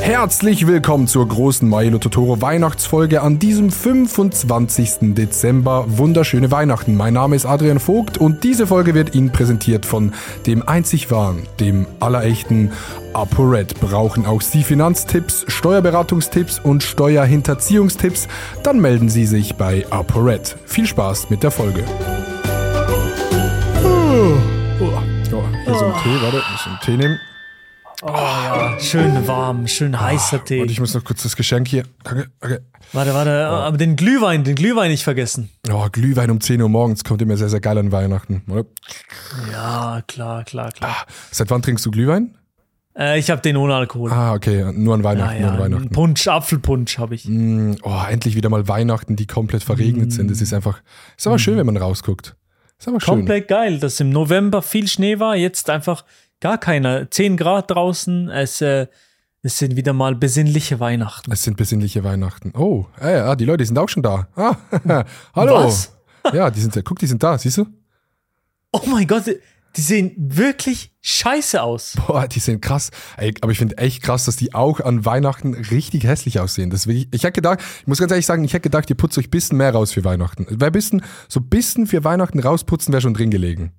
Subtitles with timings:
[0.00, 5.14] Herzlich willkommen zur großen Milo Totoro Weihnachtsfolge an diesem 25.
[5.14, 5.84] Dezember.
[5.88, 6.96] Wunderschöne Weihnachten.
[6.96, 10.12] Mein Name ist Adrian Vogt und diese Folge wird Ihnen präsentiert von
[10.46, 12.72] dem einzig wahren, dem allerechten
[13.12, 13.80] ApoRed.
[13.80, 18.28] Brauchen auch Sie Finanztipps, Steuerberatungstipps und Steuerhinterziehungstipps?
[18.62, 20.56] Dann melden Sie sich bei ApoRed.
[20.66, 21.84] Viel Spaß mit der Folge.
[23.84, 24.36] Oh,
[25.64, 27.20] hier so ein Tee, warte, ich muss einen Tee nehmen.
[28.02, 30.62] Oh ja, schön warm, schön heißer Tee.
[30.62, 31.82] Und ich muss noch kurz das Geschenk hier.
[32.02, 32.62] Danke, danke.
[32.92, 35.50] Warte, warte, aber den Glühwein, den Glühwein nicht vergessen.
[35.70, 38.42] Oh, Glühwein um 10 Uhr morgens kommt immer sehr, sehr geil an Weihnachten.
[38.48, 38.64] oder?
[39.52, 40.96] Ja, klar, klar, klar.
[41.30, 42.36] Seit wann trinkst du Glühwein?
[42.98, 44.10] Äh, ich habe den ohne Alkohol.
[44.10, 45.90] Ah, okay, nur an Weihnachten, ja, nur an ja, Weihnachten.
[45.90, 47.26] Punsch, Apfelpunsch habe ich.
[47.28, 50.30] Mm, Oh, endlich wieder mal Weihnachten, die komplett verregnet sind.
[50.30, 50.80] Das ist einfach,
[51.16, 52.34] ist aber schön, wenn man rausguckt.
[52.78, 53.14] Ist aber schön.
[53.14, 56.04] Komplett geil, dass im November viel Schnee war, jetzt einfach
[56.40, 57.10] gar keiner.
[57.10, 58.86] 10 Grad draußen, es, äh,
[59.42, 61.32] es sind wieder mal besinnliche Weihnachten.
[61.32, 62.52] Es sind besinnliche Weihnachten.
[62.56, 64.28] Oh, äh, ah, die Leute sind auch schon da.
[64.36, 64.56] Ah,
[65.34, 65.64] hallo.
[65.64, 65.96] Was?
[66.32, 67.66] Ja, die sind, guck, die sind da, siehst du?
[68.72, 69.24] Oh mein Gott,
[69.76, 71.94] die sehen wirklich scheiße aus.
[72.06, 72.90] Boah, die sind krass.
[73.16, 76.70] Ey, aber ich finde echt krass, dass die auch an Weihnachten richtig hässlich aussehen.
[76.70, 79.16] Das wirklich, ich hätte gedacht, ich muss ganz ehrlich sagen, ich hätte gedacht, ihr putzt
[79.18, 80.46] euch ein bisschen mehr raus für Weihnachten.
[80.50, 83.72] Wer bisschen, so ein bisschen für Weihnachten rausputzen wäre schon drin gelegen.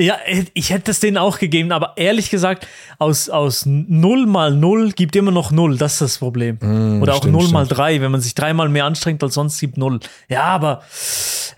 [0.00, 0.16] Ja,
[0.54, 2.66] ich hätte es denen auch gegeben, aber ehrlich gesagt,
[2.98, 5.76] aus, aus 0 mal 0 gibt immer noch 0.
[5.76, 6.56] Das ist das Problem.
[7.02, 7.78] Oder auch Mm, stimmt, 0 mal stimmt.
[7.78, 10.00] 3, wenn man sich dreimal mehr anstrengt als sonst, gibt 0.
[10.28, 10.82] Ja, aber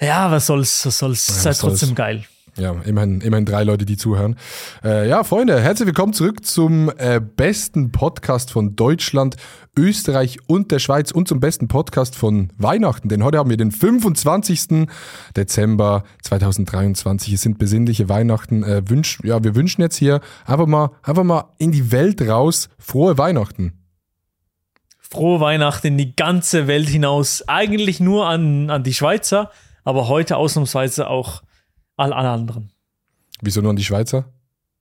[0.00, 1.28] ja, was soll's, was soll's.
[1.28, 1.78] Ja, halt was soll's.
[1.80, 2.24] trotzdem geil.
[2.58, 4.36] Ja, immerhin, immerhin drei Leute, die zuhören.
[4.84, 9.36] Äh, ja, Freunde, herzlich willkommen zurück zum äh, besten Podcast von Deutschland,
[9.74, 13.08] Österreich und der Schweiz und zum besten Podcast von Weihnachten.
[13.08, 14.86] Denn heute haben wir den 25.
[15.34, 17.32] Dezember 2023.
[17.32, 18.62] Es sind besinnliche Weihnachten.
[18.64, 22.68] Äh, wünsch, ja, wir wünschen jetzt hier einfach mal, einfach mal in die Welt raus
[22.78, 23.78] frohe Weihnachten.
[24.98, 27.48] Frohe Weihnachten in die ganze Welt hinaus.
[27.48, 29.50] Eigentlich nur an, an die Schweizer,
[29.84, 31.42] aber heute ausnahmsweise auch
[32.02, 32.70] all alle anderen.
[33.40, 34.26] Wieso nur an die Schweizer?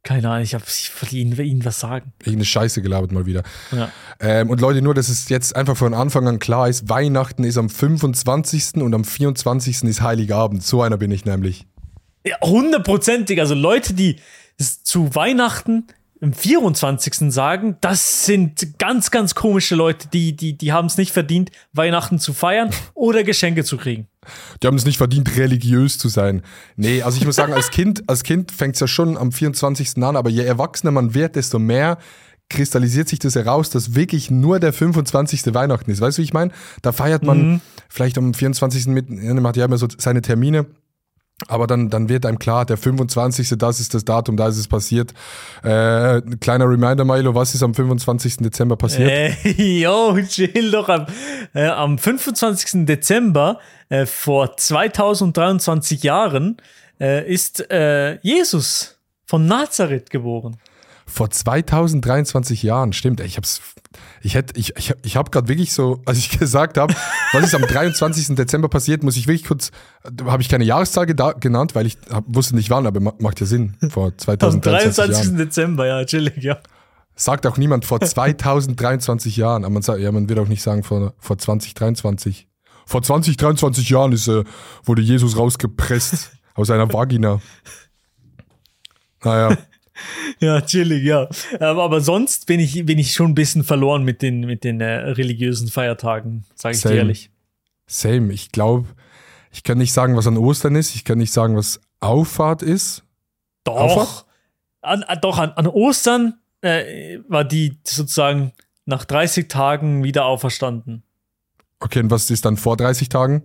[0.03, 2.11] Keine Ahnung, ich, hab, ich will ihnen, ihnen was sagen.
[2.19, 3.43] Irgendeine Scheiße gelabert mal wieder.
[3.71, 3.91] Ja.
[4.19, 7.57] Ähm, und Leute, nur, dass es jetzt einfach von Anfang an klar ist, Weihnachten ist
[7.57, 8.81] am 25.
[8.81, 9.83] und am 24.
[9.83, 10.63] ist Heiligabend.
[10.63, 11.67] So einer bin ich nämlich.
[12.25, 13.39] Ja, hundertprozentig.
[13.39, 14.15] Also Leute, die
[14.57, 15.85] es zu Weihnachten
[16.19, 17.31] am 24.
[17.31, 22.17] sagen, das sind ganz, ganz komische Leute, die, die, die haben es nicht verdient, Weihnachten
[22.17, 24.07] zu feiern oder Geschenke zu kriegen.
[24.61, 26.41] Die haben es nicht verdient, religiös zu sein.
[26.75, 29.97] Nee, also ich muss sagen, als Kind, als Kind fängt es ja schon am 24.
[29.97, 31.97] an, aber je erwachsener man wird, desto mehr
[32.49, 35.53] kristallisiert sich das heraus, dass wirklich nur der 25.
[35.53, 36.01] Weihnachten ist.
[36.01, 36.51] Weißt du, wie ich meine?
[36.81, 38.87] Da feiert man vielleicht am 24.
[38.87, 40.65] mit, man hat ja immer so seine Termine.
[41.47, 43.55] Aber dann, dann wird einem klar, der 25.
[43.57, 45.13] das ist das Datum, da ist es passiert.
[45.63, 48.37] Äh, kleiner Reminder, Milo, was ist am 25.
[48.37, 49.09] Dezember passiert?
[49.09, 50.89] Äh, yo, chill doch.
[50.89, 51.07] Am,
[51.53, 52.85] äh, am 25.
[52.85, 53.59] Dezember
[53.89, 56.57] äh, vor 2023 Jahren
[56.99, 60.57] äh, ist äh, Jesus von Nazareth geboren.
[61.13, 63.19] Vor 2023 Jahren, stimmt.
[63.19, 63.61] Ich hab's,
[64.21, 66.93] ich hätte, ich, ich, ich habe gerade wirklich so, als ich gesagt habe,
[67.33, 68.35] was ist am 23.
[68.35, 69.71] Dezember passiert, muss ich wirklich kurz,
[70.25, 73.45] habe ich keine Jahreszahl genannt, weil ich hab, wusste nicht wann, aber ma- macht ja
[73.45, 73.75] Sinn.
[73.89, 75.25] Vor Am 2023 23.
[75.25, 75.37] Jahren.
[75.37, 76.57] Dezember, ja, chillig, ja.
[77.15, 80.83] Sagt auch niemand vor 2023 Jahren, aber man sagt, ja, man wird auch nicht sagen
[80.83, 82.47] vor, vor 2023.
[82.85, 84.43] Vor 2023 Jahren ist, äh,
[84.85, 87.41] wurde Jesus rausgepresst aus einer Vagina.
[89.23, 89.57] Naja.
[90.39, 91.29] Ja, chillig, ja.
[91.59, 94.85] Aber, sonst bin ich, bin ich schon ein bisschen verloren mit den, mit den äh,
[95.11, 96.99] religiösen Feiertagen, sage ich dir Same.
[96.99, 97.29] ehrlich.
[97.85, 98.33] Same.
[98.33, 98.87] Ich glaube,
[99.51, 100.95] ich kann nicht sagen, was an Ostern ist.
[100.95, 103.03] Ich kann nicht sagen, was Auffahrt ist.
[103.63, 103.75] Doch.
[103.75, 104.25] Auffahrt?
[104.81, 108.53] An, an, doch, an, an Ostern äh, war die sozusagen
[108.85, 111.03] nach 30 Tagen wieder auferstanden.
[111.79, 113.43] Okay, und was ist dann vor 30 Tagen?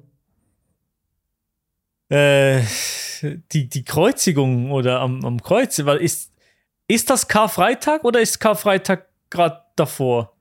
[2.09, 2.63] Äh,
[3.53, 6.33] die, die Kreuzigung oder am, am Kreuz, weil ist,
[6.89, 10.33] ist das Karfreitag oder ist Karfreitag gerade davor?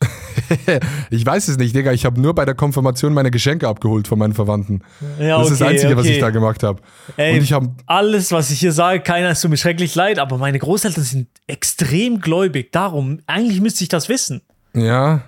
[1.10, 1.92] ich weiß es nicht, Digga.
[1.92, 4.82] Ich habe nur bei der Konfirmation meine Geschenke abgeholt von meinen Verwandten.
[5.18, 6.14] Ja, das ist das okay, Einzige, was okay.
[6.14, 6.80] ich da gemacht habe.
[7.16, 10.18] Ey, Und ich habe alles, was ich hier sage, keiner ist tut mir schrecklich leid,
[10.18, 12.72] aber meine Großeltern sind extrem gläubig.
[12.72, 14.42] Darum, eigentlich müsste ich das wissen.
[14.74, 15.22] ja,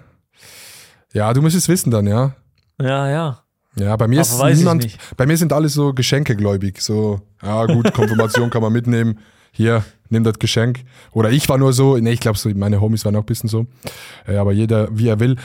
[1.13, 2.37] ja, du müsstest wissen dann, ja.
[2.81, 3.43] Ja, ja.
[3.77, 4.99] Ja, bei mir Aber ist niemand, nicht.
[5.17, 6.81] bei mir sind alle so geschenkegläubig.
[6.81, 9.19] So, ja gut, Konfirmation kann man mitnehmen.
[9.53, 10.81] Hier, nimm das Geschenk.
[11.13, 13.49] Oder ich war nur so, nee, ich glaube, so, meine Homies waren auch ein bisschen
[13.49, 13.67] so.
[14.27, 15.37] Äh, aber jeder, wie er will.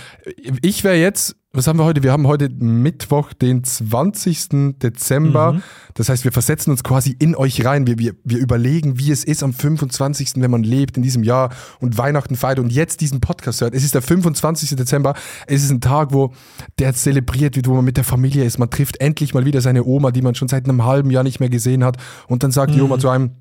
[0.62, 2.04] Ich wäre jetzt, was haben wir heute?
[2.04, 4.78] Wir haben heute Mittwoch, den 20.
[4.82, 5.54] Dezember.
[5.54, 5.64] Mhm.
[5.94, 7.88] Das heißt, wir versetzen uns quasi in euch rein.
[7.88, 11.52] Wir, wir, wir überlegen, wie es ist am 25., wenn man lebt in diesem Jahr
[11.80, 13.74] und Weihnachten feiert und jetzt diesen Podcast hört.
[13.74, 14.76] Es ist der 25.
[14.76, 15.14] Dezember.
[15.48, 16.34] Es ist ein Tag, wo
[16.78, 18.58] der zelebriert wird, wo man mit der Familie ist.
[18.58, 21.40] Man trifft endlich mal wieder seine Oma, die man schon seit einem halben Jahr nicht
[21.40, 21.98] mehr gesehen hat.
[22.28, 23.32] Und dann sagt die Oma zu einem,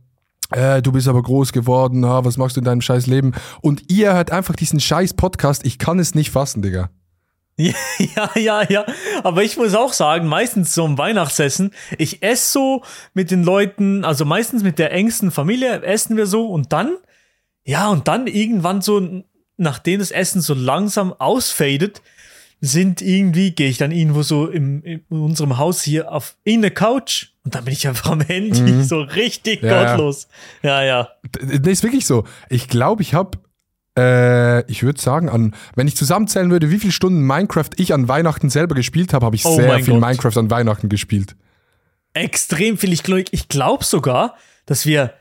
[0.54, 3.32] äh, du bist aber groß geworden, ha, was machst du in deinem scheiß Leben?
[3.60, 5.66] Und ihr hört einfach diesen scheiß Podcast.
[5.66, 6.90] Ich kann es nicht fassen, Digga.
[7.56, 8.84] Ja, ja, ja.
[9.22, 12.82] Aber ich muss auch sagen, meistens so im Weihnachtsessen, ich esse so
[13.14, 16.96] mit den Leuten, also meistens mit der engsten Familie essen wir so und dann,
[17.64, 19.22] ja, und dann irgendwann so,
[19.56, 22.02] nachdem das Essen so langsam ausfadet,
[22.66, 26.70] sind irgendwie, gehe ich dann irgendwo so im, in unserem Haus hier auf in eine
[26.70, 29.68] Couch und dann bin ich einfach am Handy, so richtig Mhm.
[29.68, 30.28] Ja, gottlos.
[30.62, 31.08] Ja, ja.
[31.36, 32.24] D- Nee, ist wirklich so.
[32.48, 33.38] Ich glaube, ich habe,
[33.98, 38.08] äh, ich würde sagen, an, wenn ich zusammenzählen würde, wie viele Stunden Minecraft ich an
[38.08, 40.00] Weihnachten selber gespielt habe, habe ich Oh sehr viel Gott.
[40.00, 41.36] Minecraft an Weihnachten gespielt.
[42.14, 42.92] extrem viel.
[42.92, 45.12] Ich glaube ich glaub sogar, dass wir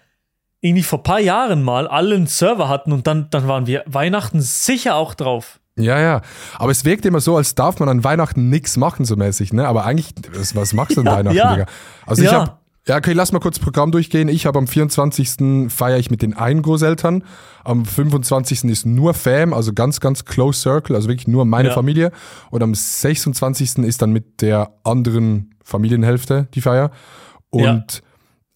[0.62, 3.84] irgendwie vor ein paar Jahren mal alle einen Server hatten und dann, dann waren wir
[3.86, 5.60] Weihnachten sicher auch drauf.
[5.78, 6.22] Ja, ja.
[6.60, 9.68] Aber es wirkt immer so, als darf man an Weihnachten nichts machen, so mäßig, ne?
[9.68, 10.14] Aber eigentlich,
[10.54, 11.54] was, machst du an Ja, Weihnachten, ja.
[11.56, 11.66] Digga?
[12.06, 12.42] Also ich Ja.
[12.42, 12.52] habe,
[12.86, 14.28] ja, okay, lass mal kurz das Programm durchgehen.
[14.28, 15.72] Ich habe am 24.
[15.72, 17.24] feiere ich mit den einen Großeltern.
[17.64, 18.66] Am 25.
[18.66, 21.74] ist nur Fam, also ganz, ganz close circle, also wirklich nur meine Ja.
[21.74, 22.12] Familie.
[22.52, 23.80] Und am 26.
[23.80, 26.92] ist dann mit der anderen Familienhälfte die Feier.
[27.50, 28.04] Und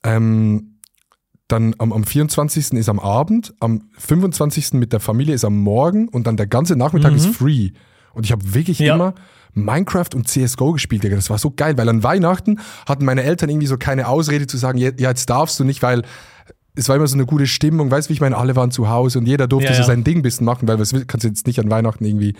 [0.03, 0.76] ähm,
[1.47, 2.73] dann am, am 24.
[2.73, 4.73] ist am Abend, am 25.
[4.73, 7.71] mit der Familie ist am Morgen und dann der ganze Nachmittag ist free.
[8.13, 8.85] Und ich habe wirklich Mhm.
[8.85, 8.95] Ja.
[8.95, 9.13] immer
[9.53, 11.15] Minecraft und CSGO gespielt, Digga.
[11.15, 14.57] Das war so geil, weil an Weihnachten hatten meine Eltern irgendwie so keine Ausrede zu
[14.57, 16.03] sagen, ja, jetzt darfst du nicht, weil
[16.75, 18.89] es war immer so eine gute Stimmung, weißt du, wie ich meine, alle waren zu
[18.89, 21.27] Hause und jeder durfte Ja, so sein Ding ein bisschen machen, weil will- kannst du
[21.29, 22.35] jetzt nicht an Weihnachten irgendwie.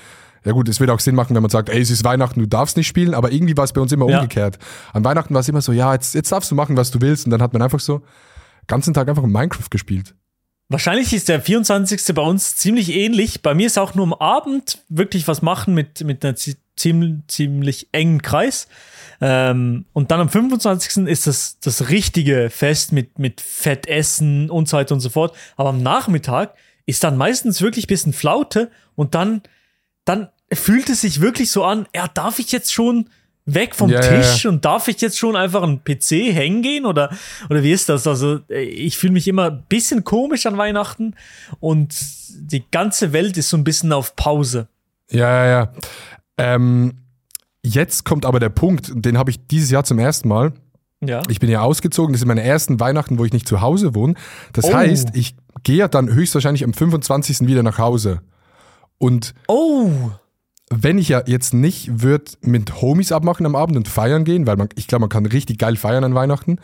[0.46, 2.46] Ja gut, es wird auch Sinn machen, wenn man sagt, ey, es ist Weihnachten, du
[2.48, 4.18] darfst nicht spielen, aber irgendwie war es bei uns immer Ja.
[4.20, 4.60] umgekehrt.
[4.94, 7.26] An Weihnachten war es immer so, ja, jetzt, jetzt darfst du machen, was du willst
[7.26, 8.02] und dann hat man einfach so
[8.68, 10.14] ganzen Tag einfach Minecraft gespielt.
[10.70, 12.14] Wahrscheinlich ist der 24.
[12.14, 13.42] bei uns ziemlich ähnlich.
[13.42, 17.16] Bei mir ist auch nur am Abend wirklich was machen mit, mit einer zi- ziemlich,
[17.28, 18.68] ziemlich engen Kreis.
[19.22, 21.08] Ähm, und dann am 25.
[21.08, 25.36] ist das, das richtige Fest mit, mit Fettessen und so weiter und so fort.
[25.56, 26.54] Aber am Nachmittag
[26.86, 29.42] ist dann meistens wirklich ein bisschen Flaute und dann,
[30.06, 33.10] dann fühlt es sich wirklich so an, ja, darf ich jetzt schon
[33.48, 36.86] weg vom Ja, ja, Tisch und darf ich jetzt schon einfach an PC hängen gehen
[36.86, 37.10] oder,
[37.50, 38.06] oder wie ist das?
[38.06, 41.16] Also äh, ich fühle mich immer ein bisschen komisch an Weihnachten
[41.60, 41.96] und
[42.40, 44.68] die ganze Welt ist so ein bisschen auf Pause.
[45.10, 45.72] Ja, ja, ja.
[46.38, 46.94] Ähm,
[47.64, 50.52] jetzt kommt aber der Punkt, den habe ich dieses Jahr zum ersten Mal.
[51.00, 51.22] Ja.
[51.30, 54.16] Ich bin ja ausgezogen, das sind meine ersten Weihnachten, wo ich nicht zu Hause wohne.
[54.54, 54.74] Das Oh.
[54.74, 57.48] heißt, ich gehe ja dann höchstwahrscheinlich am 25.
[57.48, 58.22] wieder nach Hause.
[58.98, 59.92] Und Oh,
[60.70, 64.58] wenn ich ja jetzt nicht würde mit Homies abmachen am Abend und feiern gehen, weil
[64.58, 66.58] man, ich glaube, man kann richtig geil feiern an Weihnachten.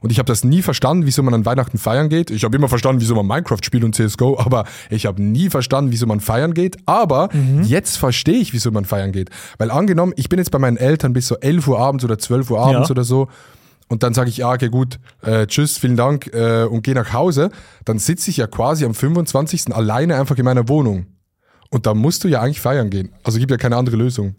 [0.00, 2.30] Und ich habe das nie verstanden, wieso man an Weihnachten feiern geht.
[2.30, 5.90] Ich habe immer verstanden, wieso man Minecraft spielt und CSGO, aber ich habe nie verstanden,
[5.90, 6.76] wieso man feiern geht.
[6.86, 7.30] Aber
[7.64, 9.30] jetzt verstehe ich, wieso man feiern geht.
[9.58, 12.48] Weil angenommen, ich bin jetzt bei meinen Eltern bis so 11 Uhr abends oder 12
[12.52, 12.92] Uhr abends Ja.
[12.92, 13.26] oder so.
[13.88, 17.12] Und dann sage ich, ja, okay, gut, äh, tschüss, vielen Dank äh, und gehe nach
[17.12, 17.50] Hause.
[17.84, 19.74] Dann sitze ich ja quasi am 25.
[19.74, 21.06] alleine einfach in meiner Wohnung.
[21.70, 23.12] Und da musst du ja eigentlich feiern gehen.
[23.24, 24.34] Also gibt ja keine andere Lösung.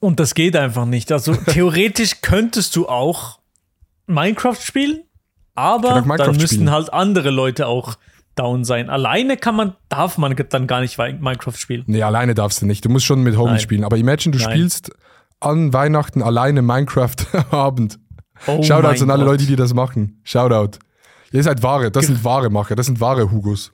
[0.00, 1.12] und das geht einfach nicht.
[1.12, 3.38] Also theoretisch könntest du auch
[4.06, 5.02] Minecraft spielen,
[5.54, 6.70] aber Minecraft dann müssen spielen.
[6.70, 7.96] halt andere Leute auch
[8.34, 8.90] down sein.
[8.90, 11.84] Alleine kann man, darf man dann gar nicht Minecraft spielen.
[11.86, 12.84] Nee, alleine darfst du nicht.
[12.84, 13.60] Du musst schon mit Homies Nein.
[13.60, 13.84] spielen.
[13.84, 14.50] Aber imagine, du Nein.
[14.50, 14.90] spielst
[15.40, 17.14] an Weihnachten alleine Minecraft
[17.50, 17.98] Abend.
[18.46, 19.32] Oh Shoutouts an alle Gott.
[19.34, 20.20] Leute, die das machen.
[20.24, 20.78] Shoutout.
[21.30, 21.90] Ihr seid wahre.
[21.90, 22.74] Das sind wahre Macher.
[22.74, 23.72] Das sind wahre Hugos.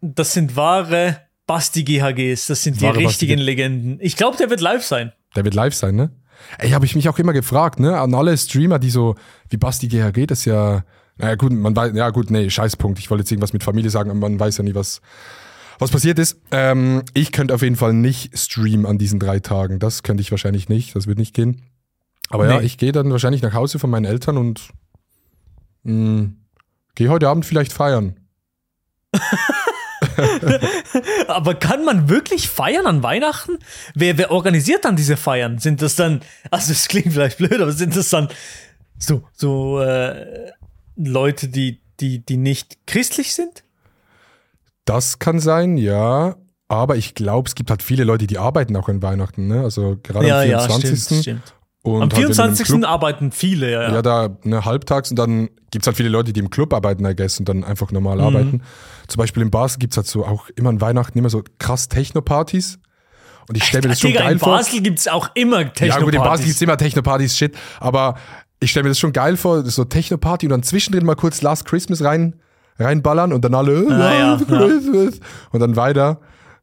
[0.00, 3.98] Das sind wahre Basti GHGs, das sind die Wahre richtigen Basti- Legenden.
[4.00, 5.12] Ich glaube, der wird live sein.
[5.36, 6.10] Der wird live sein, ne?
[6.58, 7.98] Ey, habe ich mich auch immer gefragt, ne?
[7.98, 9.14] An alle Streamer, die so,
[9.48, 10.84] wie Basti GHG, das ist ja,
[11.16, 12.98] naja gut, man weiß, ja gut, nee, Scheißpunkt.
[12.98, 15.00] Ich wollte jetzt irgendwas mit Familie sagen, aber man weiß ja nie, was,
[15.78, 16.38] was passiert ist.
[16.50, 19.78] Ähm, ich könnte auf jeden Fall nicht streamen an diesen drei Tagen.
[19.78, 21.62] Das könnte ich wahrscheinlich nicht, das wird nicht gehen.
[22.28, 22.66] Aber ja, Nee.
[22.66, 24.68] ich gehe dann wahrscheinlich nach Hause von meinen Eltern und
[25.84, 26.30] mh,
[26.96, 28.16] gehe heute Abend vielleicht feiern.
[31.28, 33.58] Aber kann man wirklich feiern an Weihnachten?
[33.94, 35.58] Wer, wer organisiert dann diese Feiern?
[35.58, 36.20] Sind das dann,
[36.50, 38.28] also es klingt vielleicht blöd, aber sind das dann
[38.98, 40.50] so, so äh,
[40.96, 43.64] Leute, die, die, die nicht christlich sind?
[44.84, 46.36] Das kann sein, ja.
[46.68, 49.62] Aber ich glaube, es gibt halt viele Leute, die arbeiten auch an Weihnachten, ne?
[49.62, 51.04] Also gerade am 24.
[51.04, 51.54] stimmt, stimmt.
[51.86, 52.66] Und Am halt, wenn du im 24.
[52.66, 53.82] Club- arbeiten viele, ja.
[53.82, 54.02] Ja, ja.
[54.02, 57.14] da ne, halbtags und dann gibt es halt viele Leute, die im Club arbeiten, I
[57.14, 57.94] guess, und dann einfach Mhm.
[57.94, 58.62] normal arbeiten.
[59.08, 61.88] Zum Beispiel in Basel gibt es halt so auch immer an Weihnachten immer so krass
[61.88, 62.78] Techno-Partys.
[63.48, 64.56] Und ich stelle mir das schon Digga, geil in vor.
[64.56, 67.54] Basel gibt es auch immer techno Ja, gut, in Basel gibt es immer Techno-Partys, shit.
[67.78, 68.16] Aber
[68.58, 71.64] ich stelle mir das schon geil vor, so Techno-Party und dann zwischendrin mal kurz Last
[71.66, 72.34] Christmas rein,
[72.80, 75.20] reinballern und dann alle Ah, ja, Last Christmas
[75.52, 76.20] und dann weiter.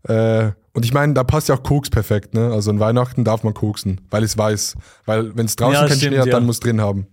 [0.08, 2.52] Äh, und ich meine, da passt ja auch Koks perfekt, ne?
[2.52, 4.76] Also an Weihnachten darf man koksen, weil es weiß.
[5.06, 6.32] Weil wenn es draußen Ja, kein stimmt, Schnee hat, ja.
[6.34, 7.08] dann muss drin haben.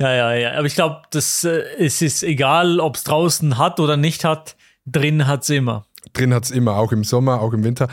[0.00, 0.52] Ja, ja, ja.
[0.54, 4.56] Aber ich glaube, das äh, es ist egal, ob es draußen hat oder nicht hat.
[4.86, 5.86] Drin hat es immer.
[6.12, 7.88] Drin hat's immer, auch im Sommer, auch im Winter.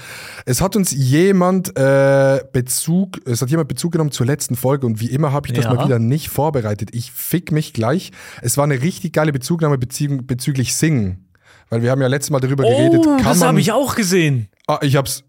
[0.45, 4.99] Es hat uns jemand äh, Bezug, es hat jemand Bezug genommen zur letzten Folge und
[4.99, 5.73] wie immer habe ich das Ja.
[5.73, 6.89] mal wieder nicht vorbereitet.
[6.93, 8.11] Ich fick mich gleich.
[8.41, 11.29] Es war eine richtig geile Bezugnahme bezü bezüglich Singen.
[11.69, 14.49] Weil wir haben ja letztes Mal darüber geredet, oh, kann das habe ich auch gesehen.
[14.67, 15.23] Ah, ich hab's.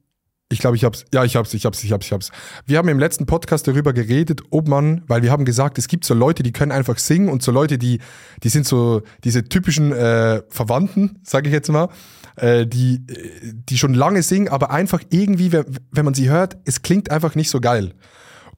[0.51, 1.07] Ich glaube, ich hab's.
[1.15, 2.31] Ja, ich hab's, ich hab's, ich hab's, ich hab's.
[2.67, 6.05] Wir haben im letzten Podcast darüber geredet, ob man, weil wir haben gesagt, es gibt
[6.05, 8.01] so Leute, die können einfach singen und so Leute, die,
[8.43, 11.89] die sind so diese typischen äh, Verwandten, sage ich jetzt mal,
[12.37, 16.59] äh, die, äh, die schon lange singen, aber einfach irgendwie, wenn, wenn man sie hört,
[16.67, 17.95] es klingt einfach nicht so geil.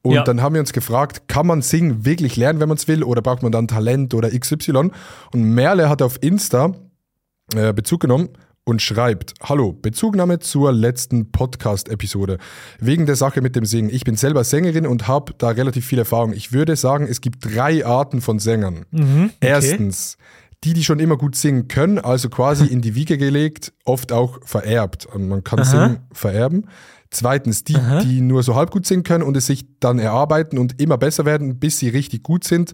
[0.01, 0.23] Und Ja.
[0.23, 3.21] dann haben wir uns gefragt, kann man singen wirklich lernen, wenn man es will, oder
[3.21, 4.91] braucht man dann Talent oder XY?
[5.31, 6.73] Und Merle hat auf Insta
[7.55, 8.29] äh, Bezug genommen
[8.65, 12.37] und schreibt: Hallo, Bezugnahme zur letzten Podcast-Episode.
[12.79, 13.89] Wegen der Sache mit dem Singen.
[13.89, 16.33] Ich bin selber Sängerin und habe da relativ viel Erfahrung.
[16.33, 18.85] Ich würde sagen, es gibt drei Arten von Sängern.
[19.39, 20.17] Erstens,
[20.63, 24.39] die, die schon immer gut singen können, also quasi in die Wiege gelegt, oft auch
[24.43, 25.05] vererbt.
[25.05, 26.67] Und man kann Singen vererben.
[27.11, 30.81] Zweitens, die, die nur so halb gut singen können und es sich dann erarbeiten und
[30.81, 32.73] immer besser werden, bis sie richtig gut sind,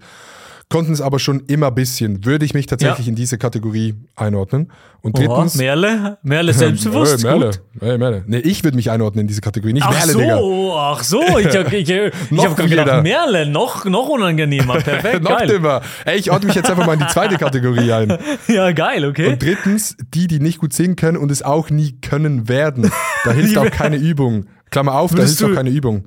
[0.71, 2.25] konnten es aber schon immer ein bisschen.
[2.25, 3.09] Würde ich mich tatsächlich Ja.
[3.11, 4.71] in diese Kategorie einordnen.
[5.01, 5.55] Und Oha, drittens.
[5.55, 7.23] Merle, Merle selbstbewusst.
[7.23, 7.45] Hey, Merle.
[7.47, 7.61] gut.
[7.79, 8.23] Hey, Merle.
[8.25, 10.39] Nee, ich würde mich einordnen in diese Kategorie, nicht Ach Merle, so, Digga.
[10.75, 11.89] ach so, ich, ich, ich,
[12.31, 12.83] ich habe wieder.
[12.85, 15.47] gedacht, Merle, noch, noch unangenehmer, perfekt, Noch geil.
[15.47, 15.81] dümmer.
[16.05, 18.17] Ey, ich ordne mich jetzt einfach mal in die zweite Kategorie ein.
[18.47, 19.27] Ja, geil, okay.
[19.33, 22.91] Und drittens, die, die nicht gut singen können und es auch nie können werden.
[23.25, 24.45] Da hilft auch keine Übung.
[24.71, 26.05] Klammer auf, da Würdest hilft auch du- keine Übung.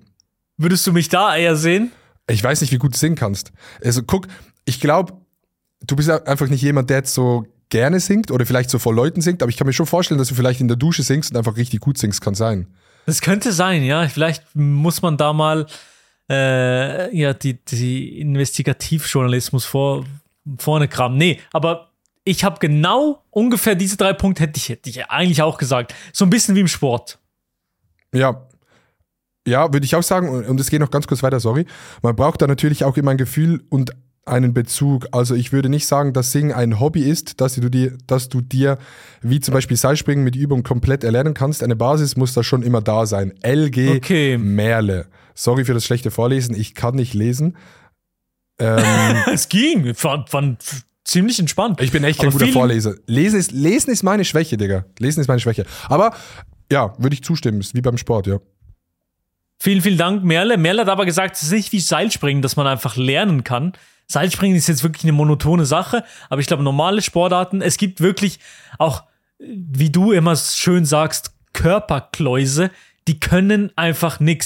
[0.57, 1.91] Würdest du mich da eher sehen?
[2.31, 3.53] Ich weiß nicht, wie gut du singen kannst.
[3.85, 4.29] Also guck,
[4.65, 5.15] ich glaube,
[5.81, 9.21] du bist einfach nicht jemand, der jetzt so gerne singt oder vielleicht so vor Leuten
[9.21, 11.37] singt, aber ich kann mir schon vorstellen, dass du vielleicht in der Dusche singst und
[11.37, 12.69] einfach richtig gut singst, kann sein.
[13.07, 14.09] Das könnte sein, ja.
[14.09, 15.67] Vielleicht muss man da mal
[16.31, 20.05] äh, ja, die, die Investigativjournalismus vor,
[20.59, 21.19] vorne kramen.
[21.19, 21.91] Nee, aber
[22.25, 25.95] ich habe genau ungefähr diese drei Punkte, hätte ich, hätte ich eigentlich auch gesagt.
[26.13, 27.19] So ein bisschen wie im Sport.
[28.15, 28.47] Ja.
[29.47, 31.67] Ja, würde ich auch sagen, und und es geht noch ganz kurz weiter, sorry.
[32.01, 33.91] Man braucht da natürlich auch immer ein Gefühl und
[34.27, 35.07] einen Bezug.
[35.13, 38.41] Also ich würde nicht sagen, dass Singen ein Hobby ist, dass du dir, dass du
[38.41, 38.79] dir
[39.21, 41.63] wie zum Beispiel Seilspringen mit Übung komplett erlernen kannst.
[41.63, 43.35] Eine Basis muss da schon immer da sein.
[43.43, 44.39] LG Okay.
[44.39, 45.07] Merle.
[45.35, 47.57] Sorry für das schlechte Vorlesen, ich kann nicht lesen.
[48.59, 48.83] Ähm,
[49.33, 50.63] Es ging, fand, fand
[51.05, 51.81] ziemlich entspannt.
[51.81, 52.95] ich bin echt kein guter Vorleser.
[53.07, 54.85] Lesen ist, Lesen ist meine Schwäche, Digga.
[54.99, 55.67] Lesen ist meine Schwäche.
[55.89, 56.15] Aber
[56.73, 57.61] ja, würde ich zustimmen.
[57.61, 58.39] Ist wie beim Sport, ja.
[59.59, 60.57] Vielen, vielen Dank, Merle.
[60.57, 63.73] Merle hat aber gesagt, es ist nicht wie Seilspringen, dass man einfach lernen kann.
[64.07, 68.39] Seilspringen ist jetzt wirklich eine monotone Sache, aber ich glaube, normale Sportarten, es gibt wirklich
[68.79, 69.05] auch,
[69.39, 72.71] wie du immer schön sagst, Körperkläuse,
[73.09, 74.19] die können einfach.
[74.19, 74.39] Die-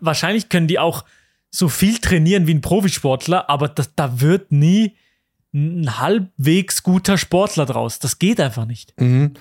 [0.00, 1.04] Wahrscheinlich können die auch
[1.50, 4.94] so viel trainieren wie ein Profisportler, aber das, da wird nie
[5.52, 7.98] ein halbwegs guter Sportler draus.
[7.98, 8.94] Das geht einfach nicht.
[9.00, 9.34] Mhm.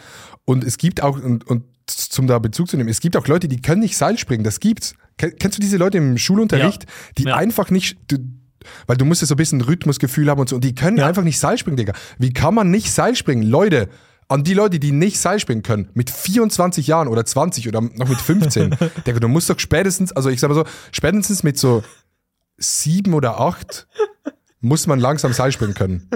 [0.46, 3.48] Und es gibt auch, und, und zum da Bezug zu nehmen, es gibt auch Leute,
[3.48, 4.96] die können nicht Seil springen, das gibt's.
[5.18, 6.88] Ken- Kennst du diese Leute im Schulunterricht,
[7.20, 7.36] die Ja.
[7.36, 8.18] einfach nicht, du,
[8.88, 11.08] weil du musst ja so ein bisschen Rhythmusgefühl haben und so, und die können Ja.
[11.08, 11.94] einfach nicht Seil springen, Digga.
[12.18, 13.44] Wie kann man nicht Seil springen?
[13.44, 13.90] Leute,
[14.28, 18.08] an die Leute, die nicht Seil springen können, mit 24 Jahren oder 20 oder noch
[18.10, 18.76] mit 15,
[19.08, 21.84] Digga, du musst doch spätestens, also ich sag mal so, spätestens mit so
[22.58, 23.88] sieben oder acht
[24.62, 26.10] muss man langsam Seil springen können.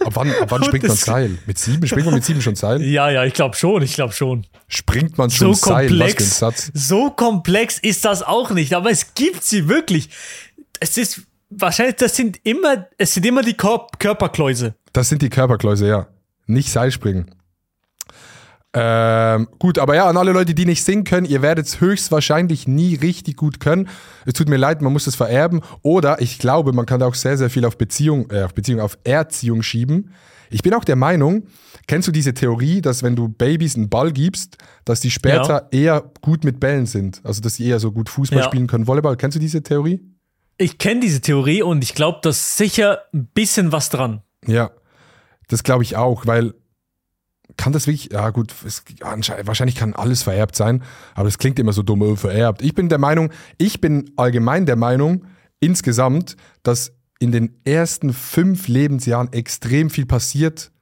[0.00, 1.36] Ab wann, ab wann springt man Seil?
[1.46, 1.86] Mit sieben?
[1.86, 2.80] Springt man mit sieben schon Seil?
[2.82, 4.46] Ja, ja, ich glaube schon, ich glaube schon.
[4.68, 5.84] Springt man schon so Seil?
[5.84, 6.70] Was für ein komplex, Satz.
[6.72, 10.08] so komplex ist das auch nicht, aber es gibt sie wirklich.
[10.80, 14.74] Es ist wahrscheinlich, das sind immer, es sind immer die Kor Körperkläuse.
[14.92, 16.06] Das sind die Körperkläuse, ja.
[16.46, 17.30] Nicht Seilspringen.
[18.72, 22.68] Ähm, gut, aber ja, an alle Leute, die nicht singen können, ihr werdet es höchstwahrscheinlich
[22.68, 23.88] nie richtig gut können.
[24.26, 25.60] Es tut mir leid, man muss es vererben.
[25.82, 28.80] Oder ich glaube, man kann da auch sehr, sehr viel auf Beziehung, äh, auf Beziehung,
[28.80, 30.12] auf Erziehung schieben.
[30.50, 31.44] Ich bin auch der Meinung,
[31.88, 36.10] kennst du diese Theorie, dass wenn du Babys einen Ball gibst, dass die später eher
[36.20, 37.20] gut mit Bällen sind?
[37.24, 38.44] Also, dass sie eher so gut Fußball Ja.
[38.44, 39.16] spielen können, Volleyball.
[39.16, 40.00] Kennst du diese Theorie?
[40.60, 44.20] Ich kenne diese Theorie und ich glaube, da ist sicher ein bisschen was dran.
[44.46, 44.70] Ja,
[45.48, 46.52] das glaube ich auch, weil
[47.56, 50.82] kann das wirklich, ja gut, es, wahrscheinlich kann alles vererbt sein,
[51.14, 52.60] aber es klingt immer so dumm, oh, vererbt.
[52.60, 55.24] Ich bin der Meinung, ich bin allgemein der Meinung,
[55.60, 60.72] insgesamt, dass in den ersten fünf Lebensjahren extrem viel passiert,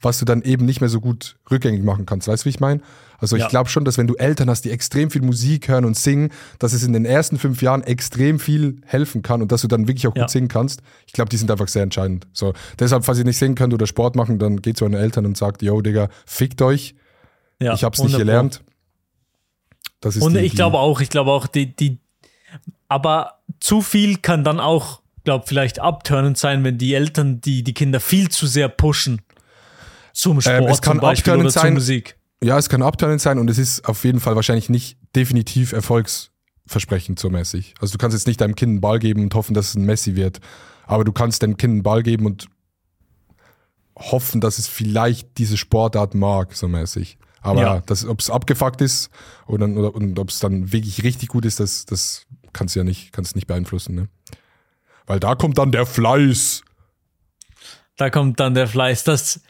[0.00, 2.26] was du dann eben nicht mehr so gut rückgängig machen kannst.
[2.26, 2.80] Weißt du, wie ich meine?
[3.20, 3.48] Also ich Ja.
[3.48, 6.72] glaube schon, dass wenn du Eltern hast, die extrem viel Musik hören und singen, dass
[6.72, 10.06] es in den ersten fünf Jahren extrem viel helfen kann und dass du dann wirklich
[10.08, 10.22] auch Ja.
[10.22, 10.80] gut singen kannst.
[11.06, 12.26] Ich glaube, die sind einfach sehr entscheidend.
[12.32, 15.26] So, deshalb, falls ihr nicht singen könnt oder Sport machen, dann geht zu euren Eltern
[15.26, 16.94] und sagt, yo, Digga, fickt euch.
[17.60, 18.24] Ja, ich hab's nicht 100 Pro.
[18.26, 18.62] gelernt.
[20.00, 21.98] Das ist Und die, ich glaube auch, ich glaube auch, die, die,
[22.88, 27.74] aber zu viel kann dann auch, glaube vielleicht abturnend sein, wenn die Eltern die, die
[27.74, 29.20] Kinder viel zu sehr pushen.
[30.14, 31.74] Zum Sport Ähm, es kann zum Beispiel oder zur sein.
[31.74, 32.16] Musik.
[32.42, 37.18] Ja, es kann abtönend sein und es ist auf jeden Fall wahrscheinlich nicht definitiv erfolgsversprechend
[37.18, 37.74] so mäßig.
[37.80, 39.84] Also du kannst jetzt nicht deinem Kind einen Ball geben und hoffen, dass es ein
[39.84, 40.40] Messi wird.
[40.86, 42.46] Aber du kannst deinem Kind einen Ball geben und
[43.96, 47.18] hoffen, dass es vielleicht diese Sportart mag, so mäßig.
[47.42, 47.82] Aber Ja.
[48.08, 49.10] ob es abgefuckt ist
[49.46, 52.84] oder, oder und ob es dann wirklich richtig gut ist, das, das kannst du ja
[52.84, 54.08] nicht, kannst nicht beeinflussen, ne?
[55.06, 56.62] Weil da kommt dann der Fleiß.
[57.96, 59.04] Da kommt dann der Fleiß.
[59.04, 59.40] Das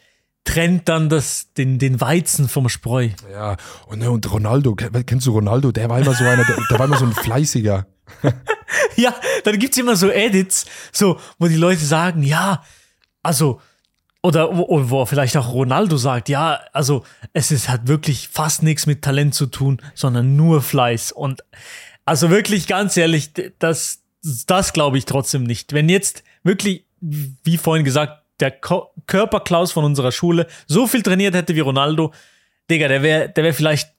[0.52, 3.10] trennt dann das, den, den Weizen vom Spreu.
[3.32, 5.70] Ja, und, ne, und Ronaldo, kenn- kennst du Ronaldo?
[5.72, 7.86] Der war immer so einer, der, der war immer so ein Fleißiger.
[8.96, 9.14] Ja,
[9.44, 12.62] dann gibt's immer so Edits, so, wo die Leute sagen, ja,
[13.22, 13.60] also,
[14.22, 18.86] oder wo, wo vielleicht auch Ronaldo sagt, ja, also, es ist, hat wirklich fast nichts
[18.86, 21.10] mit Talent zu tun, sondern nur Fleiß.
[21.12, 21.42] Und
[22.04, 24.02] also wirklich ganz ehrlich, das,
[24.46, 25.72] das glaube ich trotzdem nicht.
[25.72, 31.34] Wenn jetzt wirklich, wie vorhin gesagt, der Ko Körperklaus von unserer Schule so viel trainiert
[31.34, 32.12] hätte wie Ronaldo,
[32.70, 33.92] Digga, der wäre der wär vielleicht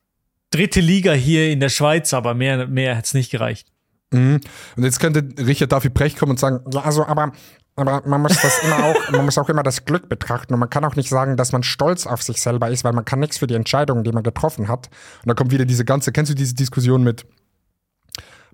[0.51, 3.71] dritte Liga hier in der Schweiz, aber mehr, mehr hätte es nicht gereicht.
[4.11, 4.41] Mhm.
[4.75, 7.31] Und jetzt könnte Richard David Brecht kommen und sagen, Ja, also, aber,
[7.75, 10.69] aber man muss das immer auch, man muss auch immer das Glück betrachten und man
[10.69, 13.37] kann auch nicht sagen, dass man stolz auf sich selber ist, weil man kann nichts
[13.37, 14.89] für die Entscheidungen, die man getroffen hat.
[15.23, 17.25] und da kommt wieder diese ganze, kennst du diese Diskussion mit,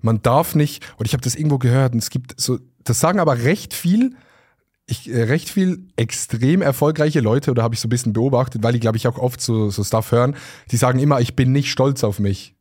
[0.00, 3.18] man darf nicht, und ich habe das irgendwo gehört, und es gibt so, das sagen
[3.18, 4.14] aber recht viel,
[4.90, 8.72] ich, äh, recht viel extrem erfolgreiche Leute, oder habe ich so ein bisschen beobachtet, weil
[8.72, 10.34] die, glaube ich, auch oft so, so Stuff hören,
[10.70, 12.54] die sagen immer, ich bin nicht stolz auf mich.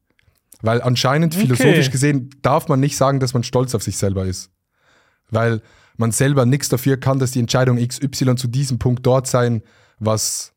[0.61, 1.43] Weil anscheinend, Okay.
[1.45, 4.51] philosophisch gesehen, darf man nicht sagen, dass man stolz auf sich selber ist.
[5.29, 5.61] Weil
[5.97, 9.61] man selber nichts dafür kann, dass die Entscheidung XY zu diesem Punkt dort sein,
[9.99, 10.53] was,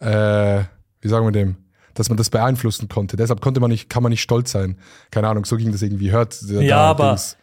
[0.00, 0.64] äh,
[1.00, 1.56] wie sagen wir dem,
[1.94, 3.16] dass man das beeinflussen konnte.
[3.16, 4.78] Deshalb konnte man nicht, kann man nicht stolz sein.
[5.10, 6.10] Keine Ahnung, so ging das irgendwie.
[6.10, 6.38] Hört.
[6.50, 7.36] äh, Ja, aber- Dings.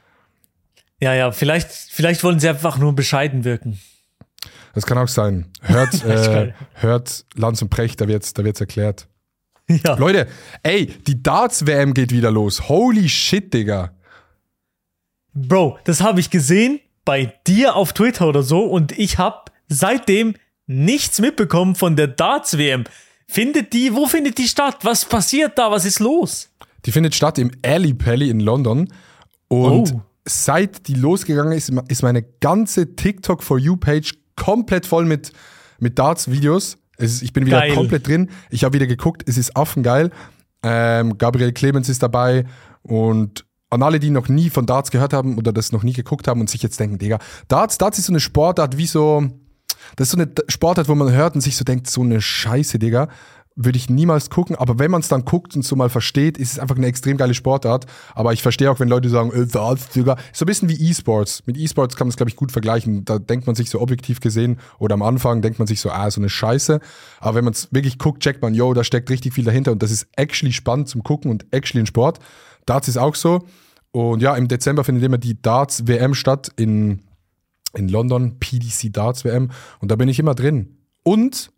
[1.04, 3.78] Ja, ja, vielleicht, vielleicht wollen sie einfach nur bescheiden wirken.
[4.74, 5.52] Das kann auch sein.
[5.62, 9.10] Hört, äh, hört Lanz und Precht, da wird's, da wird's erklärt.
[9.68, 9.96] Ja.
[9.96, 10.28] Leute,
[10.64, 12.70] ey, die Darts-WM geht wieder los.
[12.70, 13.92] Holy shit, Digga.
[15.34, 20.36] Bro, das habe ich gesehen bei dir auf Twitter oder so und ich habe seitdem
[20.68, 22.86] nichts mitbekommen von der Darts-WM.
[23.28, 24.78] Findet die, wo findet die statt?
[24.84, 25.70] Was passiert da?
[25.70, 26.50] Was ist los?
[26.86, 28.88] Die findet statt im Alley Pally in London.
[29.50, 30.02] Und Oh.
[30.26, 35.32] Seit die losgegangen ist, ist meine ganze TikTok For You-Page komplett voll mit,
[35.80, 36.78] mit Darts-Videos.
[36.98, 37.74] Ich bin wieder Geil.
[37.74, 38.30] komplett drin.
[38.50, 40.12] Ich habe wieder geguckt, es ist affengeil.
[40.62, 42.46] Ähm, Gabriel Clemens ist dabei
[42.84, 46.28] und an alle, die noch nie von Darts gehört haben oder das noch nie geguckt
[46.28, 49.24] haben und sich jetzt denken, Digga, Darts, Darts ist so eine Sportart wie so,
[49.96, 52.80] das ist so eine Sportart, wo man hört und sich so denkt, so eine Scheiße,
[52.80, 53.10] Digga.
[53.56, 56.54] Würde ich niemals gucken, aber wenn man es dann guckt und so mal versteht, ist
[56.54, 57.86] es einfach eine extrem geile Sportart.
[58.16, 59.46] Aber ich verstehe auch, wenn Leute sagen, äh,
[59.96, 60.18] Digga.
[60.32, 61.44] So ein bisschen wie E-Sports.
[61.46, 63.06] Mit E-Sports kann man es, glaube ich, gut vergleichen.
[63.06, 66.10] Da denkt man sich so objektiv gesehen oder am Anfang denkt man sich so, ah,
[66.10, 66.80] so eine Scheiße.
[67.20, 69.84] Aber wenn man es wirklich guckt, checkt man, yo, da steckt richtig viel dahinter und
[69.84, 72.20] das ist actually spannend zum Gucken und actually ein Sport.
[72.66, 73.46] Darts ist auch so.
[73.92, 77.04] Und ja, im Dezember findet immer die Darts WM statt in
[77.74, 79.52] in London, PDC Darts WM.
[79.80, 80.78] Und da bin ich immer drin.
[81.04, 81.52] Und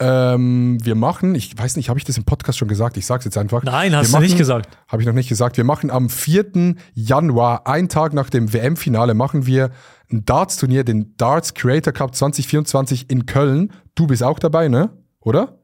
[0.00, 2.96] ähm, wir machen, ich weiß nicht, habe ich das im Podcast schon gesagt?
[2.96, 3.62] Ich sag's jetzt einfach.
[3.62, 4.76] Nein, hast wir du nicht gesagt.
[4.88, 5.56] Habe ich noch nicht gesagt.
[5.56, 6.74] Wir machen am 4.
[6.94, 9.70] Januar, einen Tag nach dem WM-Finale, machen wir
[10.10, 13.72] ein Darts-Turnier, den Darts Creator Cup 2024 in Köln.
[13.94, 14.90] Du bist auch dabei, ne?
[15.20, 15.58] Oder?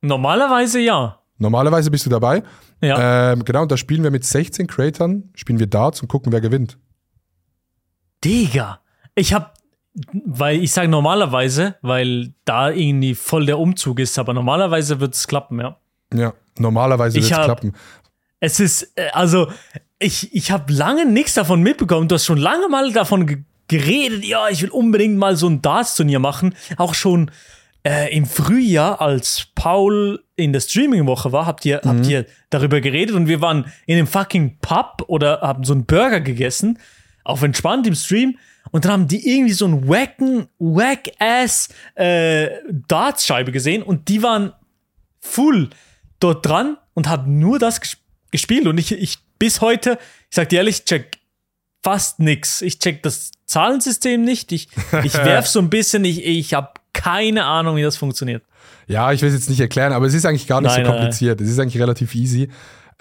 [0.00, 1.20] Normalerweise ja.
[1.38, 2.42] Normalerweise bist du dabei.
[2.80, 3.32] Ja.
[3.32, 6.40] Ähm, genau, und da spielen wir mit 16 Creatoren, spielen wir Darts und gucken, wer
[6.40, 6.78] gewinnt.
[8.24, 8.80] Digga.
[9.14, 9.55] Ich hab,
[10.24, 15.26] weil ich sage normalerweise, weil da irgendwie voll der Umzug ist, aber normalerweise wird es
[15.26, 15.78] klappen, ja.
[16.12, 17.72] Ja, normalerweise wird es klappen.
[18.40, 19.48] Es ist, äh, also,
[19.98, 22.08] ich, ich habe lange nichts davon mitbekommen.
[22.08, 25.60] Du hast schon lange mal davon ge geredet, ja, ich will unbedingt mal so ein
[25.60, 26.54] Darts-Turnier machen.
[26.76, 27.32] Auch schon
[27.82, 33.16] äh, im Frühjahr, als Paul in der Streaming-Woche war, habt ihr, habt ihr darüber geredet
[33.16, 36.78] und wir waren in einem fucking Pub oder haben so einen Burger gegessen,
[37.24, 38.38] auf entspannt im Stream.
[38.70, 42.48] Und dann haben die irgendwie so einen wacken, wack-ass äh,
[42.88, 44.52] Darts-Scheibe gesehen und die waren
[45.20, 45.70] full
[46.20, 47.96] dort dran und habe nur das ges
[48.30, 48.66] gespielt.
[48.66, 49.98] Und ich, ich bis heute,
[50.28, 51.18] ich sag dir ehrlich, check
[51.82, 52.62] fast nix.
[52.62, 54.50] Ich check das Zahlensystem nicht.
[54.52, 54.68] Ich,
[55.04, 56.04] ich werf so ein bisschen.
[56.04, 58.42] Ich, ich habe keine Ahnung, wie das funktioniert.
[58.88, 60.90] Ja, ich will es jetzt nicht erklären, aber es ist eigentlich gar nicht Nein, so
[60.90, 61.40] nein, kompliziert.
[61.40, 62.48] Es ist eigentlich relativ easy.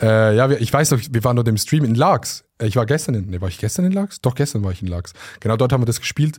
[0.02, 2.44] Äh, ja, ich weiß noch, wir waren dort im Stream in Laax.
[2.62, 4.20] Äh, Ich war gestern in, ne, war ich gestern in Laax?
[4.22, 5.14] Doch, gestern war ich in Laax.
[5.40, 6.38] Genau dort haben wir das gespielt.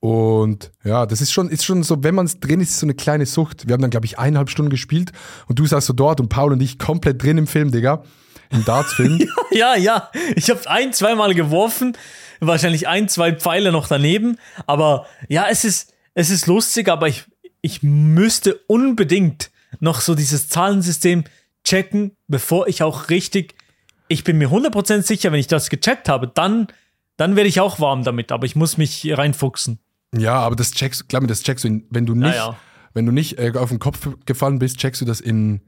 [0.00, 2.86] Und ja, das ist schon, ist schon so, wenn man es drin ist, ist so
[2.86, 3.66] eine kleine Sucht.
[3.66, 5.10] Wir haben dann, glaube ich, eineinhalb Stunden gespielt
[5.48, 8.04] und du saßt so dort und Paul und ich komplett drin im Film, Digga.
[8.50, 9.28] Im Darts-Film.
[9.50, 10.10] Ja, ja.
[10.36, 11.96] Ich habe ein, zweimal geworfen.
[12.38, 14.38] Wahrscheinlich ein, zwei Pfeile noch daneben.
[14.66, 17.24] Aber ja, es ist, es ist lustig, aber ich,
[17.62, 21.24] ich müsste unbedingt noch so dieses Zahlensystem
[21.64, 23.54] checken, bevor ich auch richtig.
[24.08, 26.68] Ich bin mir 100% sicher, wenn ich das gecheckt habe, dann,
[27.16, 28.32] dann werde ich auch warm damit.
[28.32, 29.78] Aber ich muss mich reinfuchsen.
[30.16, 32.56] ja, aber das checkst, glaub mir, das checkst du, in, wenn du nicht, ja.
[32.94, 35.60] wenn du nicht äh, auf den Kopf gefallen bist, checkst du das in,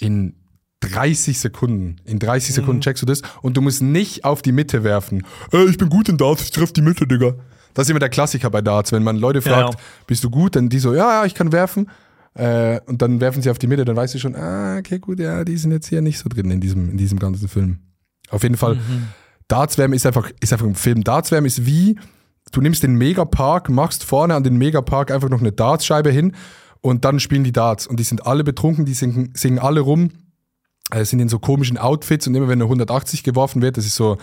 [0.00, 0.34] in
[0.80, 1.96] 30 Sekunden.
[2.04, 2.54] In 30 Mhm.
[2.54, 5.26] Sekunden checkst du das und du musst nicht auf die Mitte werfen.
[5.52, 7.34] Äh, ich bin gut in Darts, ich treffe die Mitte, Digga.
[7.74, 8.90] Das ist immer der Klassiker bei Darts.
[8.92, 9.80] Wenn man Leute fragt, Ja.
[10.06, 10.56] bist du gut?
[10.56, 11.90] Dann die so, ja, ja, ich kann werfen.
[12.36, 15.18] Äh, und dann werfen sie auf die Mitte, dann weißt du schon, ah, okay, gut,
[15.18, 17.78] ja, die sind jetzt hier nicht so drin in diesem, in diesem ganzen Film.
[18.30, 19.08] Auf jeden Fall, Mhm.
[19.48, 21.04] Dartswärme ist einfach, ist einfach ein Film.
[21.04, 21.98] Dartswärme ist wie,
[22.52, 26.32] du nimmst den Megapark, machst vorne an den Megapark einfach noch eine Dartscheibe hin
[26.80, 27.86] und dann spielen die Darts.
[27.86, 30.10] Und die sind alle betrunken, die singen, singen alle rum,
[30.90, 33.96] äh, sind in so komischen Outfits und immer wenn eine 180 geworfen wird, das ist
[33.96, 34.18] so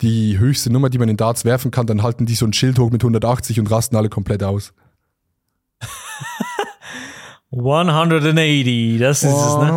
[0.00, 2.78] die höchste Nummer, die man in Darts werfen kann, dann halten die so ein Schild
[2.78, 4.72] hoch mit 180 und rasten alle komplett aus.
[7.52, 9.72] 180, das ist es, ne?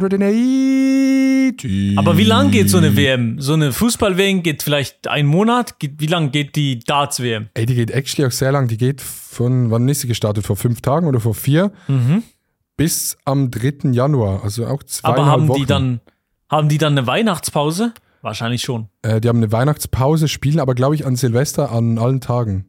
[0.00, 1.98] 180.
[1.98, 3.40] Aber wie lang geht so eine WM?
[3.40, 5.76] So eine Fußball-WM geht vielleicht ein Monat?
[5.80, 7.48] Wie lang geht die Darts-WM?
[7.54, 8.68] Ey, die geht actually auch sehr lang.
[8.68, 10.46] Die geht von, wann ist sie gestartet?
[10.46, 11.72] Vor fünf Tagen oder vor vier?
[12.76, 13.90] Bis am 3.
[13.92, 14.44] Januar.
[14.44, 15.58] Also auch zwei Aber haben Wochen.
[15.60, 16.00] die dann
[16.50, 17.94] haben die dann eine Weihnachtspause?
[18.22, 18.88] Wahrscheinlich schon.
[19.02, 22.66] Äh, die haben eine Weihnachtspause, spielen aber, glaube ich, an Silvester an allen Tagen.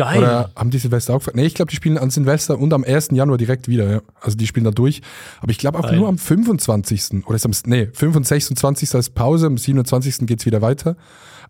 [0.00, 0.18] Geil.
[0.18, 1.22] Oder haben die Silvester auch?
[1.34, 3.08] Nee, ich glaube, die spielen an Silvester und am 1.
[3.12, 3.90] Januar direkt wieder.
[3.90, 4.00] Ja.
[4.22, 5.02] Also die spielen da durch.
[5.42, 5.98] Aber ich glaube auch Geil.
[5.98, 7.26] nur am 25.
[7.26, 8.46] Oder ist am, nee, 25.
[8.46, 8.94] 26.
[8.94, 10.26] ist Pause, am 27.
[10.26, 10.96] geht's wieder weiter.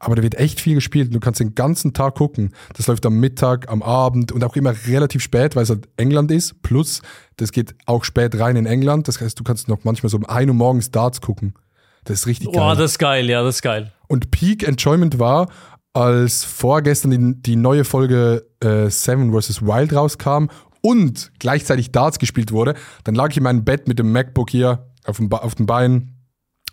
[0.00, 1.14] Aber da wird echt viel gespielt.
[1.14, 2.52] Du kannst den ganzen Tag gucken.
[2.74, 6.32] Das läuft am Mittag, am Abend und auch immer relativ spät, weil es halt England
[6.32, 6.60] ist.
[6.62, 7.02] Plus,
[7.36, 9.06] das geht auch spät rein in England.
[9.06, 11.54] Das heißt, du kannst noch manchmal so um 1 Uhr morgens Darts gucken.
[12.02, 12.56] Das ist richtig geil.
[12.56, 13.92] Boah, das ist geil, ja, das ist geil.
[14.08, 15.48] Und Peak Enjoyment war,
[15.92, 19.62] als vorgestern die, die neue Folge äh, Seven vs.
[19.62, 20.46] Wild rauskam
[20.82, 22.74] und gleichzeitig Darts gespielt wurde,
[23.04, 25.66] dann lag ich in meinem Bett mit dem MacBook hier auf dem, Ba- auf dem
[25.66, 26.14] Bein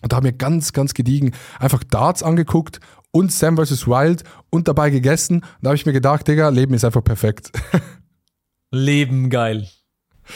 [0.01, 2.79] und da haben wir ganz, ganz gediegen einfach Darts angeguckt
[3.11, 3.87] und Sam vs.
[3.87, 5.37] Wild und dabei gegessen.
[5.37, 7.51] Und da habe ich mir gedacht, Digga, Leben ist einfach perfekt.
[8.71, 9.67] Leben geil.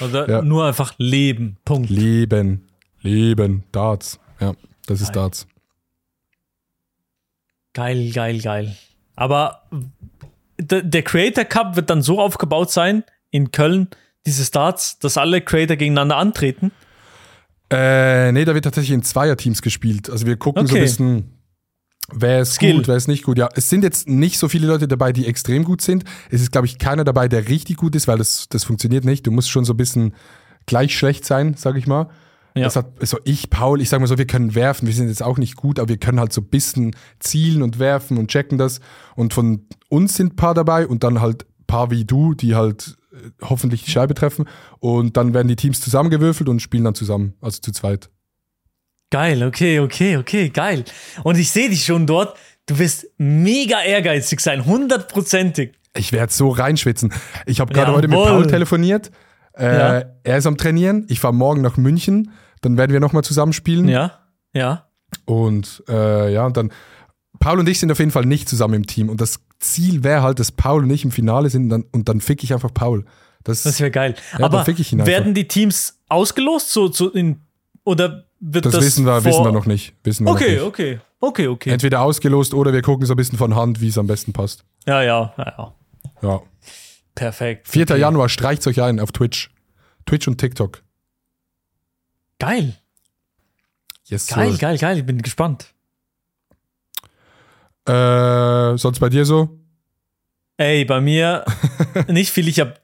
[0.01, 0.41] Oder Ja.
[0.41, 1.57] nur einfach leben.
[1.65, 1.89] Punkt.
[1.89, 2.67] Leben,
[3.01, 4.19] Leben, Darts.
[4.39, 4.53] Ja,
[4.87, 5.23] das ist Geil.
[5.23, 5.47] Darts.
[7.73, 8.75] Geil, geil, geil.
[9.15, 9.63] Aber
[10.59, 13.87] der Creator Cup wird dann so aufgebaut sein in Köln,
[14.25, 16.71] diese Starts, dass alle Creator gegeneinander antreten.
[17.71, 20.09] Äh, nee, da wird tatsächlich in Zweierteams gespielt.
[20.09, 20.83] Also wir gucken so ein Okay.
[20.83, 21.31] bisschen,
[22.11, 22.75] wer ist Skill.
[22.75, 23.37] gut, wer ist nicht gut.
[23.37, 26.03] Ja, es sind jetzt nicht so viele Leute dabei, die extrem gut sind.
[26.29, 29.25] Es ist, glaube ich, keiner dabei, der richtig gut ist, weil das, das funktioniert nicht.
[29.25, 30.13] Du musst schon so ein bisschen
[30.65, 32.09] gleich schlecht sein, sage ich mal.
[32.53, 32.63] Ja.
[32.63, 34.85] Das hat, so ich, Paul, ich sage mal so, wir können werfen.
[34.85, 37.79] Wir sind jetzt auch nicht gut, aber wir können halt so ein bisschen zielen und
[37.79, 38.81] werfen und checken das.
[39.15, 42.55] Und von uns sind ein paar dabei und dann halt ein paar wie du, die
[42.55, 44.45] halt äh, hoffentlich die Scheibe treffen.
[44.79, 48.09] Und dann werden die Teams zusammengewürfelt und spielen dann zusammen, also zu zweit.
[49.11, 50.85] Geil, okay, okay, okay, geil.
[51.23, 52.37] Und ich sehe dich schon dort.
[52.65, 55.73] Du wirst mega ehrgeizig sein, hundertprozentig.
[55.95, 57.13] Ich werde so reinschwitzen.
[57.45, 58.17] Ich habe gerade heute mit.
[58.17, 59.11] Paul telefoniert.
[59.53, 60.03] Äh, Ja.
[60.23, 61.05] Er ist am Trainieren.
[61.09, 62.31] Ich fahre morgen nach München.
[62.61, 63.87] Dann werden wir nochmal zusammen spielen.
[63.87, 64.19] Ja,
[64.53, 64.85] ja.
[65.25, 66.71] Und äh, ja, und dann.
[67.39, 69.09] Paul und ich sind auf jeden Fall nicht zusammen im Team.
[69.09, 71.63] Und das Ziel wäre halt, dass Paul und ich im Finale sind.
[71.63, 73.03] Und dann, und dann fick ich einfach Paul.
[73.43, 74.13] Das, Das wäre geil.
[74.37, 75.11] Ja, Aber dann fick ich ihn einfach.
[75.11, 76.71] werden die Teams ausgelost?
[76.71, 77.41] So, so in,
[77.83, 79.95] oder wird das, das, wissen, wir, wissen wir noch nicht.
[80.03, 80.63] Wissen wir Okay, noch nicht.
[80.67, 81.69] okay, okay, okay.
[81.71, 84.63] Entweder ausgelost oder wir gucken so ein bisschen von Hand, wie es am besten passt.
[84.85, 85.73] Ja, ja, ja, ja.
[86.21, 86.41] Ja.
[87.15, 87.67] Perfekt.
[87.67, 87.83] 4.
[87.83, 87.99] Okay.
[87.99, 89.49] Januar, streicht's euch ein auf Twitch.
[90.05, 90.81] Twitch und TikTok.
[92.39, 92.75] Geil,
[94.05, 94.57] Yes, geil, sir.
[94.57, 94.97] geil, geil.
[94.97, 95.73] Ich bin gespannt.
[97.87, 99.57] Äh, sonst bei dir so?
[100.57, 101.45] Ey, bei mir
[102.07, 102.47] nicht viel.
[102.47, 102.75] Ich habe,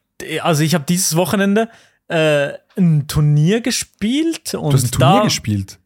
[0.42, 1.70] also ich habe dieses Wochenende
[2.08, 5.80] äh, ein Turnier gespielt und Du hast ein Turnier gespielt.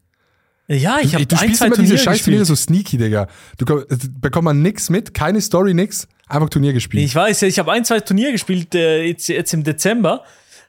[0.68, 3.26] Ja, ich habe du ein, spielst zwei immer diese scheiß Turniere so sneaky, Digga.
[3.58, 7.04] Du äh, bekommt man nix mit, keine Story, nix, einfach Turnier gespielt.
[7.04, 10.24] Ich weiß ich habe ein, zwei Turniere gespielt äh, jetzt, jetzt im Dezember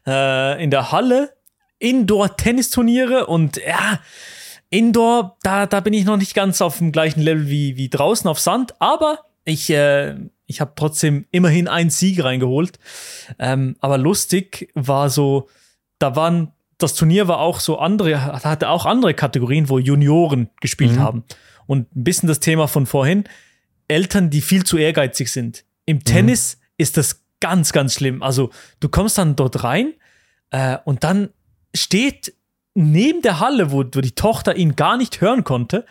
[0.06, 1.34] äh, in der Halle.
[1.80, 4.00] Indoor-Tennisturniere und ja,
[4.70, 8.28] Indoor, da, da bin ich noch nicht ganz auf dem gleichen Level wie, wie draußen
[8.30, 12.80] auf Sand, aber ich, äh, ich habe trotzdem immerhin einen Sieg reingeholt.
[13.38, 15.50] Ähm, aber lustig war so,
[16.00, 20.94] da waren, das Turnier war auch so andere, hatte auch andere Kategorien, wo Junioren gespielt
[20.94, 21.00] Mhm.
[21.00, 21.24] haben.
[21.66, 23.26] Und ein bisschen das Thema von vorhin,
[23.88, 25.66] Eltern, die viel zu ehrgeizig sind.
[25.86, 28.24] Im Tennis ist das ganz, ganz schlimm.
[28.24, 29.94] Also du kommst dann dort rein
[30.52, 31.30] äh, und dann
[31.76, 32.34] steht
[32.74, 35.86] neben der Halle, wo, wo die Tochter ihn gar nicht hören konnte,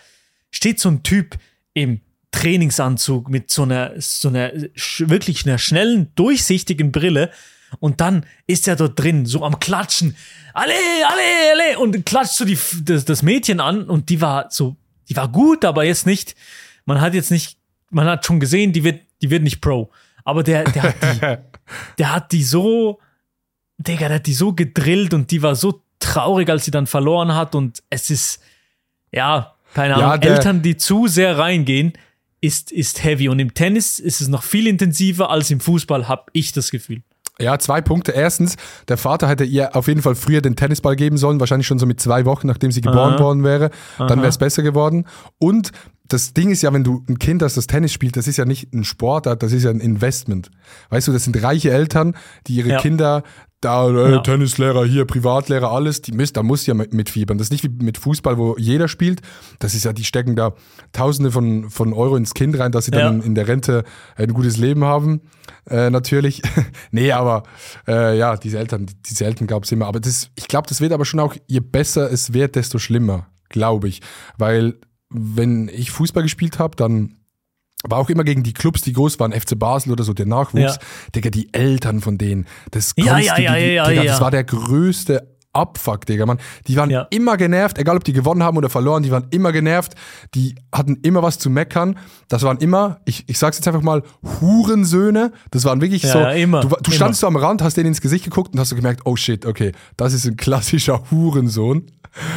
[0.51, 1.37] steht so ein Typ
[1.75, 2.01] im
[2.31, 7.31] Trainingsanzug mit so einer, so einer wirklich einer schnellen, durchsichtigen Brille.
[7.79, 10.17] Und dann ist er dort drin, so am Klatschen.
[10.53, 10.75] Alle,
[11.07, 11.79] alle, alle.
[11.79, 13.85] Und klatscht so die, das, das Mädchen an.
[13.85, 14.77] Und die war so,
[15.09, 16.35] die war gut, aber jetzt nicht,
[16.85, 17.59] man hat jetzt nicht,
[17.93, 19.91] man hat schon gesehen, die wird, die wird nicht Pro.
[20.25, 21.37] Aber der, der hat die,
[21.99, 22.99] der hat die so,
[23.79, 27.35] Digga, der hat die so gedrillt und die war so traurig, als sie dann verloren
[27.35, 27.55] hat.
[27.55, 28.41] Und es ist,
[29.13, 31.93] ja, keine Ja, Ahnung, der- Eltern, die zu sehr reingehen,
[32.41, 33.29] ist, ist heavy.
[33.29, 37.03] Und im Tennis ist es noch viel intensiver als im Fußball, habe ich das Gefühl.
[37.41, 38.13] Ja, zwei Punkte.
[38.13, 38.57] Erstens,
[38.89, 41.87] der Vater hätte ihr auf jeden Fall früher den Tennisball geben sollen, wahrscheinlich schon so
[41.87, 43.19] mit zwei Wochen, nachdem sie geboren Aha.
[43.21, 43.71] worden wäre.
[43.99, 45.07] Dann wäre es besser geworden.
[45.39, 45.73] Und
[46.13, 48.45] das Ding ist ja, wenn du ein Kind hast, das Tennis spielt, das ist ja
[48.45, 50.51] nicht ein Sportart, das ist ja ein Investment.
[50.91, 52.15] Weißt du, das sind reiche Eltern,
[52.47, 52.79] die ihre Ja.
[52.81, 53.23] Kinder
[53.61, 54.19] da, äh, Ja.
[54.19, 57.39] Tennislehrer hier, Privatlehrer, alles, die müssen, da muss ja mit, mitfiebern.
[57.39, 59.21] Das ist nicht wie mit Fußball, wo jeder spielt.
[59.61, 60.55] Das ist ja, die stecken da
[60.93, 63.25] Tausende von, von Euro ins Kind rein, dass sie dann Ja.
[63.25, 63.85] in der Rente
[64.17, 65.21] ein gutes Leben haben.
[65.71, 66.43] Äh, natürlich.
[66.91, 67.45] nee, aber
[67.87, 69.87] äh, ja, diese Eltern, diese Eltern gab es immer.
[69.87, 73.29] Aber das, ich glaube, das wird aber schon auch, je besser es wird, desto schlimmer,
[73.49, 74.01] glaube ich.
[74.39, 74.75] Weil
[75.13, 77.17] wenn ich Fußball gespielt habe, dann
[77.85, 80.77] war auch immer gegen die Clubs, die groß waren, FC Basel oder so, der Nachwuchs.
[80.77, 81.11] Ja.
[81.15, 84.13] Digga, die Eltern von denen, das Ja, ja, ja, die, ja, Digga, ja.
[84.13, 86.39] das war der größte Abfuck, Digga, Mann.
[86.67, 87.07] Die waren Ja.
[87.11, 89.95] immer genervt, egal ob die gewonnen haben oder verloren, die waren immer genervt,
[90.35, 91.99] die hatten immer was zu meckern.
[92.29, 94.03] Das waren immer, ich, ich sag's jetzt einfach mal,
[94.41, 95.33] Hurensöhne.
[95.51, 97.89] Das waren wirklich Ja, so, ja, immer, du, du standst so am Rand, hast denen
[97.89, 101.87] ins Gesicht geguckt und hast so gemerkt, oh shit, okay, das ist ein klassischer Hurensohn.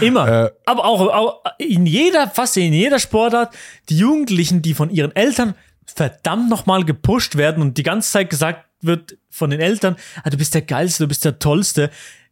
[0.01, 0.45] Immer.
[0.45, 3.53] Äh, Aber auch, auch in jeder, fast in jeder Sportart,
[3.89, 8.65] die Jugendlichen, die von ihren Eltern verdammt nochmal gepusht werden und die ganze Zeit gesagt
[8.81, 11.89] wird von den Eltern, ah, du bist der Geilste, du bist der Tollste.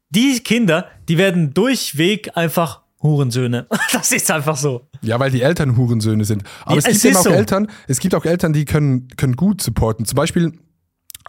[0.10, 3.67] Die Kinder, die werden durchweg einfach Hurensöhne.
[3.91, 4.88] Das ist einfach so.
[5.01, 6.43] Ja, weil die Eltern Hurensöhne sind.
[6.63, 7.29] Aber Ja, es gibt es eben auch so.
[7.29, 10.06] Eltern, es gibt auch Eltern, die können, können gut supporten.
[10.06, 10.53] Zum Beispiel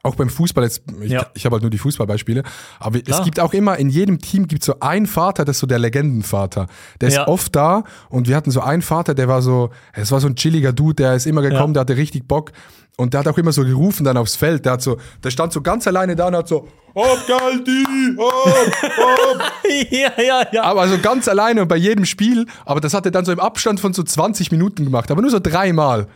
[0.02, 1.26] auch beim Fußball, jetzt, ich, Ja.
[1.34, 2.42] ich habe halt nur die Fußballbeispiele,
[2.78, 3.24] aber es Klar.
[3.24, 6.66] gibt auch immer, in jedem Team gibt so einen Vater, das ist so der Legendenvater.
[7.00, 7.28] Der ist Ja.
[7.28, 10.36] oft da und wir hatten so einen Vater, der war so, es war so ein
[10.36, 12.52] chilliger Dude, der ist immer gekommen, der hatte richtig Bock
[12.96, 15.52] und der hat auch immer so gerufen dann aufs Feld, der hat so, der stand
[15.52, 17.84] so ganz alleine da und hat so, Hopp, Galdi,
[18.16, 19.42] hopp, hopp.
[19.90, 20.62] ja, ja, ja.
[20.62, 23.40] Aber so ganz alleine und bei jedem Spiel, aber das hat er dann so im
[23.40, 26.06] Abstand von so 20 Minuten gemacht, aber nur so dreimal.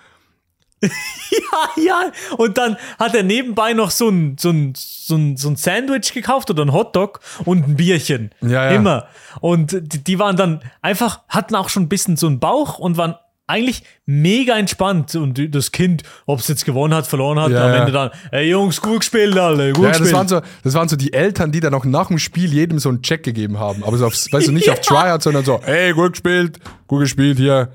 [0.80, 2.12] Ja, ja.
[2.36, 6.12] Und dann hat er nebenbei noch so ein, so ein, so ein, so ein Sandwich
[6.12, 8.30] gekauft oder ein Hotdog und ein Bierchen.
[8.40, 8.70] Ja, ja.
[8.70, 9.08] Immer.
[9.40, 12.96] Und die, die waren dann einfach, hatten auch schon ein bisschen so einen Bauch und
[12.96, 13.14] waren
[13.46, 15.14] eigentlich mega entspannt.
[15.16, 17.78] Und das Kind, ob es jetzt gewonnen hat, verloren hat, Ja, am ja.
[17.80, 20.16] Ende dann, ey Jungs, gut gespielt, alle, gut Ja, das gespielt.
[20.16, 22.88] waren, so, das waren so die Eltern, die dann auch nach dem Spiel jedem so
[22.90, 23.82] einen Check gegeben haben.
[23.84, 27.38] Aber so auf, weißt du, nicht auf Tryout, sondern so, hey, gut gespielt, gut gespielt
[27.38, 27.72] hier.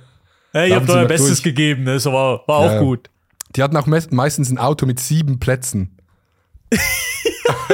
[0.53, 1.43] Hey, ihr habt euer Bestes durch.
[1.43, 2.79] gegeben, das war, war auch Ja, ja.
[2.79, 3.09] gut.
[3.55, 5.97] Die hatten auch me meistens ein Auto mit sieben Plätzen.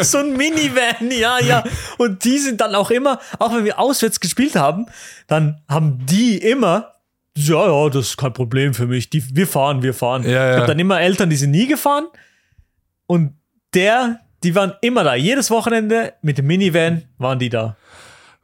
[0.02, 1.64] so ein Minivan, ja, ja.
[1.98, 4.88] Und die sind dann auch immer, auch wenn wir auswärts gespielt haben,
[5.28, 6.96] dann haben die immer,
[7.38, 9.10] ja, ja, das ist kein Problem für mich.
[9.10, 10.24] Die, wir fahren, wir fahren.
[10.24, 10.52] Ja, ja.
[10.52, 12.08] Ich habe dann immer Eltern, die sind nie gefahren.
[13.06, 13.34] Und
[13.74, 15.16] der, die waren immer da.
[15.16, 17.78] Jedes Wochenende mit dem Minivan waren die da.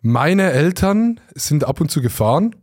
[0.01, 2.55] Meine Eltern sind ab und zu gefahren.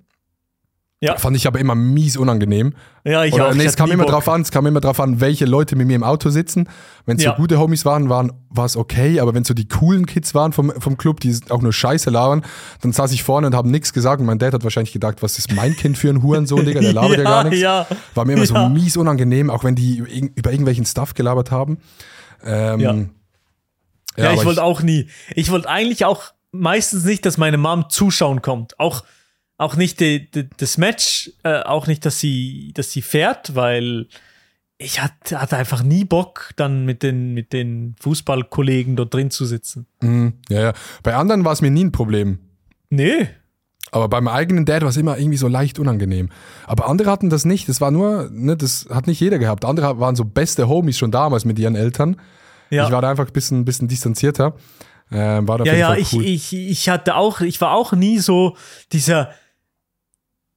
[1.05, 1.17] Ja.
[1.17, 2.75] Fand ich aber immer mies unangenehm.
[3.03, 3.55] Ja, ich Oder, auch.
[3.55, 4.13] nee, Ich es kam immer Bock.
[4.13, 6.69] drauf an, es kam immer drauf an, welche Leute mit mir im Auto sitzen.
[7.07, 7.33] Wenn es Ja.
[7.33, 10.53] so gute Homies waren, waren war es okay, aber wenn so die coolen Kids waren
[10.53, 12.43] vom, vom Club, die auch nur Scheiße labern,
[12.83, 15.39] dann saß ich vorne und habe nichts gesagt und mein Dad hat wahrscheinlich gedacht, was
[15.39, 17.59] ist mein Kind für ein Hurensohn, Digga, der labert ja, gar nichts.
[17.61, 18.47] Ja, War mir immer Ja.
[18.47, 19.99] so mies unangenehm, auch wenn die
[20.37, 21.79] über irgendwelchen Stuff gelabert haben.
[22.45, 22.95] Ähm, Ja.
[24.17, 25.09] Ja, ich wollte auch nie.
[25.35, 28.79] Ich wollte eigentlich auch meistens nicht, dass meine Mom zuschauen kommt.
[28.79, 29.05] Auch,
[29.59, 34.07] auch nicht die, die, das Match, äh, auch nicht, dass sie, dass sie fährt, weil
[34.79, 39.45] ich hatte, hatte einfach nie Bock, dann mit den, mit den Fußballkollegen dort drin zu
[39.45, 39.87] sitzen.
[40.01, 40.73] Mhm, ja, ja.
[41.03, 42.39] Bei anderen war es mir nie ein Problem.
[42.91, 43.29] Nee.
[43.91, 46.31] Aber beim eigenen Dad war es immer irgendwie so leicht unangenehm.
[46.67, 47.69] Aber andere hatten das nicht.
[47.69, 49.65] Das war nur, ne, das hat nicht jeder gehabt.
[49.65, 52.17] Andere waren so beste Homies schon damals mit ihren Eltern.
[52.71, 52.87] Ja.
[52.87, 54.55] Ich war da einfach ein bisschen, bisschen distanzierter.
[55.13, 56.25] Ähm, war Ja, ja, ich, cool.
[56.25, 58.57] ich, ich hatte auch, ich war auch nie so
[58.93, 59.33] dieser,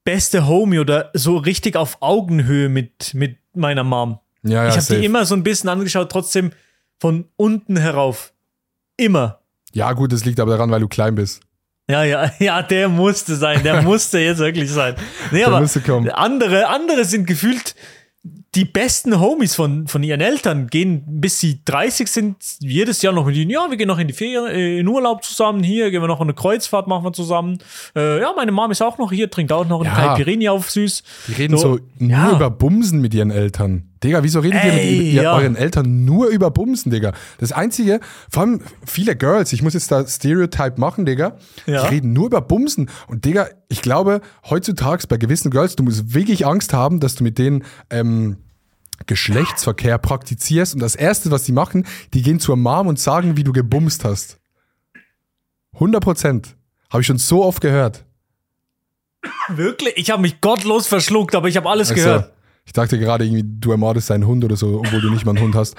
[0.05, 4.19] beste Homie oder so richtig auf Augenhöhe mit, mit meiner Mom.
[4.43, 6.51] Ja, ja, ich habe die immer so ein bisschen angeschaut, trotzdem
[6.99, 8.31] von unten herauf.
[8.95, 9.39] Immer.
[9.73, 11.41] Ja, gut, das liegt aber daran, weil du klein bist.
[11.89, 13.63] Ja, ja, ja, der musste sein.
[13.63, 14.95] Der musste jetzt wirklich sein.
[15.31, 16.09] Nee, aber musste kommen.
[16.11, 17.75] andere, andere sind gefühlt
[18.55, 23.25] die besten Homies von, von ihren Eltern, gehen bis sie 30 sind, jedes Jahr noch
[23.25, 26.01] mit ihnen, ja, wir gehen noch in die Ferien, äh, in Urlaub zusammen, hier gehen
[26.01, 27.57] wir noch eine Kreuzfahrt, machen wir zusammen.
[27.95, 30.15] Äh, ja, meine Mom ist auch noch hier, trinkt auch noch einen Ja.
[30.15, 31.03] Caipirinha auf süß.
[31.27, 32.31] Die reden so, nur ja.
[32.31, 33.89] über Bumsen mit ihren Eltern.
[34.03, 35.33] Digga, wieso redet ihr mit Ey, ihr, ja.
[35.35, 37.13] euren Eltern nur über Bumsen, Digga?
[37.39, 41.81] Das Einzige, vor allem viele Girls, ich muss jetzt da Stereotype machen, Digga, Ja.
[41.87, 42.89] die reden nur über Bumsen.
[43.07, 47.23] Und Digga, ich glaube, heutzutage bei gewissen Girls, du musst wirklich Angst haben, dass du
[47.23, 48.37] mit denen ähm,
[49.07, 53.43] Geschlechtsverkehr praktizierst und das Erste, was die machen, die gehen zur Mom und sagen, wie
[53.43, 54.39] du gebumst hast.
[55.73, 56.55] 100 Prozent.
[56.89, 58.05] Habe ich schon so oft gehört.
[59.49, 59.93] Wirklich?
[59.97, 62.31] Ich habe mich gottlos verschluckt, aber ich habe alles Also, gehört.
[62.65, 65.43] Ich dachte gerade irgendwie, du ermordest deinen Hund oder so, obwohl du nicht mal einen
[65.43, 65.75] Hund hast.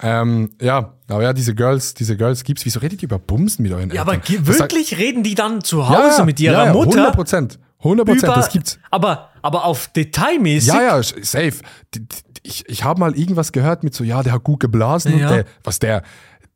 [0.00, 2.64] Ähm, ja, aber ja, diese Girls, diese Girls gibt's.
[2.64, 4.44] Wieso redet ihr über Bumsen mit euren Ja, aber Eltern?
[4.44, 6.90] Das sagt- wirklich reden die dann zu ja, Hause ja, mit ihrer ja, ja, Mutter?
[6.98, 7.58] 100 Prozent.
[7.80, 8.78] 100 Prozent, das gibt's.
[8.90, 10.68] Aber, aber auf detailmäßig.
[10.68, 11.52] Ja, ja, safe.
[11.94, 12.06] D- d-
[12.42, 15.18] Ich, ich habe mal irgendwas gehört mit so, ja, der hat gut geblasen.
[15.18, 15.28] Ja.
[15.28, 16.02] Und der, was der,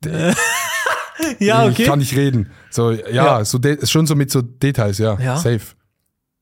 [1.38, 1.85] ja, ich okay.
[1.85, 2.51] kann nicht reden.
[2.71, 3.45] So, ja, Ja.
[3.45, 5.37] so schon so mit so Details, ja, Ja.
[5.37, 5.61] safe.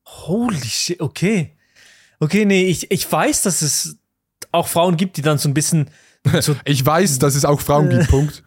[0.07, 1.57] Holy shit, okay.
[2.18, 3.96] Okay, nee, ich, ich weiß, dass es
[4.53, 5.90] auch Frauen gibt, die dann so ein bisschen.
[6.40, 8.42] So, Ich weiß, dass es auch Frauen gibt, Punkt.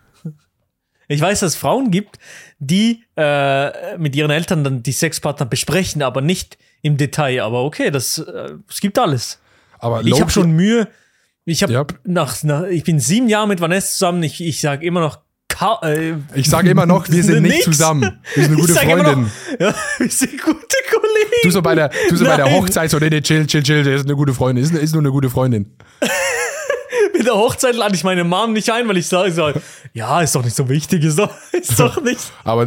[1.07, 2.19] ich weiß, dass es Frauen gibt,
[2.59, 7.41] die äh, mit ihren Eltern dann die Sexpartner besprechen, aber nicht im Detail.
[7.41, 9.39] Aber okay, das äh, es gibt alles.
[9.83, 10.87] Aber Ich habe schon Mühe.
[11.45, 11.85] Ich habe Ja.
[12.05, 14.23] nach, nach, ich bin sieben Jahre mit Vanessa zusammen.
[14.23, 15.19] Ich, ich sage immer noch.
[15.49, 17.65] ka- Äh, Ich sage immer noch, wir sind nicht nix.
[17.65, 18.19] zusammen.
[18.33, 19.21] Wir sind eine gute sag Freundin.
[19.23, 21.31] Noch, ja, wir sind gute Kollegen.
[21.43, 22.49] Du so bei der, du so bei der.
[22.51, 25.01] Hochzeit so, nee, nee, chill, chill, chill, der ist eine gute Freundin, ist, ist nur
[25.01, 25.75] eine gute Freundin.
[27.15, 29.51] Mit der Hochzeit lade ich meine Mom nicht ein, weil ich sage, so,
[29.93, 32.31] ja, ist doch nicht so wichtig, ist doch, ist doch nicht.
[32.43, 32.65] Aber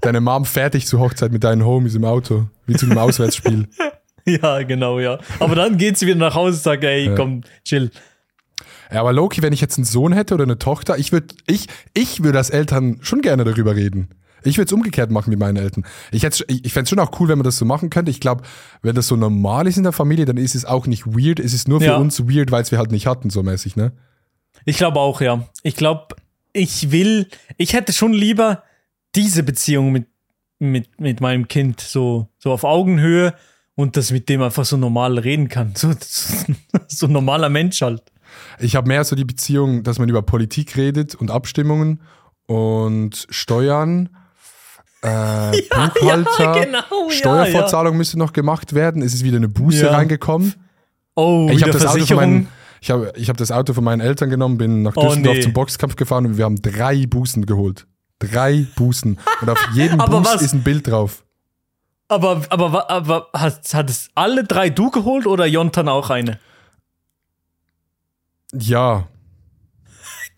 [0.00, 3.68] deine Mom fertig zur Hochzeit mit deinen Homies im Auto, wie zu einem Auswärtsspiel.
[4.42, 5.18] Ja, genau, ja.
[5.38, 7.90] Aber dann geht sie wieder nach Hause und sagt, ey, komm, chill.
[8.92, 11.66] Ja, aber Loki, wenn ich jetzt einen Sohn hätte oder eine Tochter, ich würde ich,
[11.94, 14.08] ich würde als Eltern schon gerne darüber reden.
[14.44, 15.84] Ich würde es umgekehrt machen mit meinen Eltern.
[16.12, 18.10] Ich, hätt's- ich, ich fände es schon auch cool, wenn man das so machen könnte.
[18.12, 18.42] Ich glaube,
[18.82, 21.40] wenn das so normal ist in der Familie, dann ist es auch nicht weird.
[21.40, 21.96] Es ist nur für Ja.
[21.96, 23.92] uns weird, weil es wir halt nicht hatten, so mäßig, ne?
[24.64, 25.48] Ich glaube auch, ja.
[25.64, 26.14] Ich glaube,
[26.52, 28.62] ich will, ich hätte schon lieber
[29.16, 30.06] diese Beziehung mit,
[30.60, 33.34] mit, mit meinem Kind, so, so auf Augenhöhe
[33.76, 35.72] und das mit dem einfach so normal reden kann.
[35.76, 35.92] So,
[36.88, 38.02] so ein normaler Mensch halt.
[38.58, 42.00] Ich habe mehr so die Beziehung, dass man über Politik redet und Abstimmungen
[42.46, 44.08] und Steuern.
[45.02, 49.02] Äh, Buchhalter, genau, ja, Steuervorzahlung müsste noch gemacht werden.
[49.02, 49.92] Es ist wieder eine Buße Ja.
[49.92, 50.54] reingekommen.
[51.14, 52.48] Oh, Ich habe das, Auto von meinen-
[52.80, 55.42] ich hab, ich hab das Auto von meinen Eltern genommen, bin nach Oh, Düsseldorf nee.
[55.42, 57.86] zum Boxkampf gefahren und wir haben drei Bußen geholt.
[58.18, 59.18] Drei Bußen.
[59.42, 61.24] Und auf jedem Buß was- ist ein Bild drauf.
[62.08, 66.38] Aber, aber, aber hat, hat es alle drei du geholt oder Jontan auch eine?
[68.52, 69.08] Ja.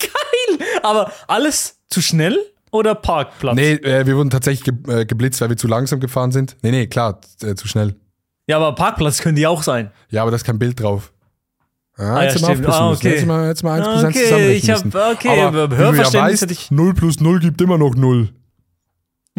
[0.82, 2.38] Aber alles zu schnell
[2.70, 3.54] oder Parkplatz?
[3.56, 6.56] Nee, äh, wir wurden tatsächlich ge äh, geblitzt, weil wir zu langsam gefahren sind.
[6.62, 7.96] Nee, nee, klar, äh, zu schnell.
[8.46, 9.90] Ja, aber Parkplatz können die auch sein.
[10.10, 11.12] Ja, aber da ist kein Bild drauf.
[11.98, 12.66] Ah, Ah, ja, jetzt mal stimmt.
[12.66, 13.06] aufpassen Ah, müssen.
[13.06, 13.14] okay.
[13.16, 15.12] Jetzt mal, jetzt mal eins Ah, plus eins okay, zusammenrechnen ich hab- müssen.
[15.12, 18.30] okay, aber aber ja Hörverständnis hätte ich- 0 plus 0 gibt immer noch 0.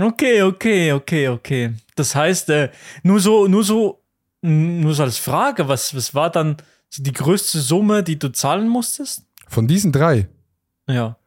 [0.02, 1.74] Okay, okay, okay, okay.
[1.96, 2.70] Das heißt, äh,
[3.04, 4.02] nur so, nur so,
[4.42, 6.58] nur so als Frage, was, was war dann
[6.98, 9.24] die größte Summe, die du zahlen musstest?
[9.48, 10.28] Von diesen drei,
[10.88, 11.18] Ja.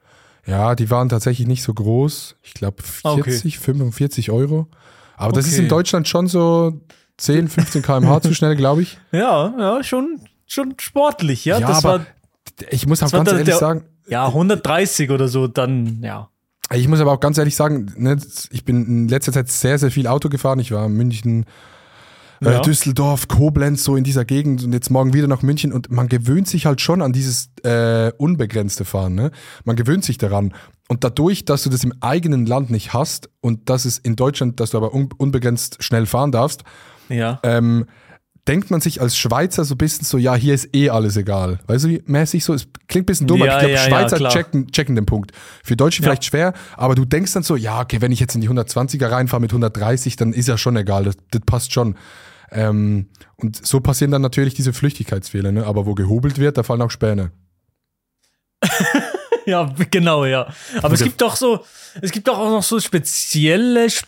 [0.47, 2.37] ja, die waren tatsächlich nicht so groß.
[2.43, 3.31] Ich glaube Ah, okay.
[3.31, 4.69] 40, 45 Euro.
[5.17, 5.63] Aber das ist Okay.
[5.65, 6.81] in Deutschland schon so
[7.19, 8.99] 10, 15 km/h zu schnell, glaube ich.
[9.13, 11.59] Ja, ja, schon, schon sportlich, ja.
[11.59, 12.07] Ja, das aber war,
[12.71, 16.29] ich muss auch war ganz ehrlich der- sagen, ja, 130 oder so, dann, ja.
[16.75, 18.17] Ich muss aber auch ganz ehrlich sagen, ne,
[18.51, 20.59] ich bin in letzter Zeit sehr, sehr viel Auto gefahren.
[20.59, 21.45] Ich war in München,
[22.41, 22.61] äh, Ja.
[22.61, 26.49] Düsseldorf, Koblenz, so in dieser Gegend und jetzt morgen wieder nach München und man gewöhnt
[26.49, 29.15] sich halt schon an dieses äh, unbegrenzte Fahren.
[29.15, 29.31] Ne?
[29.65, 30.55] Man gewöhnt sich daran.
[30.89, 34.59] Und dadurch, dass du das im eigenen Land nicht hast und dass es in Deutschland,
[34.61, 36.63] dass du aber un unbegrenzt schnell fahren darfst,
[37.09, 37.39] Ja.
[37.45, 37.87] ähm,
[38.49, 41.61] denkt man sich als Schweizer so ein bisschen so, ja, hier ist eh alles egal.
[41.69, 42.55] Weißt du, wie mäßig so?
[42.55, 44.33] Es klingt ein bisschen dumm, Ja, aber ich glaube, ja, ja, Schweizer klar.
[44.33, 45.31] checken, checken den Punkt.
[45.63, 46.09] Für Deutsche Ja.
[46.09, 49.11] vielleicht schwer, aber du denkst dann so, ja, okay, wenn ich jetzt in die 120er
[49.11, 51.97] reinfahre mit 130, dann ist ja schon egal, das, das passt schon.
[52.51, 55.65] Ähm, und so passieren dann natürlich diese Flüchtigkeitsfehler, ne?
[55.65, 57.31] aber wo gehobelt wird, da fallen auch Späne.
[59.45, 60.47] Ja, genau, ja.
[60.83, 61.65] Aber es gibt doch so,
[62.01, 64.07] es gibt doch auch noch so spezielle Sp-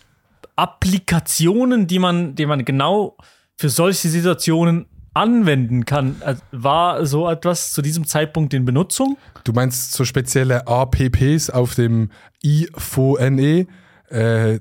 [0.55, 3.17] Applikationen, die man, die man genau
[3.57, 6.17] für solche Situationen anwenden kann.
[6.19, 9.17] Also war so etwas zu diesem Zeitpunkt in Benutzung?
[9.45, 12.09] Du meinst so spezielle APPs auf dem
[12.43, 13.67] IFONE,
[14.09, 14.59] äh,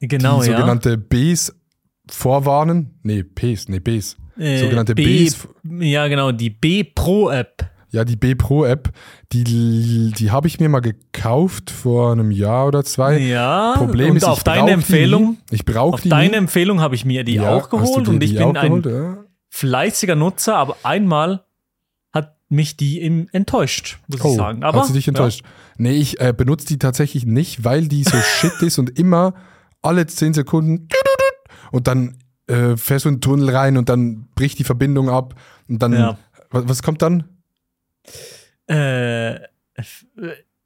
[0.00, 0.56] Genau, die ja.
[0.58, 1.54] sogenannte Bs
[2.10, 2.98] vorwarnen?
[3.02, 4.16] Nee, Ps, nee, Bs.
[4.38, 5.48] Äh, sogenannte B, Bs.
[5.80, 7.70] Ja, genau, die B-Pro-App.
[7.90, 8.90] Ja, die B Pro App,
[9.32, 9.44] die,
[10.12, 13.18] die habe ich mir mal gekauft vor einem Jahr oder zwei.
[13.18, 15.38] Ja, Problem und ist, auf ich deine die Empfehlung, nie.
[15.52, 16.36] Ich brauche auf die deine nie.
[16.36, 18.86] Empfehlung habe ich mir die Ja, auch geholt und ich die bin auch ein geholt?
[18.86, 19.24] Ja.
[19.50, 21.44] fleißiger Nutzer, aber einmal
[22.12, 24.62] hat mich die im enttäuscht, muss ich sagen.
[24.64, 25.42] Aber, Oh, hat sie dich enttäuscht?
[25.78, 29.34] Nee, ich äh, benutze die tatsächlich nicht, weil die so shit ist und immer
[29.82, 30.88] alle 10 Sekunden
[31.70, 32.18] und dann
[32.48, 35.34] äh, fährst du in den Tunnel rein und dann bricht die Verbindung ab
[35.68, 36.18] und dann, Ja.
[36.50, 37.24] was, was kommt dann?
[38.68, 38.74] Ja.
[38.74, 39.40] Äh, äh,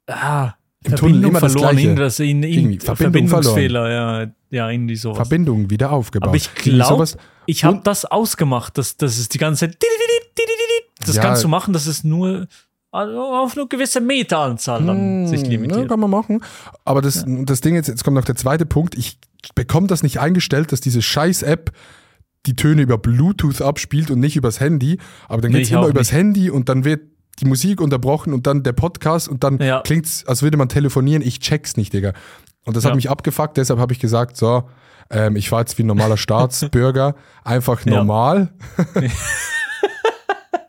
[0.07, 1.87] ah, Im Tunnel Verbindung immer das verloren, Gleiche.
[1.87, 5.17] irgendwie das in, in, Irgendwie, Verbindung Verbindungsfehler, ja, ja, irgendwie sowas.
[5.17, 6.29] Verbindung wieder aufgebaut.
[6.29, 7.05] Aber ich glaube,
[7.45, 9.77] ich habe das ausgemacht, dass das ist die ganze Zeit.
[11.05, 11.21] Das Ja.
[11.21, 12.47] kannst du machen, dass es nur
[12.93, 15.81] also auf eine gewisse Meteranzahl dann sich Hm, limitiert.
[15.83, 16.43] Ja, kann man machen.
[16.83, 18.95] Aber das, das Ding jetzt, jetzt kommt noch der zweite Punkt.
[18.97, 19.17] Ich
[19.55, 21.71] bekomme das nicht eingestellt, dass diese Scheiß-App
[22.45, 24.97] die Töne über Bluetooth abspielt und nicht übers Handy.
[25.29, 27.01] Aber dann Nee, geht's ich immer übers Handy und dann wird
[27.39, 29.81] die Musik unterbrochen und dann der Podcast und dann Ja.
[29.81, 31.21] klingt's, als würde man telefonieren.
[31.23, 32.13] Ich check's nicht, Digga.
[32.65, 32.89] Und das Ja.
[32.89, 34.69] hat mich abgefuckt, deshalb habe ich gesagt, so,
[35.09, 38.49] ähm, ich fahre jetzt wie ein normaler Staatsbürger, einfach normal.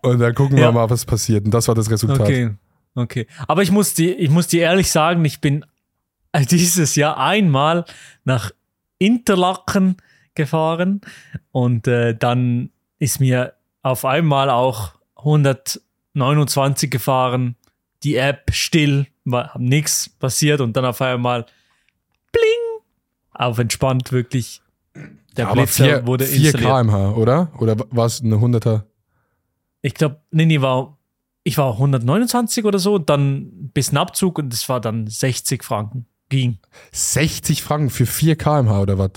[0.02, 1.44] und dann gucken wir mal, was passiert.
[1.44, 2.20] Und das war das Resultat.
[2.20, 2.50] Okay,
[2.94, 3.26] okay.
[3.46, 5.64] Aber ich muss dir, ich muss dir ehrlich sagen, ich bin
[6.50, 7.84] dieses Jahr einmal
[8.24, 8.50] nach
[8.98, 9.96] Interlaken
[10.34, 11.00] gefahren
[11.50, 14.92] und äh, dann ist mir auf einmal auch
[16.14, 17.56] 129 gefahren,
[18.02, 21.46] die App still, war nichts passiert und dann auf einmal
[22.32, 22.82] bling,
[23.32, 24.60] auf entspannt wirklich.
[25.36, 26.88] Der Aber Blitzer 4, wurde 4 installiert.
[26.88, 27.52] kmh, oder?
[27.58, 28.82] Oder war es eine 100er?
[29.80, 30.98] Ich glaube, nee, nee, war,
[31.42, 36.06] ich war 129 oder so, dann bis ein Abzug und es war dann 60 Franken.
[36.28, 36.58] Ging.
[36.92, 39.10] 60 Franken für 4 kmh oder was?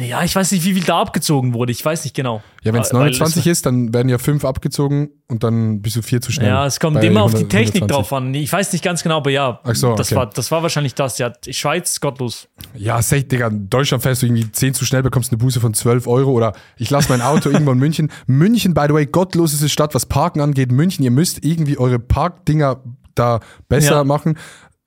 [0.00, 1.72] Ja, ich weiß nicht, wie viel da abgezogen wurde.
[1.72, 2.40] Ich weiß nicht genau.
[2.62, 5.96] Ja, wenn es Weil- weil 29 ist, dann werden ja 5 abgezogen und dann bist
[5.96, 6.46] du 4 zu schnell.
[6.46, 7.88] Ja, es kommt immer auf die 100 Technik 120.
[7.96, 8.32] drauf an.
[8.32, 10.16] Ich weiß nicht ganz genau, aber ja, Ach so, das, okay.
[10.16, 11.18] war, das war wahrscheinlich das.
[11.18, 12.46] Ja, Schweiz, gottlos.
[12.76, 13.48] Ja, safe, Digga.
[13.48, 16.52] In Deutschland fährst du irgendwie 10 zu schnell, bekommst eine Buße von 12 Euro oder
[16.76, 18.12] ich lasse mein Auto irgendwo in München.
[18.28, 20.70] München, by the way, gottloseste Stadt, was Parken angeht.
[20.70, 22.82] München, ihr müsst irgendwie eure Parkdinger
[23.16, 24.04] da besser Ja.
[24.04, 24.38] machen.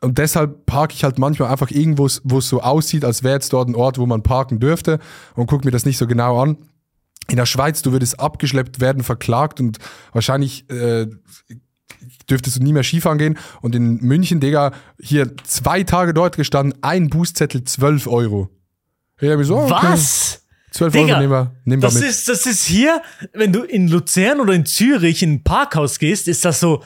[0.04, 3.54] Und deshalb parke ich halt manchmal einfach irgendwo, wo es so aussieht, als wäre jetzt
[3.54, 5.00] dort ein Ort, wo man parken dürfte
[5.36, 6.58] und gucke mir das nicht so genau an.
[7.30, 9.78] In der Schweiz, du würdest abgeschleppt werden, verklagt und
[10.12, 11.06] wahrscheinlich äh,
[12.30, 13.38] dürftest du nie mehr Skifahren gehen.
[13.62, 18.50] Und in München, Digga, hier zwei Tage dort gestanden, ein Bußzettel, 12 Euro.
[19.20, 20.42] Ich hab mir so, okay, Was?
[20.72, 22.10] 12 Digga, Euro nehmen wir, nehmen wir Das mit.
[22.10, 26.28] ist, das ist hier, wenn du in Luzern oder in Zürich in ein Parkhaus gehst,
[26.28, 26.84] ist das so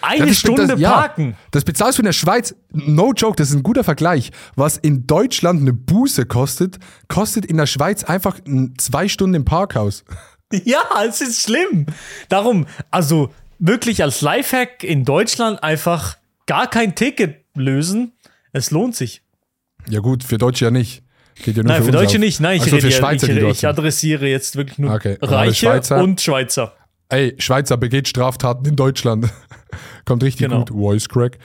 [0.00, 1.36] eine das- Stunde das, ja, parken.
[1.50, 4.30] Das bezahlst du in der Schweiz, no joke, das ist ein guter Vergleich.
[4.56, 6.78] Was in Deutschland eine Buße kostet,
[7.08, 8.38] kostet in der Schweiz einfach
[8.78, 10.04] zwei Stunden im Parkhaus.
[10.64, 11.86] Ja, es ist schlimm.
[12.28, 16.16] Darum, also wirklich als Lifehack in Deutschland einfach
[16.46, 18.12] gar kein Ticket lösen.
[18.52, 19.22] Es lohnt sich.
[19.88, 21.02] Ja gut, für Deutsche ja nicht.
[21.42, 22.20] Geht ja nur Nein, für uns Deutsche auf.
[22.20, 22.40] nicht.
[22.40, 23.68] Nein, ich, Ach so, rede für ja- Schweizer, ich, ich sind.
[23.68, 25.96] adressiere jetzt wirklich nur Okay, Reiche Schweizer.
[26.04, 26.74] und Schweizer.
[27.08, 29.28] Ey, Schweizer begeht Straftaten in Deutschland.
[30.04, 30.60] Kommt richtig Genau.
[30.64, 30.70] gut.
[30.70, 31.38] Voice Crack.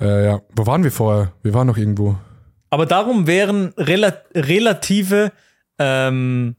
[0.00, 0.40] Äh, ja.
[0.54, 1.32] Wo waren wir vorher?
[1.42, 2.16] Wir waren noch irgendwo.
[2.70, 5.32] Aber darum wären rela relative
[5.78, 6.56] ähm,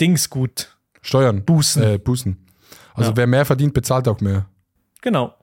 [0.00, 0.76] Dings gut.
[1.00, 1.44] Steuern.
[1.44, 1.82] Bußen.
[1.82, 2.36] Äh, Bußen.
[2.94, 3.16] Also Ja.
[3.16, 4.46] wer mehr verdient, bezahlt auch mehr.
[5.00, 5.34] Genau.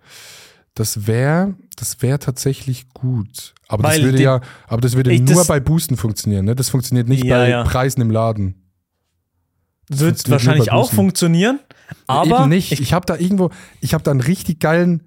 [0.76, 3.54] Das wäre das wär tatsächlich gut.
[3.68, 6.46] Aber Weil das würde ja, aber das würde Ich- nur das- bei Bußen funktionieren.
[6.46, 6.56] Ne?
[6.56, 7.64] Das funktioniert nicht Ja, bei ja.
[7.64, 8.59] Preisen im Laden.
[9.90, 11.60] Wird nur wahrscheinlich auch funktionieren.
[12.08, 12.72] Aber Eben nicht.
[12.72, 13.50] ich Ich, habe da irgendwo,
[13.82, 15.04] ich habe da einen richtig geilen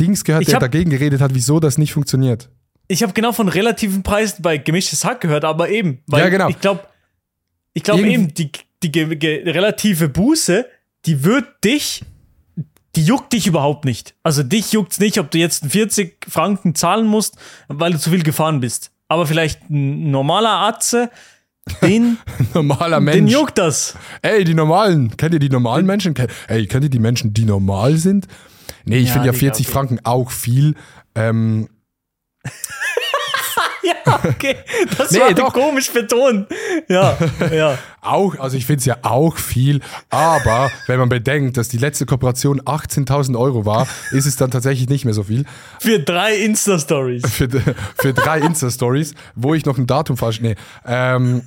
[0.00, 2.48] Dings gehört, der hab- dagegen geredet hat, wieso das nicht funktioniert.
[2.88, 6.48] Ich habe genau von relativen Preisen bei gemischtes Hack gehört, aber eben, weil Ja, genau.
[6.48, 6.80] ich glaube,
[7.72, 8.50] ich glaube eben, die,
[8.82, 10.66] die ge relative Buße,
[11.06, 12.04] die wird dich,
[12.96, 14.14] die juckt dich überhaupt nicht.
[14.22, 17.36] Also dich juckt's nicht, ob du jetzt 40 Franken zahlen musst,
[17.68, 18.90] weil du zu viel gefahren bist.
[19.08, 21.10] Aber vielleicht ein normaler Atze,
[21.82, 22.18] den,
[22.54, 23.32] Normaler den Mensch.
[23.32, 23.94] juckt das.
[24.22, 25.16] Ey, die normalen.
[25.16, 26.14] Kennt ihr die normalen Menschen?
[26.48, 28.26] Ey, kennt ihr die Menschen, die normal sind?
[28.84, 29.72] Nee, ich Ja, finde ja Digga, 40 okay.
[29.72, 30.74] Franken auch viel.
[31.14, 31.68] Ähm,
[34.06, 34.56] Ja, okay.
[34.96, 35.52] Das Nee, war doch.
[35.52, 36.46] komisch betont.
[36.88, 37.16] Ja,
[37.52, 37.78] ja.
[38.00, 39.80] auch, also ich finde es ja auch viel,
[40.10, 44.88] aber wenn man bedenkt, dass die letzte Kooperation 18.000 Euro war, ist es dann tatsächlich
[44.88, 45.44] nicht mehr so viel.
[45.80, 47.22] Für drei Insta-Stories.
[47.30, 47.48] Für,
[47.98, 50.40] für drei Insta-Stories, wo ich noch ein Datum falsch.
[50.40, 50.54] Nee.
[50.86, 51.42] Ähm,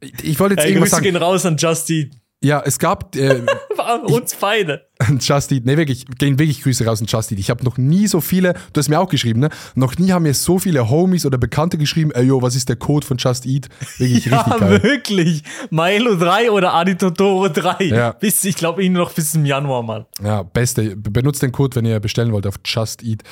[0.00, 1.04] Ich wollte jetzt Ey, irgendwas sagen.
[1.04, 2.10] gehen raus an Justy.
[2.42, 3.42] Ja, es gab äh,
[4.04, 4.82] Uns beide.
[5.20, 7.38] Just Eat, nee, wirklich, gehen wirklich Grüße raus an Just Eat.
[7.38, 9.50] Ich habe noch nie so viele, du hast mir auch geschrieben, ne?
[9.74, 12.76] Noch nie haben mir so viele Homies oder Bekannte geschrieben, ey, yo, was ist der
[12.76, 13.68] Code von Just Eat?
[13.98, 14.82] Wirklich Ja, richtig geil.
[14.82, 15.42] wirklich.
[15.70, 17.84] Milo 3 oder Adi Totoro 3.
[17.84, 18.12] Ja.
[18.12, 20.06] Bis, ich glaube, ihn noch bis im Januar mal.
[20.22, 20.94] Ja, beste.
[20.96, 23.22] Benutzt den Code, wenn ihr bestellen wollt auf Just Eat.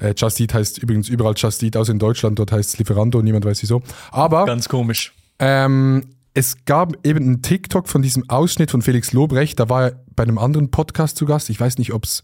[0.00, 3.22] Äh, Just Eat heißt übrigens überall Just Eat, außer in Deutschland, dort heißt es Lieferando,
[3.22, 3.82] niemand weiß wieso.
[4.10, 5.12] Aber Ganz komisch.
[5.38, 6.04] Ähm,
[6.34, 10.22] es gab eben einen TikTok von diesem Ausschnitt von Felix Lobrecht, da war er bei
[10.22, 11.50] einem anderen Podcast zu Gast.
[11.50, 12.22] Ich weiß nicht, ob es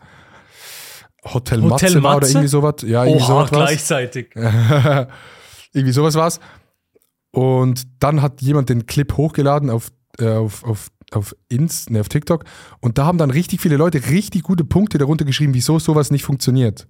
[1.24, 2.32] Hotel, Hotel Matze war oder Matze?
[2.32, 2.74] irgendwie sowas.
[2.82, 4.34] Ja, irgendwie Oha, sowas gleichzeitig.
[5.74, 6.40] Irgendwie sowas war's.
[7.30, 12.08] Und dann hat jemand den Clip hochgeladen auf, äh, auf, auf, auf Inst, ne, auf
[12.08, 12.44] TikTok.
[12.80, 16.24] Und da haben dann richtig viele Leute richtig gute Punkte darunter geschrieben, wieso sowas nicht
[16.24, 16.86] funktioniert.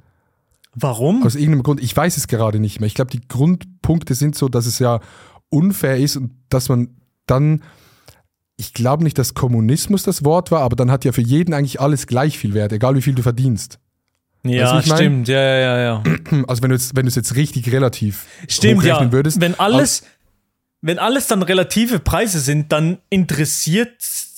[0.74, 1.24] Warum?
[1.24, 1.82] Aus irgendeinem Grund.
[1.82, 2.86] Ich weiß es gerade nicht mehr.
[2.86, 5.00] Ich glaube, die Grundpunkte sind so, dass es ja
[5.48, 6.97] unfair ist und dass man
[7.31, 7.62] dann,
[8.57, 11.81] ich glaube nicht, dass Kommunismus das Wort war, aber dann hat ja für jeden eigentlich
[11.81, 13.79] alles gleich viel Wert, egal wie viel du verdienst.
[14.45, 14.97] Weißt du, ja, ich mein?
[14.99, 15.29] stimmt.
[15.29, 16.03] Ja, ja, ja, ja.
[16.49, 18.95] Also wenn du jetzt, wenn du es jetzt richtig relativ Stimmt, ja.
[18.95, 19.41] hochrechnen würdest.
[19.41, 20.05] wenn alles,
[20.81, 23.91] wenn alles dann relative Preise sind, dann interessiert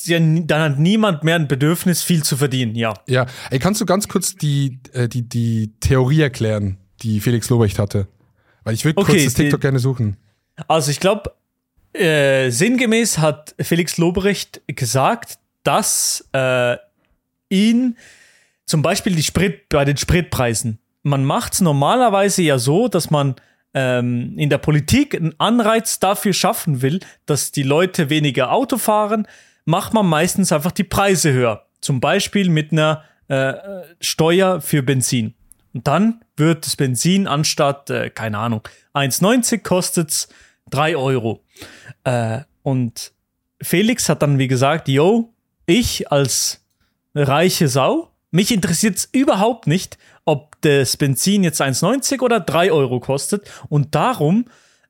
[0.05, 2.75] ja, dann hat niemand mehr ein Bedürfnis, viel zu verdienen.
[2.75, 2.95] Ja.
[3.07, 7.79] Ja, ey, kannst du ganz kurz die, äh, die, die Theorie erklären, die Felix Lobrecht
[7.79, 8.09] hatte?
[8.65, 10.17] Weil ich würde Okay, kurz das die- TikTok gerne suchen.
[10.69, 11.33] Also ich glaube,
[11.93, 16.77] äh, sinngemäß hat Felix Lobrecht gesagt, dass äh,
[17.49, 17.97] ihn
[18.67, 23.35] zum Beispiel die Sprit, bei den Spritpreisen, man macht es normalerweise ja so, dass man
[23.75, 29.27] ähm, in der Politik einen Anreiz dafür schaffen will, dass die Leute weniger Auto fahren,
[29.65, 31.67] macht man meistens einfach die Preise höher.
[31.81, 33.55] Zum Beispiel mit einer äh,
[34.01, 35.35] Steuer für Benzin.
[35.73, 38.63] Und dann wird das Benzin anstatt, äh, keine Ahnung,
[38.95, 40.29] 1,90 kostet es
[40.71, 41.45] drei Euro.
[42.05, 43.13] Äh, und
[43.63, 45.33] Felix hat dann, wie gesagt, yo,
[45.67, 46.65] ich als
[47.15, 53.01] reiche Sau, mich interessiert es überhaupt nicht, ob das Benzin jetzt 1,90 oder 3 Euro
[53.01, 53.51] kostet.
[53.69, 54.45] Und darum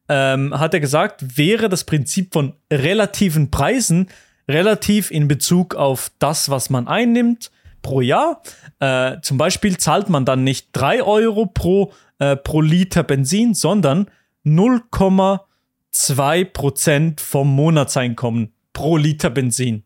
[0.08, 4.08] ähm, hat er gesagt, wäre das Prinzip von relativen Preisen
[4.48, 7.50] relativ in Bezug auf das, was man einnimmt
[7.82, 8.42] pro Jahr.
[8.80, 14.06] Äh, zum Beispiel zahlt man dann nicht 3 Euro pro, äh, pro Liter Benzin, sondern
[14.44, 15.40] 0,3.
[15.94, 19.84] 2% vom Monatseinkommen pro Liter Benzin.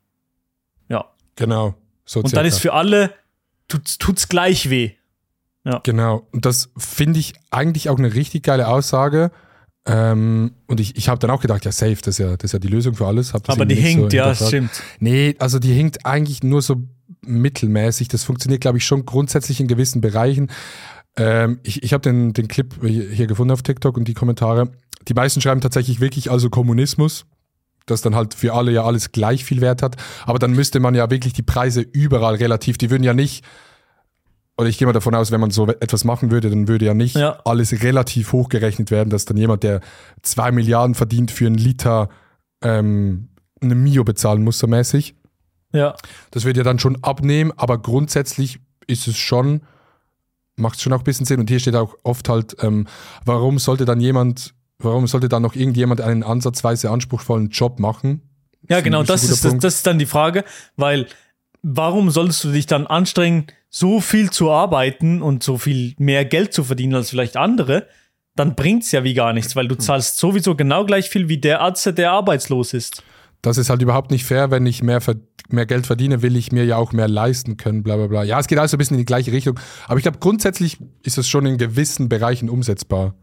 [0.89, 1.07] Ja.
[1.37, 1.75] Genau.
[2.05, 3.15] So und dann ist für alle,
[3.69, 4.93] tut, tut's gleich weh.
[5.65, 5.81] Ja.
[5.83, 6.27] Genau.
[6.33, 9.31] Und das finde ich eigentlich auch eine richtig geile Aussage.
[9.87, 12.53] Ähm, und ich, ich habe dann auch gedacht, ja, safe, das ist ja, das ist
[12.53, 13.35] ja die Lösung für alles.
[13.35, 14.83] Aber die hinkt, so ja, stimmt.
[14.99, 16.77] Nee, also die hinkt eigentlich nur so
[17.23, 18.09] mittelmäßig.
[18.09, 20.51] Das funktioniert, glaube ich, schon grundsätzlich in gewissen Bereichen.
[21.17, 24.71] Ähm, ich ich habe den, den Clip hier gefunden auf TikTok und die Kommentare.
[25.09, 27.27] Die meisten schreiben tatsächlich wirklich also Kommunismus,
[27.87, 29.97] das dann halt für alle ja alles gleich viel Wert hat.
[30.27, 33.45] Aber dann müsste man ja wirklich die Preise überall relativ, die würden ja nicht,
[34.57, 36.95] oder ich gehe mal davon aus, wenn man so etwas machen würde, dann würde ja
[36.95, 37.41] nicht Ja.
[37.45, 39.81] alles relativ hochgerechnet werden, dass dann jemand, der
[40.23, 42.09] zwei Milliarden verdient, für einen Liter
[42.63, 43.29] ähm,
[43.61, 45.17] eine Mio bezahlen muss, so mäßig.
[45.73, 45.97] Ja.
[46.31, 49.63] Das wird ja dann schon abnehmen, aber grundsätzlich ist es schon,
[50.57, 51.41] macht es schon auch ein bisschen Sinn.
[51.41, 52.87] Und hier steht auch oft halt, ähm,
[53.25, 54.55] warum sollte dann jemand,
[54.85, 58.23] warum sollte dann noch irgendjemand einen ansatzweise anspruchsvollen Job machen?
[58.69, 60.45] Ja, genau, das ist, das, das ist dann die Frage,
[60.77, 61.07] weil
[61.63, 66.53] warum solltest du dich dann anstrengen, so viel zu arbeiten und so viel mehr Geld
[66.55, 67.87] zu verdienen als vielleicht andere?
[68.37, 69.57] Dann bringt's ja wie gar nichts, Hm.
[69.61, 73.03] weil du zahlst sowieso genau gleich viel wie der Arzt, der arbeitslos ist.
[73.43, 75.01] Das ist halt überhaupt nicht fair, wenn ich mehr,
[75.51, 78.23] mehr Geld verdiene, will ich mir ja auch mehr leisten können, bla bla bla.
[78.25, 79.61] Ja, es geht also ein bisschen in die gleiche Richtung.
[79.87, 83.15] Aber ich glaube, grundsätzlich ist es schon in gewissen Bereichen umsetzbar.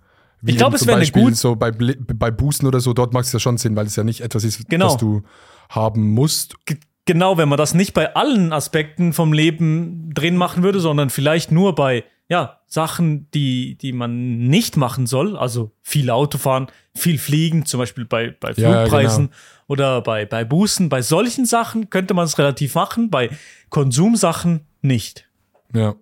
[0.42, 2.94] Wie Ich glaub, eben es wäre eine Beispiel gut- So bei, bei Boosten oder so,
[2.94, 4.88] dort macht es ja schon Sinn, weil es ja nicht etwas ist, Genau.
[4.88, 5.22] das du
[5.70, 6.56] haben musst.
[6.66, 11.10] G genau, wenn man das nicht bei allen Aspekten vom Leben drin machen würde, sondern
[11.10, 17.18] vielleicht nur bei ja, Sachen, die, die man nicht machen soll, also viel Autofahren, viel
[17.18, 19.38] Fliegen, zum Beispiel bei, bei Ja, Flugpreisen genau.
[19.68, 23.32] oder bei, bei Bußen, bei solchen Sachen könnte man es relativ machen, bei
[23.70, 25.28] Konsumsachen nicht.
[25.76, 25.96] Ja.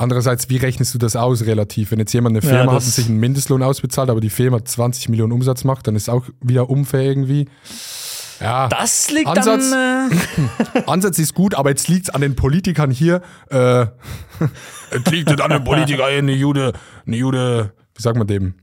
[0.00, 1.90] Andererseits, wie rechnest du das aus relativ?
[1.90, 4.64] Wenn jetzt jemand eine Ja, Firma hat und sich einen Mindestlohn ausbezahlt, aber die Firma
[4.64, 7.48] 20 Millionen Umsatz macht, dann ist auch wieder unfair irgendwie.
[8.40, 10.10] Ja, Das liegt Ansatz- dann.
[10.74, 13.20] Äh, Ansatz ist gut, aber jetzt liegt es an den Politikern hier.
[13.50, 13.82] Äh,
[14.90, 16.72] es liegt an den Politikern, eine Jude,
[17.06, 18.54] eine Jude, wie sagt man dem?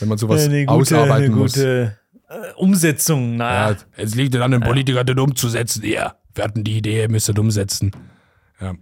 [0.00, 1.52] Wenn man sowas eine gute, ausarbeiten eine muss.
[1.54, 1.98] gute
[2.30, 3.36] äh, Umsetzung.
[3.36, 3.72] Naja.
[3.72, 5.84] Ja, es liegt an den Politikern, das umzusetzen.
[5.84, 7.90] Ja, wir hatten die Idee, ihr müsst das umsetzen.
[8.62, 8.72] Ja.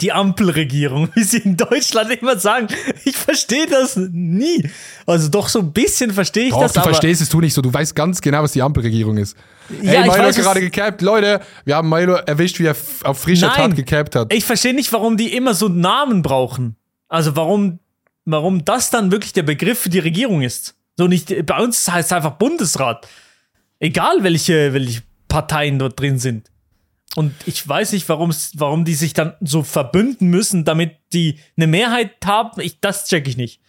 [0.00, 2.68] Die Ampelregierung, wie sie in Deutschland immer sagen.
[3.04, 4.68] Ich verstehe das nie.
[5.06, 7.54] Also doch so ein bisschen verstehe ich Doch, das, du aber verstehst es du nicht
[7.54, 7.62] so.
[7.62, 9.36] Du weißt ganz genau, was die Ampelregierung ist.
[9.82, 11.02] Ja, Ey, ich Milo weiß gerade gecapt.
[11.02, 13.70] Leute, wir haben Milo erwischt, wie er auf frischer Nein.
[13.70, 14.32] Tat gecapt hat.
[14.32, 16.76] ich verstehe nicht, warum die immer so Namen brauchen.
[17.08, 17.78] Also warum,
[18.24, 20.74] warum das dann wirklich der Begriff für die Regierung ist.
[20.96, 23.06] So nicht, bei uns heißt es einfach Bundesrat.
[23.78, 26.50] Egal welche, welche Parteien dort drin sind.
[27.16, 31.66] Und ich weiß nicht, warum's, warum die sich dann so verbünden müssen, damit die eine
[31.66, 32.60] Mehrheit haben.
[32.60, 33.60] Ich, das check ich nicht.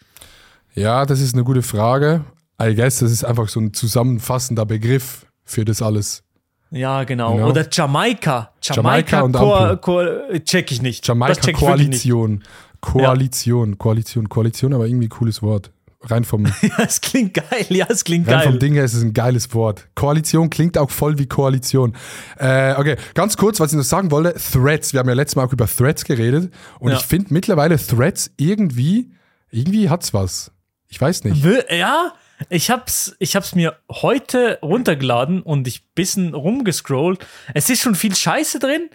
[0.75, 2.23] Ja, das ist eine gute Frage.
[2.61, 6.23] I guess, das ist einfach so ein zusammenfassender Begriff für das alles.
[6.69, 7.33] Ja, genau.
[7.35, 7.49] Genau.
[7.49, 8.51] Oder Jamaika.
[8.61, 9.33] Jamaika und
[9.81, 10.05] Ko-
[10.45, 11.05] check ich nicht.
[11.07, 12.43] Jamaika-Koalition.
[12.79, 15.71] Koalition, Koalition, Koalition, aber irgendwie ein cooles Wort.
[16.03, 17.65] Rein vom, Ja, es klingt geil.
[17.69, 18.43] Ja, es klingt rein geil.
[18.47, 19.87] vom Ding her ist es ein geiles Wort.
[19.95, 21.95] Koalition klingt auch voll wie Koalition.
[22.39, 24.93] Äh, okay, ganz kurz, was ich noch sagen wollte: Threads.
[24.93, 26.51] Wir haben ja letztes Mal auch über Threads geredet.
[26.79, 26.97] Und Ja.
[26.97, 29.11] ich finde mittlerweile Threads irgendwie,
[29.51, 30.51] irgendwie hat's was.
[30.87, 31.45] Ich weiß nicht.
[31.69, 32.13] Ja,
[32.49, 37.25] ich hab's, ich hab's mir heute runtergeladen und ich bisschen rumgescrollt.
[37.53, 38.89] Es ist schon viel Scheiße drin,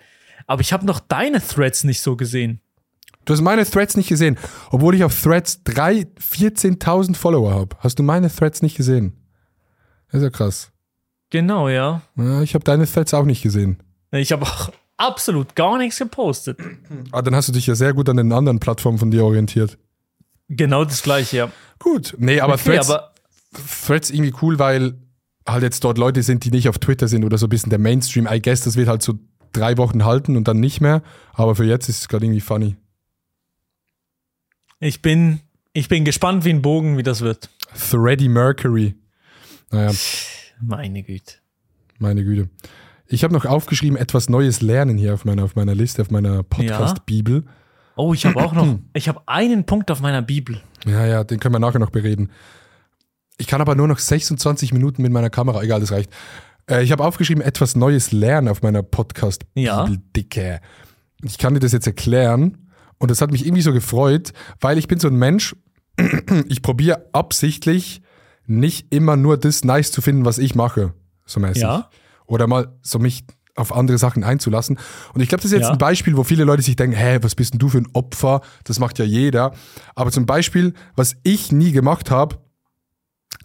[0.49, 2.61] aber ich habe noch deine Threads nicht so gesehen.
[3.27, 4.39] Du hast meine Threads nicht gesehen,
[4.71, 7.77] obwohl ich auf Threads drei- 14.000 Follower habe.
[7.81, 9.13] Hast du meine Threads nicht gesehen?
[10.11, 10.71] Das ist ja krass.
[11.31, 12.03] Genau, ja.
[12.17, 13.83] Ja, ich habe deine Threads auch nicht gesehen.
[14.13, 16.59] Ich habe auch absolut gar nichts gepostet.
[17.13, 19.77] Ah, dann hast du dich ja sehr gut an den anderen Plattformen von dir orientiert.
[20.49, 21.51] Genau das gleiche, ja.
[21.81, 22.15] Gut.
[22.19, 23.13] Nee, aber Okay, Threads, aber
[23.87, 24.95] Threads irgendwie cool, weil
[25.47, 27.81] halt jetzt dort Leute sind, die nicht auf Twitter sind oder so ein bisschen der
[27.81, 28.29] Mainstream.
[28.31, 29.15] I guess, das wird halt so
[29.53, 31.03] drei Wochen halten und dann nicht mehr.
[31.35, 32.77] Aber für jetzt ist es gerade irgendwie funny.
[34.81, 35.41] Ich bin,
[35.73, 37.51] ich bin gespannt wie ein Bogen, wie das wird.
[37.91, 38.95] Thready Mercury.
[39.71, 39.93] Naja,
[40.61, 41.35] Meine Güte.
[41.99, 42.49] meine Güte.
[43.09, 46.43] Ich habe noch aufgeschrieben, etwas Neues lernen hier auf meiner, auf meiner Liste, auf meiner
[46.43, 47.45] Podcast-Bibel.
[47.97, 50.61] Oh, ich habe auch noch, ich habe einen Punkt auf meiner Bibel.
[50.85, 52.31] Ja, ja, den können wir nachher noch bereden.
[53.39, 56.11] Ich kann aber nur noch 26 Minuten mit meiner Kamera, egal, das reicht.
[56.69, 59.87] Äh, ich habe aufgeschrieben, etwas Neues lernen auf meiner Podcast-Bibel, Ja.
[60.17, 60.61] Dicke.
[61.23, 62.66] Ich kann dir das jetzt erklären
[62.99, 65.55] und das hat mich irgendwie so gefreut, weil ich bin so ein Mensch,
[66.49, 68.03] ich probiere absichtlich
[68.47, 70.93] nicht immer nur das nice zu finden, was ich mache,
[71.25, 71.63] so mäßig.
[71.63, 71.91] Ja.
[72.27, 73.25] Oder mal so mich
[73.57, 74.79] auf andere Sachen einzulassen.
[75.15, 75.73] Und ich glaube, das ist jetzt Ja.
[75.73, 78.43] ein Beispiel, wo viele Leute sich denken, hä, was bist denn du für ein Opfer?
[78.65, 79.53] Das macht ja jeder.
[79.95, 82.37] Aber zum Beispiel, was ich nie gemacht habe,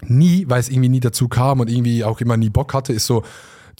[0.04, 3.06] nie, weil es irgendwie nie dazu kam und irgendwie auch immer nie Bock hatte, ist
[3.06, 3.24] so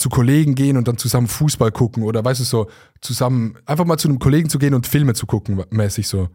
[0.02, 2.70] zu Kollegen gehen und dann zusammen Fußball gucken oder weißt du so,
[3.02, 6.30] zusammen einfach mal zu einem Kollegen zu gehen und Filme zu gucken, mäßig so.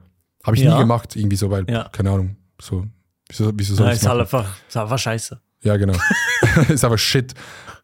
[0.44, 0.74] Habe ich Ja.
[0.74, 1.88] nie gemacht, irgendwie so, weil, Ja.
[1.90, 2.86] keine Ahnung, so,
[3.28, 5.40] wieso, wieso soll Ja, ich ist halt einfach, ist einfach scheiße.
[5.62, 5.94] ja, genau.
[6.68, 7.34] ist aber shit.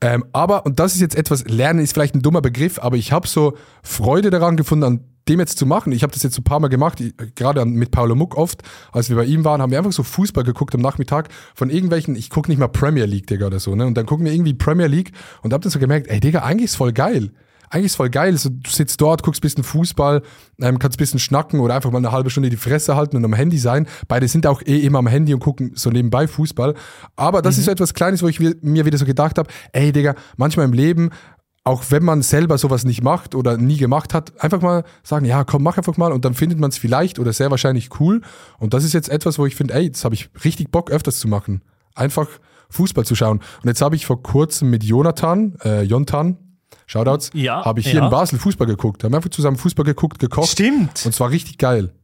[0.00, 3.12] Ähm, aber, und das ist jetzt etwas, Lernen ist vielleicht ein dummer Begriff, aber ich
[3.12, 5.92] habe so Freude daran gefunden, an dem jetzt zu machen.
[5.92, 8.62] Ich habe das jetzt so ein paar Mal gemacht, ich- gerade mit Paulo Muck oft,
[8.90, 12.16] als wir bei ihm waren, haben wir einfach so Fußball geguckt am Nachmittag von irgendwelchen,
[12.16, 13.86] ich gucke nicht mal Premier League, Digga, oder so, ne?
[13.86, 15.12] Und dann gucken wir irgendwie Premier League
[15.42, 17.30] und hab dann so gemerkt, ey, Digga, eigentlich ist voll geil.
[17.72, 18.36] Eigentlich ist voll geil.
[18.36, 20.20] So, du sitzt dort, guckst ein bisschen Fußball,
[20.60, 23.24] ähm, kannst ein bisschen schnacken oder einfach mal eine halbe Stunde die Fresse halten und
[23.24, 23.86] am Handy sein.
[24.08, 26.74] Beide sind auch eh immer am Handy und gucken so nebenbei Fußball.
[27.16, 30.16] Aber das ist so etwas Kleines, wo ich mir wieder so gedacht habe, ey Digga,
[30.36, 31.12] manchmal im Leben,
[31.64, 35.42] auch wenn man selber sowas nicht macht oder nie gemacht hat, einfach mal sagen, ja,
[35.42, 38.20] komm, mach einfach mal und dann findet man es vielleicht oder sehr wahrscheinlich cool.
[38.58, 41.18] Und das ist jetzt etwas, wo ich finde, ey, das habe ich richtig Bock öfters
[41.20, 41.62] zu machen.
[41.94, 42.28] Einfach
[42.68, 43.38] Fußball zu schauen.
[43.62, 46.36] Und jetzt habe ich vor kurzem mit Jonathan, äh, Jontan,
[46.86, 48.04] Shoutouts, Ja, habe ich hier ja.
[48.04, 49.04] in Basel Fußball geguckt.
[49.04, 50.50] Haben einfach zusammen Fußball geguckt, gekocht.
[50.50, 51.04] Stimmt.
[51.06, 51.94] Und zwar richtig geil.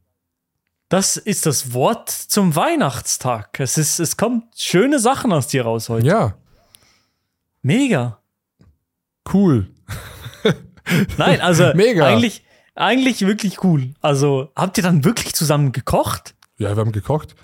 [0.89, 3.61] Das ist das Wort zum Weihnachtstag.
[3.61, 6.07] Es, ist, es kommt schöne Sachen aus dir raus heute.
[6.07, 6.35] Ja,
[7.63, 8.19] Mega.
[9.33, 9.71] cool.
[11.19, 12.07] Nein, also Mega.
[12.07, 12.43] eigentlich,
[12.75, 13.93] eigentlich wirklich cool.
[14.01, 16.35] Also habt ihr dann wirklich zusammen gekocht?
[16.57, 17.35] Ja, wir haben gekocht.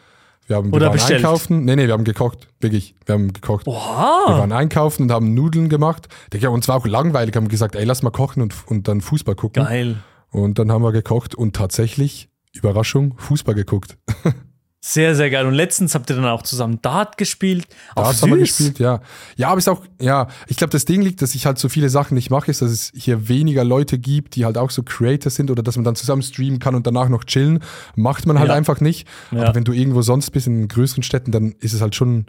[0.46, 1.24] Wir haben wir Oder waren bestellt.
[1.24, 1.64] einkaufen.
[1.64, 2.48] Nee, nee, wir haben gekocht.
[2.60, 2.94] Wirklich.
[3.06, 3.66] Wir haben gekocht.
[3.66, 4.38] Wir Oha.
[4.38, 6.08] waren einkaufen und haben Nudeln gemacht.
[6.32, 9.34] Digga, uns war auch langweilig, haben gesagt, ey, lass mal kochen und, und dann Fußball
[9.34, 9.64] gucken.
[9.64, 9.96] Geil.
[10.30, 13.96] Und dann haben wir gekocht und tatsächlich, Überraschung, Fußball geguckt.
[14.86, 15.46] Sehr, sehr geil.
[15.46, 17.66] Und letztens habt ihr dann auch zusammen Dart gespielt.
[17.94, 18.56] Auf Darts haben wir süß.
[18.58, 19.00] gespielt, ja.
[19.34, 21.88] Ja, aber ist auch, ja, ich glaube, das Ding liegt, dass ich halt so viele
[21.88, 25.30] Sachen nicht mache, ist, dass es hier weniger Leute gibt, die halt auch so Creator
[25.30, 27.60] sind oder dass man dann zusammen streamen kann und danach noch chillen.
[27.96, 28.54] Macht man halt Ja.
[28.56, 29.08] einfach nicht.
[29.30, 29.44] Ja.
[29.44, 32.26] Aber wenn du irgendwo sonst bist in größeren Städten, dann ist es halt schon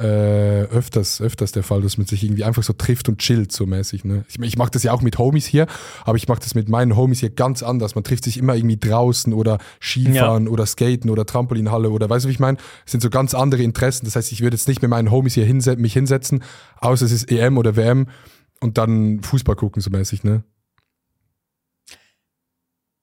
[0.00, 3.66] äh, öfters, öfters der Fall, dass man sich irgendwie einfach so trifft und chillt, so
[3.66, 4.04] mäßig.
[4.04, 4.24] Ne?
[4.28, 5.66] Ich, ich mache das ja auch mit Homies hier,
[6.04, 7.94] aber ich mache das mit meinen Homies hier ganz anders.
[7.94, 12.28] Man trifft sich immer irgendwie draußen oder Skifahren oder Skaten oder Trampolinhalle oder weißt du,
[12.28, 12.58] wie ich meine?
[12.86, 14.06] Es sind so ganz andere Interessen.
[14.06, 16.42] Das heißt, ich würde jetzt nicht mit meinen Homies hier hinse mich hinsetzen,
[16.80, 18.06] außer es ist EM oder WM
[18.60, 20.44] und dann Fußball gucken, so mäßig, ne?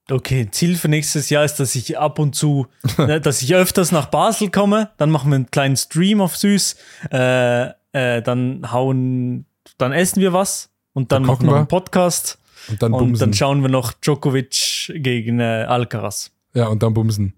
[0.10, 3.92] Okay, Ziel für nächstes Jahr ist, dass ich ab und zu, ne, dass ich öfters
[3.92, 4.92] nach Basel komme.
[4.98, 6.76] Dann machen wir einen kleinen Stream auf Süß.
[7.12, 9.46] Äh, äh, dann hauen,
[9.78, 11.58] dann essen wir was und dann, Dann machen wir wir.
[11.58, 12.40] einen Podcast.
[12.70, 13.20] Und dann Und bumsen.
[13.20, 16.32] dann schauen wir noch Djokovic gegen äh, Alcaraz.
[16.54, 17.34] ja, und dann bumsen.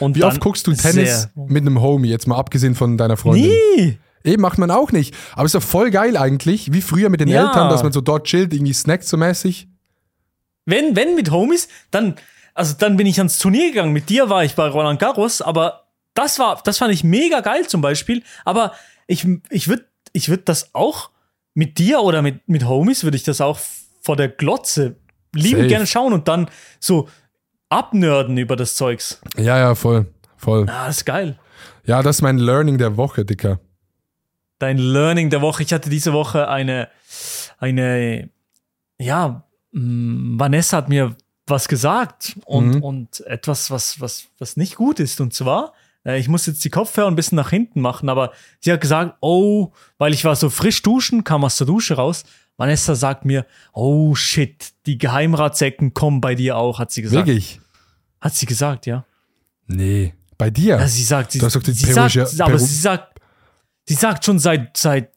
[0.00, 3.50] Und Wie oft guckst du Tennis mit einem Homie, jetzt mal abgesehen von deiner Freundin?
[3.76, 3.98] Nie!
[4.24, 5.14] Eben macht man auch nicht.
[5.34, 7.46] Aber ist doch voll geil eigentlich, wie früher mit den Ja.
[7.48, 9.68] Eltern, dass man so dort chillt, irgendwie snackt so mäßig.
[10.66, 12.16] Wenn, wenn mit Homies, dann,
[12.54, 13.92] also dann bin ich ans Turnier gegangen.
[13.92, 17.66] Mit dir war ich bei Roland Garros, aber das war, das fand ich mega geil
[17.66, 18.22] zum Beispiel.
[18.44, 18.72] Aber
[19.06, 21.10] ich, ich würde, ich würde das auch
[21.54, 23.58] mit dir oder mit, mit Homies würde ich das auch
[24.00, 24.96] vor der Glotze
[25.34, 25.68] lieben Safe.
[25.68, 26.48] gerne schauen und dann
[26.80, 27.08] so
[27.68, 29.20] abnörden über das Zeugs.
[29.36, 30.06] Ja, ja, voll.
[30.36, 30.68] Voll.
[30.68, 31.38] Ah, das ist geil.
[31.84, 33.60] Ja, das ist mein Learning der Woche, Dicker.
[34.58, 35.62] Dein Learning der Woche.
[35.62, 36.88] Ich hatte diese Woche eine,
[37.58, 38.30] eine,
[38.98, 39.43] ja,
[39.74, 41.16] Vanessa hat mir
[41.46, 42.82] was gesagt und, Mhm.
[42.82, 45.20] und etwas, was, was, was nicht gut ist.
[45.20, 45.74] Und zwar,
[46.06, 49.16] äh, ich muss jetzt die Kopfhörer ein bisschen nach hinten machen, aber sie hat gesagt,
[49.20, 52.24] oh, weil ich war so frisch duschen, kam aus der Dusche raus.
[52.56, 57.26] Vanessa sagt mir, oh shit, die Geheimratsecken kommen bei dir auch, hat sie gesagt.
[57.26, 57.60] Wirklich?
[58.20, 59.04] Hat sie gesagt, ja.
[59.66, 60.14] Nee.
[60.38, 60.76] Bei dir?
[60.78, 61.40] Ja, sie sagt, sie,
[61.74, 63.20] sie sagt, aber Peru- sie sagt,
[63.88, 65.10] sie sagt schon seit, seit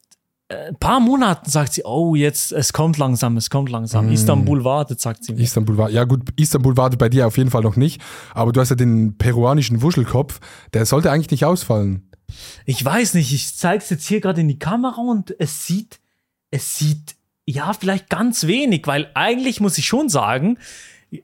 [0.48, 4.06] ein paar Monaten, sagt sie, oh, jetzt, es kommt langsam, es kommt langsam.
[4.08, 4.12] Mm.
[4.12, 5.42] Istanbul wartet, sagt sie mir.
[5.42, 5.90] Istanbul war.
[5.90, 8.00] Ja, gut, Istanbul wartet bei dir auf jeden Fall noch nicht.
[8.32, 10.40] Aber du hast ja den peruanischen Wuschelkopf.
[10.72, 12.08] Der sollte eigentlich nicht ausfallen.
[12.64, 16.00] Ich weiß nicht, ich zeige es jetzt hier gerade in die Kamera und es sieht,
[16.50, 20.58] es sieht, ja, vielleicht ganz wenig, weil eigentlich muss ich schon sagen,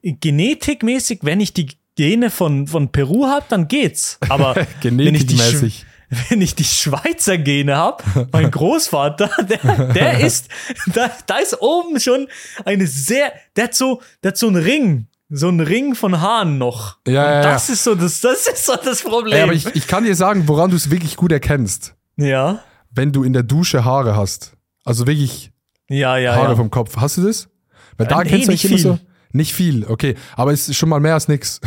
[0.02, 4.18] genetikmäßig, wenn ich die Gene von, von Peru habe, dann geht's.
[4.28, 5.86] Aber Genetikmäßig.
[6.28, 8.02] wenn ich die Schweizer Gene habe,
[8.32, 10.48] mein Großvater, der, der ist,
[10.92, 12.28] da, da ist oben schon
[12.64, 16.58] eine sehr, der hat so, der hat so einen Ring, so einen Ring von Haaren
[16.58, 16.98] noch.
[17.06, 17.42] Ja, ja, ja.
[17.42, 19.34] das ist so das, das ist so das Problem.
[19.36, 21.94] Ey, aber ich, ich kann dir sagen, woran du es wirklich gut erkennst.
[22.16, 22.60] ja,
[22.90, 24.52] Wenn du in der Dusche Haare hast.
[24.84, 25.50] Also wirklich
[25.88, 26.56] ja, ja, Haare ja.
[26.56, 26.96] vom Kopf.
[26.96, 27.48] Hast du das?
[27.96, 28.78] Weil da Äh, nee, kennst du nicht viel.
[28.78, 28.98] so.
[29.32, 30.14] Nicht viel, okay.
[30.36, 31.60] Aber es ist schon mal mehr als nix.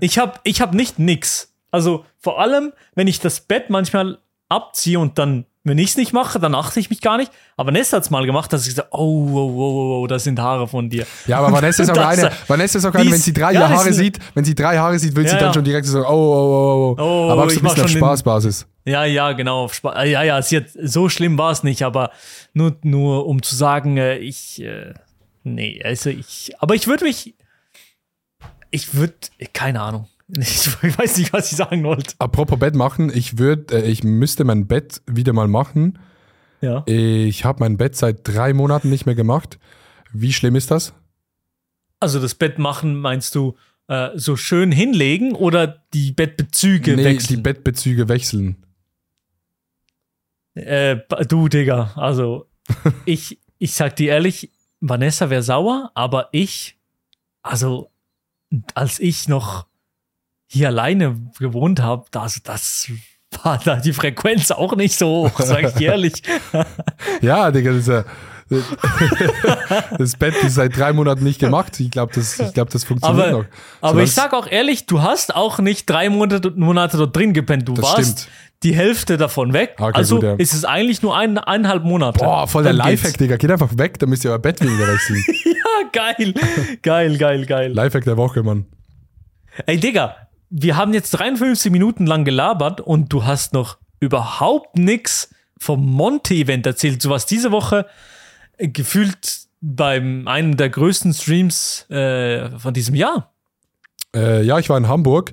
[0.00, 1.54] Ich habe ich hab nicht nix.
[1.70, 4.18] Also vor allem, wenn ich das Bett manchmal
[4.48, 7.30] abziehe und dann, wenn ich es nicht mache, dann achte ich mich gar nicht.
[7.56, 10.24] Aber Nessa hat es mal gemacht, dass ich gesagt oh, oh, oh, oh, oh, das
[10.24, 11.06] sind Haare von dir.
[11.26, 13.92] Ja, aber Vanessa ist auch eine, Vanessa ist auch eine, wenn sie drei ja, Haare
[13.92, 15.54] sieht, wenn sie drei Haare sieht, will sie Ja, dann ja.
[15.54, 18.66] schon direkt so, oh, oh, oh, oh, Oh, aber auch so ein bisschen auf Spaßbasis.
[18.84, 19.64] Ja, ja, genau.
[19.64, 22.10] auf Spa- Ja, ja, sie hat, so schlimm war es nicht, aber
[22.52, 24.94] nur, nur um zu sagen, äh, ich, äh,
[25.44, 27.34] nee, also ich, aber ich würde mich,
[28.72, 29.14] ich würde,
[29.52, 30.08] keine Ahnung.
[30.38, 32.14] Ich weiß nicht, was ich sagen wollte.
[32.18, 35.98] Apropos Bett machen, ich würde, äh, ich müsste mein Bett wieder mal machen.
[36.60, 36.84] Ja.
[36.86, 39.58] Ich habe mein Bett seit drei Monaten nicht mehr gemacht.
[40.12, 40.94] Wie schlimm ist das?
[41.98, 43.56] Also das Bett machen, meinst du,
[43.88, 47.36] äh, so schön hinlegen oder die Bettbezüge nee, wechseln?
[47.36, 48.64] die Bettbezüge wechseln.
[50.54, 52.46] Äh, du, Digga, also
[53.06, 56.78] ich, ich sag dir ehrlich, Vanessa wäre sauer, aber ich,
[57.42, 57.90] also
[58.74, 59.66] als ich noch
[60.52, 62.90] hier alleine gewohnt habe, das, das
[63.42, 66.22] war da die Frequenz auch nicht so hoch, sag ich ehrlich.
[67.20, 68.04] Ja, Digga, das ist ja.
[69.98, 71.80] Das Bett ist seit drei Monaten nicht gemacht.
[71.80, 73.44] Ich glaube, das, ich glaub, das funktioniert Aber, noch.
[73.80, 77.32] aber Solange ich sag auch ehrlich, du hast auch nicht drei Monate, Monate dort drin
[77.32, 77.66] gepennt.
[77.66, 78.28] Du warst stimmt.
[78.62, 79.76] die Hälfte davon weg.
[79.78, 80.34] Okay, also gut, ja.
[80.34, 82.18] ist es eigentlich nur ein, eineinhalb Monate.
[82.18, 82.74] Boah, voll der.
[82.74, 83.36] Lifehack, Digga.
[83.36, 85.24] Geht einfach weg, dann müsst ihr euer Bett weniger wechseln.
[85.64, 86.34] Ja, geil.
[86.82, 87.72] geil, geil, geil.
[87.72, 88.66] Lifehack der Woche, Mann.
[89.66, 90.16] Ey, Digga,
[90.54, 96.66] wir haben jetzt 53 Minuten lang gelabert und du hast noch überhaupt nichts vom Monte-Event
[96.66, 97.02] erzählt.
[97.02, 97.86] Du warst diese Woche
[98.58, 103.32] äh, gefühlt beim einem der größten Streams äh, von diesem Jahr.
[104.14, 105.32] Äh, ja, ich war in Hamburg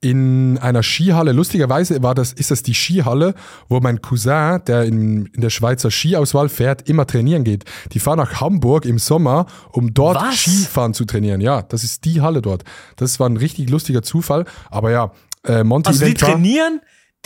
[0.00, 1.32] in einer Skihalle.
[1.32, 3.34] Lustigerweise war das, ist das die Skihalle,
[3.68, 7.64] wo mein Cousin, der in, in der Schweizer Skiauswahl fährt, immer trainieren geht.
[7.92, 10.36] Die fahren nach Hamburg im Sommer, um dort Was?
[10.38, 11.40] Skifahren zu trainieren.
[11.40, 12.64] Ja, das ist die Halle dort.
[12.96, 14.46] Das war ein richtig lustiger Zufall.
[14.70, 15.12] Aber ja,
[15.44, 16.80] äh, Monty Also die trainieren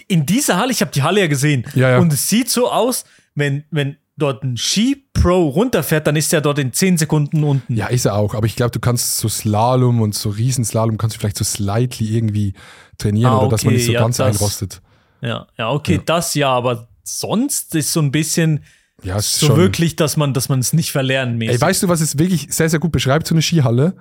[0.09, 1.65] in dieser Halle, ich habe die Halle ja gesehen.
[1.75, 1.99] Ja, ja.
[1.99, 3.05] Und es sieht so aus,
[3.35, 7.75] wenn, wenn dort ein Ski-Pro runterfährt, dann ist er dort in 10 Sekunden unten.
[7.77, 8.35] Ja, ist er auch.
[8.35, 12.15] Aber ich glaube, du kannst so Slalom und so Riesenslalom kannst du vielleicht so slightly
[12.17, 12.55] irgendwie
[12.99, 14.83] trainieren Ah, oder dass man okay, nicht so ja, ganz das- einrostet.
[15.21, 18.63] Ja, ja, okay, das ja, aber sonst ist so ein bisschen
[19.03, 19.57] Ja, so schon.
[19.57, 21.55] wirklich, dass man, dass man es nicht verlernen mäßig.
[21.55, 23.97] Ey, weißt du, was es wirklich sehr, sehr gut beschreibt, so eine Skihalle?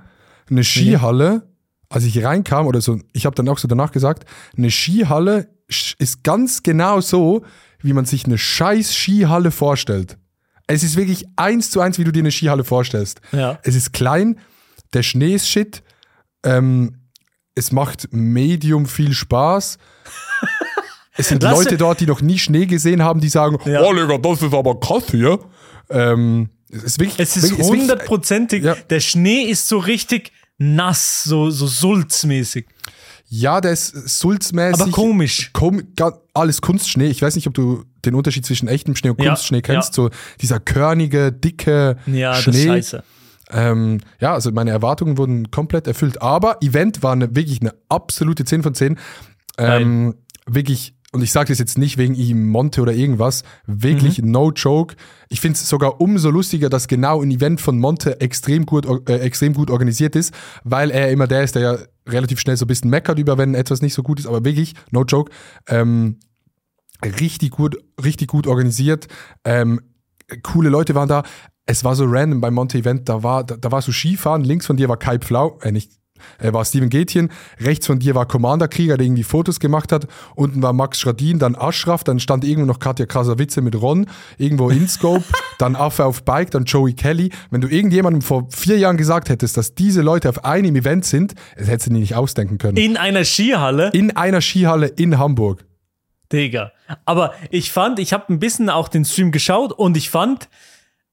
[0.50, 1.48] Eine Skihalle,
[1.90, 4.26] als ich reinkam oder so, ich habe dann auch so danach gesagt,
[4.58, 5.48] eine Skihalle
[5.98, 7.44] ist ganz genau so,
[7.84, 10.18] wie man sich eine scheiß Skihalle vorstellt.
[10.68, 13.22] Es ist wirklich eins zu eins, wie du dir eine Skihalle vorstellst.
[13.32, 13.60] Ja.
[13.64, 14.40] Es ist klein,
[14.94, 15.84] der Schnee ist shit,
[16.46, 17.00] Ähm,
[17.56, 19.78] es macht medium viel Spaß.
[21.16, 23.84] Es sind Lass- Leute dort, die noch nie Schnee gesehen haben, die sagen, Ja.
[23.84, 25.38] oh Digga, das ist aber krass hier.
[25.92, 28.64] Ähm, es ist wirklich, Es ist hundertprozentig.
[28.64, 28.74] Ja.
[28.90, 32.66] Der Schnee ist so richtig nass, so, so sulzmäßig.
[33.36, 34.82] Ja, der ist sulzmäßig.
[34.82, 35.50] Aber komisch.
[35.54, 35.82] Kom
[36.36, 37.08] alles Kunstschnee.
[37.08, 39.90] Ich weiß nicht, ob du den Unterschied zwischen echtem Schnee und Ja, Kunstschnee kennst.
[39.98, 40.04] ja.
[40.04, 40.10] So
[40.40, 42.52] dieser körnige, dicke Ja, das Schnee.
[42.58, 43.04] ist scheiße.
[43.52, 46.22] Ähm, ja, also meine Erwartungen wurden komplett erfüllt.
[46.22, 48.98] Aber Event war eine, wirklich eine absolute 10 von 10.
[49.58, 50.16] Ähm,
[50.46, 54.30] wirklich, und ich sage das jetzt nicht wegen ihm Monte oder irgendwas, wirklich Mhm.
[54.32, 54.96] no joke.
[55.30, 59.18] Ich finde es sogar umso lustiger, dass genau ein Event von Monte extrem gut, äh,
[59.20, 61.78] extrem gut organisiert ist, weil er immer der ist, der ja
[62.08, 64.74] relativ schnell so ein bisschen meckert über, wenn etwas nicht so gut ist, aber wirklich,
[64.92, 65.32] no joke,
[65.68, 66.20] ähm,
[67.04, 69.08] richtig gut, richtig gut organisiert.
[69.44, 69.82] Ähm,
[70.42, 71.24] coole Leute waren da.
[71.66, 74.66] Es war so random beim Monte Event, da war, da, da war so Skifahren, links
[74.66, 75.94] von dir war Kai Pflau, äh, nicht,
[76.40, 80.08] äh, war Steven Gätjen, rechts von dir war Commander Krieger, der irgendwie Fotos gemacht hat,
[80.36, 84.08] unten war Max Schradin, dann Ashraf, dann stand irgendwo noch Katja Krasavice mit Ron,
[84.38, 85.24] irgendwo InScope,
[85.60, 87.32] dann Affe auf Bike, dann Joey Kelly.
[87.52, 91.34] Wenn du irgendjemandem vor vier Jahren gesagt hättest, dass diese Leute auf einem Event sind,
[91.58, 92.78] das hättest du dir nicht ausdenken können.
[92.78, 93.90] In einer Skihalle.
[93.94, 95.66] In einer Skihalle in Hamburg.
[96.32, 96.72] Digga.
[97.06, 100.50] Aber ich fand, ich habe ein bisschen auch den Stream geschaut und ich fand,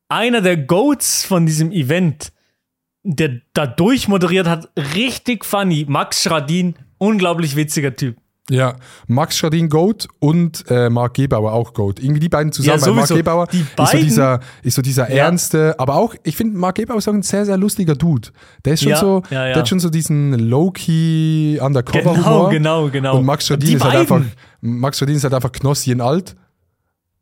[0.08, 2.32] einer der Goats von diesem Event,
[3.02, 5.86] der da durchmoderiert hat, richtig funny.
[5.88, 8.16] Max Schradin, unglaublich witziger Typ.
[8.50, 8.74] Ja,
[9.06, 12.00] Max Schradin Goat und äh, Marc Gebauer auch Goat.
[12.00, 12.82] Irgendwie die beiden zusammen.
[12.84, 13.08] Ja, Marc.
[13.08, 15.26] Gebauer ist so dieser, ist so dieser Ja.
[15.26, 18.30] ernste, aber auch, ich finde, Marc Gebauer ist auch ein sehr, sehr lustiger Dude.
[18.64, 22.50] Der ist schon Ja, so, ja, der hat schon so diesen low-key Genau, Undercover-Humor.
[22.50, 23.18] genau, genau.
[23.18, 24.20] Und Max Schradin ist halt einfach,
[24.60, 26.34] Max Schradin ist halt einfach Knossi in alt.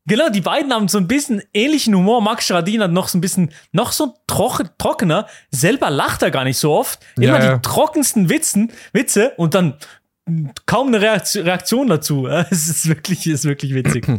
[0.09, 2.21] Genau, die beiden haben so ein bisschen ähnlichen Humor.
[2.21, 5.27] Max Schradin hat noch so ein bisschen, noch so trocken, trockener.
[5.51, 6.99] Selber lacht er gar nicht so oft.
[7.17, 7.57] Immer Ja, ja.
[7.59, 9.75] die trockensten Witzen, Witze und dann
[10.67, 12.27] kaum eine Reaktion, dazu.
[12.51, 14.07] Es ist wirklich, ist wirklich witzig.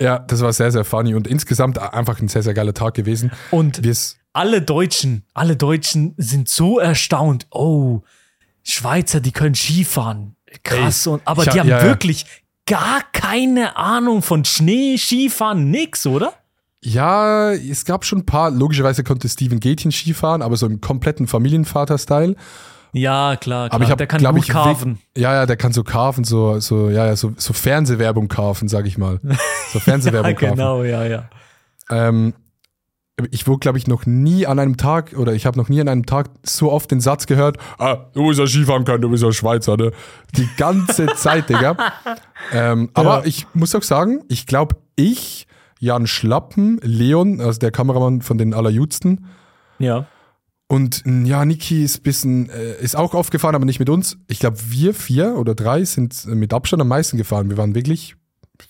[0.00, 3.30] Ja, das war sehr, sehr funny und insgesamt einfach ein sehr, sehr geiler Tag gewesen.
[3.52, 7.46] Und Wir es- alle Deutschen, alle Deutschen sind so erstaunt.
[7.52, 8.00] Oh,
[8.64, 10.34] Schweizer, die können Skifahren.
[10.64, 11.06] Krass.
[11.06, 11.82] und, aber hab- die haben ja.
[11.84, 12.26] wirklich
[12.66, 16.32] gar keine Ahnung von Schnee, Skifahren, nix, oder?
[16.84, 21.26] Ja, es gab schon ein paar, logischerweise konnte Steven Gätjen Skifahren, aber so im kompletten
[21.28, 22.34] Familienvater-Style.
[22.94, 23.74] Ja, klar, klar.
[23.74, 24.94] Aber ich habe, der kann glaube gut ich, carven.
[24.96, 28.68] weg- Ja, ja, der kann so carven, so, so, ja, ja, so, so Fernsehwerbung carven,
[28.68, 29.20] sag ich mal.
[29.72, 30.56] So Fernsehwerbung Ja, carven.
[30.56, 31.30] genau, ja, ja.
[31.90, 32.34] Ähm,
[33.30, 35.88] ich wurde, glaube ich, noch nie an einem Tag, oder ich habe noch nie an
[35.88, 39.22] einem Tag so oft den Satz gehört, ah, du musst ja Skifahren können, du bist
[39.22, 39.92] ja Schweizer, ne?
[40.36, 41.76] Die ganze Zeit, Digga.
[42.52, 43.24] Ähm, aber Ja.
[43.26, 45.46] ich muss auch sagen, ich glaube, ich,
[45.78, 49.26] Jan Schlappen, Leon, also der Kameramann von den Allerjudsten,
[49.78, 50.06] Ja.
[50.68, 54.16] und ja, Niki ist bisschen, äh, ist auch aufgefahren, aber nicht mit uns.
[54.28, 57.50] Ich glaube, wir vier oder drei sind äh, mit Abstand am meisten gefahren.
[57.50, 58.16] Wir waren wirklich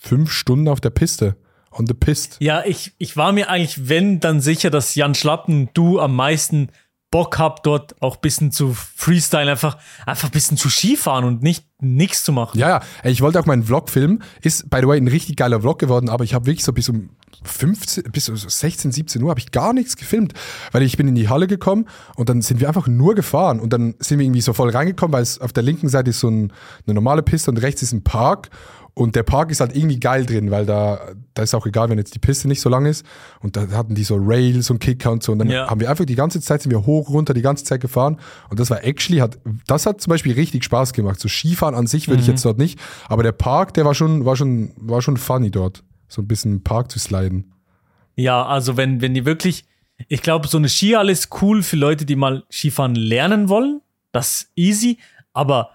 [0.01, 1.36] fünf Stunden auf der Piste.
[1.72, 2.36] On the pist.
[2.40, 6.68] Ja, ich, ich war mir eigentlich, wenn, dann sicher, dass Jan Schlappen, du am meisten
[7.12, 11.42] Bock habt, dort auch ein bisschen zu Freestyle, einfach, einfach ein bisschen zu Skifahren und
[11.42, 12.58] nicht nichts zu machen.
[12.58, 12.82] Ja, ja.
[13.04, 14.22] Ich wollte auch meinen Vlog filmen.
[14.40, 16.88] Ist, by the way, ein richtig geiler Vlog geworden, aber ich habe wirklich so bis
[16.88, 17.10] um
[17.44, 20.32] 15, bis so 16, 17 Uhr habe ich gar nichts gefilmt,
[20.70, 23.72] weil ich bin in die Halle gekommen und dann sind wir einfach nur gefahren und
[23.72, 26.28] dann sind wir irgendwie so voll reingekommen, weil es auf der linken Seite ist so
[26.28, 26.52] ein,
[26.86, 28.50] eine normale Piste und rechts ist ein Park
[28.95, 31.01] und der Park ist halt irgendwie geil drin, weil da,
[31.32, 33.07] da ist auch egal, wenn jetzt die Piste nicht so lang ist
[33.40, 35.68] und da hatten die so Rails und Kicker und so und dann Ja.
[35.70, 38.18] haben wir einfach die ganze Zeit sind wir hoch, runter, die ganze Zeit gefahren
[38.51, 41.20] und das war actually, hat, das hat zum Beispiel richtig Spaß gemacht.
[41.20, 42.78] So Skifahren an sich würde ich jetzt dort nicht,
[43.09, 46.53] aber der Park, der war schon, war schon, war schon funny dort, so ein bisschen
[46.53, 47.53] im Park zu sliden.
[48.14, 49.64] Ja, also wenn, wenn die wirklich,
[50.09, 53.80] ich glaube, so eine Skihalle ist cool für Leute, die mal Skifahren lernen wollen.
[54.12, 54.99] Das ist easy,
[55.32, 55.70] aber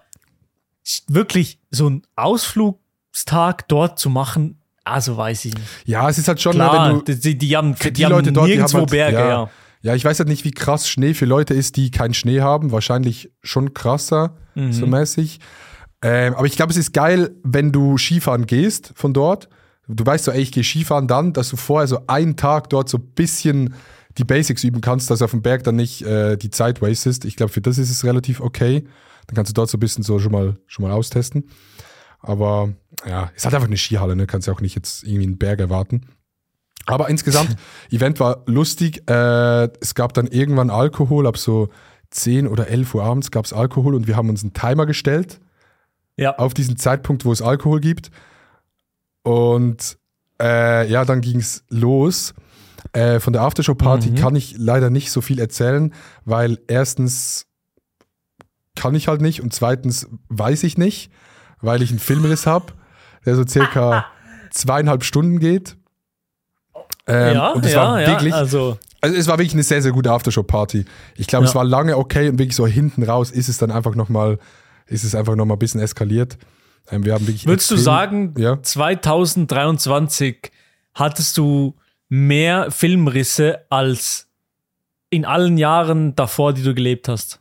[1.08, 2.02] wirklich so ein
[3.18, 5.66] Ausflugstag dort zu machen, also weiß ich nicht.
[5.84, 8.12] Ja, es ist halt schon, ne, Klar, wenn du, die, die haben, die die haben
[8.12, 9.50] Leute dort, nirgendwo halt, Berge, ja, ja.
[9.82, 9.94] ja.
[9.94, 12.72] ich weiß halt nicht, wie krass Schnee für Leute ist, die keinen Schnee haben.
[12.72, 14.72] Wahrscheinlich schon krasser, Mhm.
[14.72, 15.40] so mäßig.
[16.02, 19.48] Ähm, aber ich glaube, es ist geil, wenn du Skifahren gehst von dort.
[19.88, 22.88] Du weißt so, ey, ich gehe Skifahren dann, dass du vorher so einen Tag dort
[22.88, 23.74] so ein bisschen
[24.16, 27.24] die Basics üben kannst, dass du auf dem Berg dann nicht äh, die Zeit wastest.
[27.24, 28.84] Ich glaube, für das ist es relativ okay.
[29.26, 31.48] Dann kannst du dort so ein bisschen so schon mal, schon mal austesten.
[32.20, 32.72] Aber
[33.06, 34.26] ja, ist halt einfach eine Skihalle, ne?
[34.26, 36.02] Kannst ja auch nicht jetzt irgendwie einen Berg erwarten.
[36.86, 37.56] Aber insgesamt,
[37.90, 39.08] Event war lustig.
[39.10, 41.68] Äh, es gab dann irgendwann Alkohol, ab so
[42.10, 45.40] 10 oder 11 Uhr abends gab es Alkohol und wir haben uns einen Timer gestellt
[46.16, 48.10] Ja, auf diesen Zeitpunkt, wo es Alkohol gibt.
[49.22, 49.98] Und
[50.40, 52.32] äh, ja, dann ging es los.
[52.92, 54.14] Äh, von der Aftershow-Party Mhm.
[54.14, 55.92] kann ich leider nicht so viel erzählen,
[56.24, 57.46] weil erstens
[58.76, 61.10] kann ich halt nicht und zweitens weiß ich nicht,
[61.60, 62.72] weil ich einen Filmriss habe,
[63.26, 64.06] der so circa
[64.50, 65.76] zweieinhalb Stunden geht.
[67.06, 69.80] Ähm, ja, und es ja, war ja, wirklich, also also es war wirklich eine sehr,
[69.80, 70.84] sehr gute Aftershow-Party.
[71.16, 71.48] Ich glaube, Ja.
[71.50, 74.38] es war lange okay und wirklich so hinten raus ist es dann einfach nochmal,
[74.86, 76.36] ist es einfach nochmal ein bisschen eskaliert.
[76.90, 78.60] Ähm, wir haben wirklich Würdest du extrem- sagen, Ja.
[78.62, 80.50] 2023
[80.94, 81.74] hattest du
[82.08, 84.26] mehr Filmrisse als
[85.10, 87.40] in allen Jahren davor, die du gelebt hast?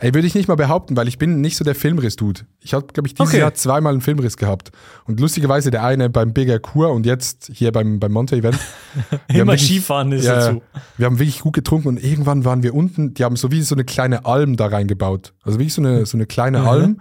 [0.00, 2.40] Ey, würde ich nicht mal behaupten, weil ich bin nicht so der Filmriss-Dude.
[2.60, 3.40] Ich habe, glaube ich, dieses Okay.
[3.40, 4.72] Jahr zweimal einen Filmriss gehabt.
[5.06, 8.58] Und lustigerweise der eine beim Bigger Kur und jetzt hier beim, beim Monte-Event.
[9.28, 10.62] Immer wirklich- Skifahren ist Ja, dazu.
[10.96, 13.74] wir haben wirklich gut getrunken und irgendwann waren wir unten, die haben so wie so
[13.74, 15.34] eine kleine Alm da reingebaut.
[15.42, 17.00] Also wirklich so eine, so eine kleine Alm,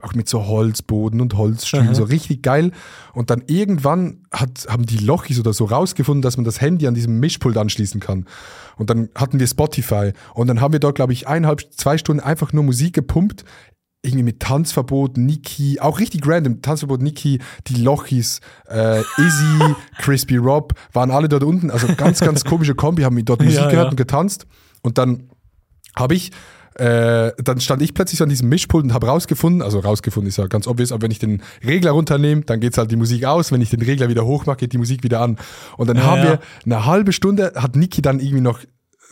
[0.00, 2.72] auch mit so Holzboden und Holzstühlen, so richtig geil.
[3.12, 6.94] Und dann irgendwann hat, haben die Lochis oder so rausgefunden, dass man das Handy an
[6.94, 8.26] diesem Mischpult anschließen kann.
[8.76, 12.22] Und dann hatten wir Spotify und dann haben wir dort, glaube ich, eineinhalb, zwei Stunden
[12.22, 13.44] einfach nur Musik gepumpt.
[14.02, 20.74] Irgendwie mit Tanzverbot, Niki, auch richtig random, Tanzverbot, Niki, die Lochis, äh, Izzy, Crispy Rob,
[20.92, 21.70] waren alle dort unten.
[21.70, 23.90] Also ganz, ganz komische Kombi, haben dort Musik Ja, gehört ja.
[23.90, 24.46] und getanzt.
[24.82, 25.30] Und dann
[25.96, 26.30] habe ich,
[26.78, 30.36] äh, dann stand ich plötzlich so an diesem Mischpult und habe rausgefunden, also rausgefunden ist
[30.36, 33.50] ja ganz obvious, aber wenn ich den Regler runternehme, dann geht's halt die Musik aus.
[33.50, 35.38] Wenn ich den Regler wieder hochmache, geht die Musik wieder an.
[35.78, 36.24] Und dann Ja, haben ja.
[36.24, 38.60] wir eine halbe Stunde, hat Niki dann irgendwie noch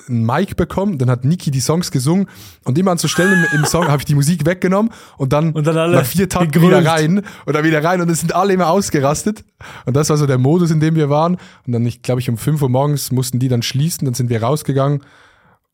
[0.09, 2.27] ein Mic bekommen, dann hat Niki die Songs gesungen
[2.65, 5.53] und immer an so Stellen im, im Song habe ich die Musik weggenommen und dann,
[5.53, 6.81] Und dann alle nach vier Takten gegrölt.
[6.83, 9.45] wieder rein und dann wieder rein und es sind alle immer ausgerastet
[9.87, 12.29] und das war so der Modus, in dem wir waren und dann, ich glaube ich,
[12.29, 15.01] um 5 Uhr morgens mussten die dann schließen, dann sind wir rausgegangen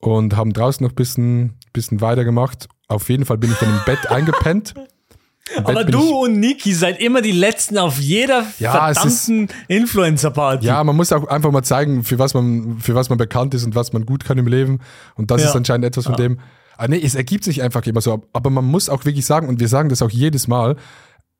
[0.01, 2.69] und haben draußen noch ein bisschen, bisschen weitergemacht.
[2.89, 4.75] Auf jeden Fall bin ich dann im Bett eingepennt.
[5.57, 9.49] Im Bett Aber du ich- und Niki seid immer die Letzten auf jeder Ja, verdammten
[9.69, 10.67] Influencer-Party.
[10.67, 13.65] Ja, man muss auch einfach mal zeigen, für was man, für was man bekannt ist
[13.65, 14.79] und was man gut kann im Leben.
[15.17, 15.49] Und das Ja.
[15.51, 16.39] ist anscheinend etwas von dem.
[16.77, 18.23] Ah, nee, es ergibt sich einfach immer so.
[18.33, 20.77] Aber man muss auch wirklich sagen, und wir sagen das auch jedes Mal,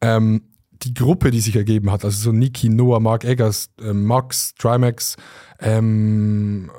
[0.03, 0.43] ähm,
[0.83, 5.17] die Gruppe, die sich ergeben hat, also so Niki, Noah, Mark Eggers, ähm, Max, Trimax,
[5.61, 6.71] ähm,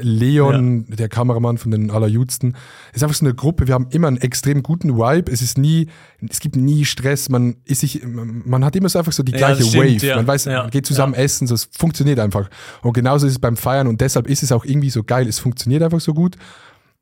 [0.00, 2.56] Leon, der Kameramann von den Allerjudsten,
[2.92, 3.66] ist einfach so eine Gruppe.
[3.66, 5.30] Wir haben immer einen extrem guten Vibe.
[5.30, 5.88] Es ist nie,
[6.28, 7.28] es gibt nie Stress.
[7.28, 10.06] Man ist sich, man hat immer so einfach so die Ja, gleiche das stimmt, Wave.
[10.06, 10.16] ja.
[10.16, 10.62] Man weiß, Ja.
[10.62, 12.48] man geht zusammen essen, so, es funktioniert einfach.
[12.82, 15.28] Und genauso ist es beim Feiern und deshalb ist es auch irgendwie so geil.
[15.28, 16.36] Es funktioniert einfach so gut.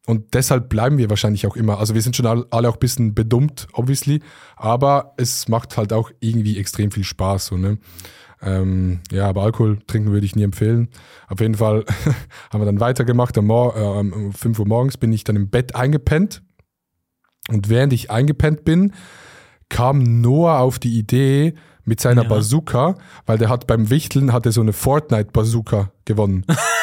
[0.07, 1.79] Und deshalb bleiben wir wahrscheinlich auch immer.
[1.79, 4.21] Also wir sind schon all- alle auch ein bisschen bedummt, obviously.
[4.57, 7.47] Aber es macht halt auch irgendwie extrem viel Spaß.
[7.47, 7.79] So, ne?
[8.45, 10.89] Ähm, ja, aber Alkohol trinken würde ich nie empfehlen.
[11.29, 11.85] Auf jeden Fall
[12.53, 13.37] haben wir dann weitergemacht.
[13.39, 16.43] Am Mor äh, um 5 Uhr morgens bin ich dann im Bett eingepennt.
[17.49, 18.93] Und während ich eingepennt bin,
[19.69, 22.29] kam Noah auf die Idee mit seiner Ja.
[22.29, 26.45] Bazooka, weil der hat beim Wichteln hat er so eine Fortnite-Bazooka gewonnen.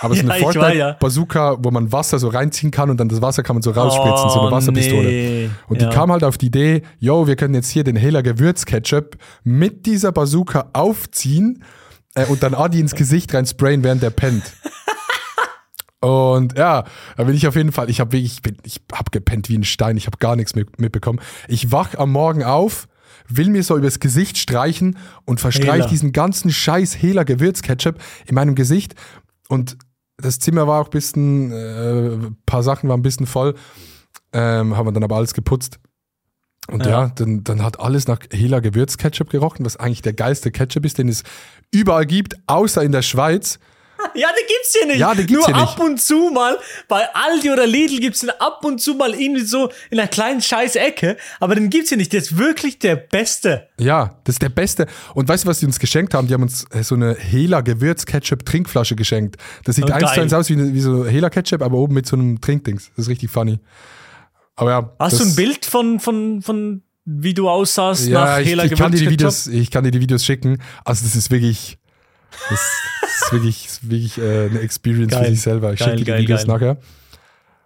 [0.00, 0.86] Aber so Ja, eine war, ja.
[1.00, 4.30] Fortnite-Bazooka, wo man Wasser so reinziehen kann und dann das Wasser kann man so rausspritzen,
[4.30, 5.08] so eine Oh, Wasserpistole.
[5.08, 5.50] nee.
[5.68, 5.88] Und Ja.
[5.88, 9.86] die kam halt auf die Idee, yo, wir können jetzt hier den Hela Gewürzketchup mit
[9.86, 11.62] dieser Bazooka aufziehen
[12.14, 14.42] äh, und dann Adi ins Gesicht rein sprayen, während der pennt.
[16.00, 16.84] Und ja,
[17.16, 19.56] da bin ich auf jeden Fall, ich habe wirklich, ich, bin- ich habe gepennt wie
[19.56, 21.20] ein Stein, ich habe gar nichts mit, mitbekommen.
[21.48, 22.86] Ich wach am Morgen auf,
[23.28, 25.86] will mir so übers Gesicht streichen und verstreich Hela.
[25.88, 28.94] diesen ganzen scheiß Hela Gewürzketchup in meinem Gesicht.
[29.48, 29.78] Und
[30.18, 33.54] das Zimmer war auch ein bisschen, äh, ein paar Sachen waren ein bisschen voll,
[34.32, 35.78] ähm, haben wir dann aber alles geputzt.
[36.68, 37.12] Und ja, Ja.
[37.14, 41.08] dann, dann hat alles nach Hela Gewürzketchup gerochen, was eigentlich der geilste Ketchup ist, den
[41.08, 41.22] es
[41.70, 43.58] überall gibt, außer in der Schweiz.
[44.14, 44.98] Ja, den gibt's hier nicht.
[44.98, 48.30] Ja, den gibt's Nur hier ab und zu mal, bei Aldi oder Lidl gibt's den
[48.30, 51.98] ab und zu mal irgendwie so in einer kleinen scheiß Ecke, aber den gibt's hier
[51.98, 52.12] nicht.
[52.12, 53.68] Der ist wirklich der Beste.
[53.78, 54.86] Ja, das ist der beste.
[55.14, 56.28] Und weißt du, was die uns geschenkt haben?
[56.28, 59.36] Die haben uns äh, so eine Hela Gewürz-Ketchup Trinkflasche geschenkt.
[59.64, 61.94] Das sieht Oh, eins zu eins aus wie, eine- wie so Hela Ketchup, aber oben
[61.94, 62.90] mit so einem Trinkdings.
[62.96, 63.60] Das ist richtig funny.
[64.56, 64.92] Aber ja.
[64.98, 68.74] Hast du ein Bild von, von, von wie du aussahst Ja, nach ich, Hela ich
[68.74, 69.10] kann dir die?
[69.10, 70.60] Videos, ich kann dir die Videos schicken.
[70.84, 71.78] Also das ist wirklich,
[72.50, 72.60] das,
[73.22, 75.30] ist wirklich, ist wirklich äh, eine Experience für Geil.
[75.30, 75.72] sich selber.
[75.72, 76.54] Ich Geil, schicke dir geil, die Videos geil.
[76.54, 76.76] nachher.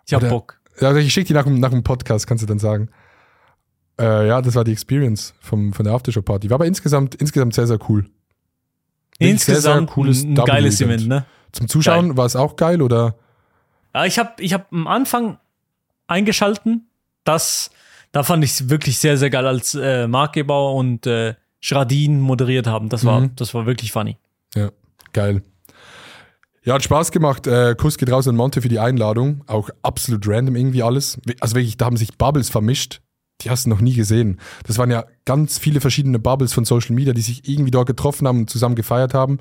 [0.07, 0.61] Ich hab Oder- Bock.
[0.81, 2.89] Ja, ich schicke die nach, dem- nach dem Podcast, kannst du dann sagen.
[4.01, 6.49] Äh, ja, das war die Experience vom, von der Aftershow-Party.
[6.49, 8.07] War aber insgesamt, insgesamt sehr, sehr cool.
[9.19, 11.01] Wirklich sehr, sehr Insgesamt cooles ein, ein geiles W-Event.
[11.03, 11.27] Event, ne?
[11.53, 13.17] Zum Zuschauen war es auch geil oder?
[13.95, 15.39] Ja, ich habe ich hab am Anfang
[16.07, 16.89] eingeschalten.
[17.25, 17.71] Das,
[18.13, 22.21] da fand ich es wirklich sehr, sehr geil, als äh, Mark Gebauer und äh, Schradin
[22.21, 22.89] moderiert haben.
[22.89, 23.37] Das war, Mhm.
[23.37, 24.17] das war wirklich funny.
[24.55, 24.71] Ja,
[25.13, 25.43] geil.
[26.63, 27.47] Ja, hat Spaß gemacht.
[27.47, 29.43] Äh, Kuss geht raus an Monte für die Einladung.
[29.47, 31.19] Auch absolut random irgendwie alles.
[31.41, 33.01] Also wirklich, da haben sich Bubbles vermischt.
[33.41, 34.39] Die hast du noch nie gesehen.
[34.67, 38.29] Das waren ja ganz viele verschiedene Bubbles von Social Media, die sich irgendwie dort getroffen
[38.29, 39.39] haben und zusammen gefeiert haben.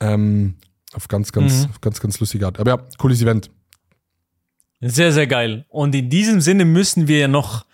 [0.00, 0.56] Ähm,
[0.92, 1.70] auf ganz, ganz, Mhm.
[1.70, 2.58] auf ganz, ganz lustige Art.
[2.58, 3.50] Aber ja, cooles Event.
[4.80, 5.66] Sehr, sehr geil.
[5.68, 7.66] Und in diesem Sinne müssen wir ja noch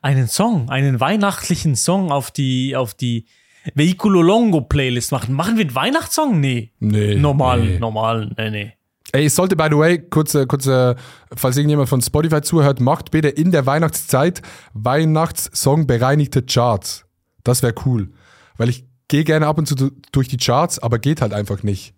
[0.00, 3.26] einen Song, einen weihnachtlichen Song auf die, auf die
[3.74, 5.34] Vehiculo Longo Playlist machen.
[5.34, 6.40] Machen wir einen Weihnachtssong?
[6.40, 6.72] Nee.
[6.80, 7.78] Nee, Normal, nee.
[7.78, 8.72] normal, nee, nee.
[9.12, 10.96] Ey, es sollte, by the way, kurze, kurze,
[11.36, 14.40] falls irgendjemand von Spotify zuhört, macht bitte in der Weihnachtszeit
[14.72, 17.04] Weihnachtssong bereinigte Charts.
[17.44, 18.10] Das wäre cool.
[18.56, 21.62] Weil ich gehe gerne ab und zu du- durch die Charts, aber geht halt einfach
[21.62, 21.94] nicht.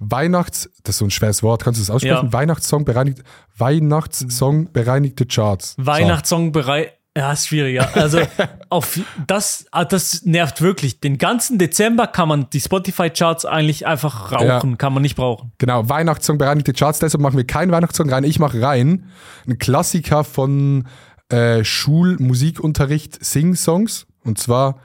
[0.00, 2.26] Weihnachts, das ist so ein schweres Wort, kannst du das aussprechen?
[2.26, 2.32] Ja.
[2.32, 3.22] Weihnachtssong bereinigt,
[3.56, 5.74] Weihnachtssong bereinigte Charts.
[5.78, 6.92] Weihnachtssong bereit.
[7.16, 7.88] Ja, ist schwieriger.
[7.94, 8.20] Also,
[8.68, 11.00] auf das, ah, das nervt wirklich.
[11.00, 15.50] Den ganzen Dezember kann man die Spotify-Charts eigentlich einfach rauchen, kann man nicht brauchen.
[15.56, 18.24] Genau, Weihnachtssong bereinigte Charts, deshalb machen wir keinen Weihnachtssong rein.
[18.24, 19.06] Ich mache rein
[19.48, 20.86] ein Klassiker von
[21.30, 24.06] äh, Schulmusikunterricht Sing-Songs.
[24.22, 24.78] Und zwar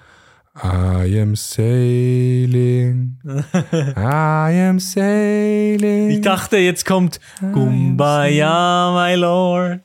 [0.54, 6.10] I am sailing, I am sailing.
[6.10, 9.82] Ich dachte, jetzt kommt Kumbaya, my lord.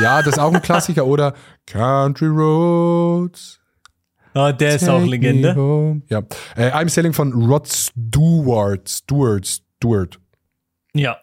[0.00, 1.06] Ja, das ist auch ein Klassiker.
[1.06, 1.34] Oder
[1.66, 3.60] Country Roads.
[4.34, 6.00] Ah, der ist auch Legende.
[6.08, 6.22] Ja,
[6.56, 8.88] äh, I'm Sailing von Rod Stewart.
[8.88, 10.20] Stewart, Stewart.
[10.94, 11.18] Ja.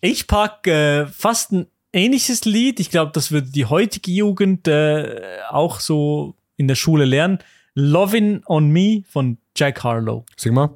[0.00, 2.80] Ich pack äh, fast ein ähnliches Lied.
[2.80, 7.38] Ich glaube, das würde die heutige Jugend äh, auch so in der Schule lernen.
[7.74, 10.24] Lovin' on Me von Jack Harlow.
[10.36, 10.70] Sing mal.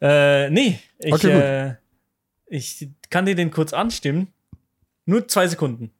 [0.00, 1.74] Äh, nee, ich, Okay, äh,
[2.46, 4.31] ich kann dir den kurz anstimmen.
[5.06, 5.90] Nur zwei Sekunden.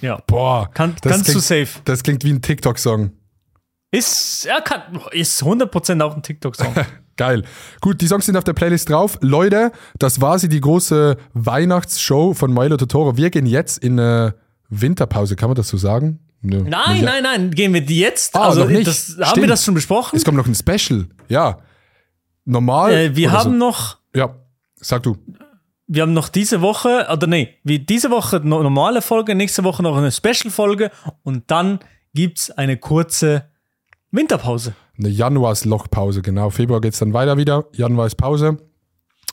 [0.00, 0.20] Ja.
[0.26, 1.80] Boah, Kann, das kannst du klingt, safe.
[1.84, 3.12] Das klingt wie ein TikTok-Song.
[3.90, 6.74] Ist, er kann, ist 100% auch ein TikTok-Song.
[7.16, 7.44] Geil.
[7.80, 9.18] Gut, die Songs sind auf der Playlist drauf.
[9.22, 13.16] Leute, das war sie, die große Weihnachtsshow von Milo Totoro.
[13.16, 14.34] Wir gehen jetzt in eine
[14.68, 16.20] Winterpause, kann man das so sagen?
[16.42, 16.62] Nö.
[16.62, 18.36] Nein, nein, nein, gehen wir jetzt?
[18.36, 18.86] Ah, also, noch nicht.
[18.86, 20.16] Das, haben wir das schon besprochen?
[20.16, 21.06] Es kommt noch ein Special.
[21.28, 21.58] Ja.
[22.44, 22.92] Normal.
[22.92, 23.56] Äh, wir haben so.
[23.56, 24.36] noch, Ja,
[24.76, 25.16] sag du.
[25.86, 29.82] Wir haben noch diese Woche, oder nee, wie diese Woche eine normale Folge, nächste Woche
[29.82, 30.90] noch eine Special-Folge
[31.22, 31.80] und dann
[32.14, 33.44] gibt's eine kurze
[34.10, 34.74] Winterpause.
[34.98, 36.50] Eine Januarslochpause, genau.
[36.50, 37.66] Februar geht's dann weiter wieder.
[37.72, 38.56] Januar ist Pause.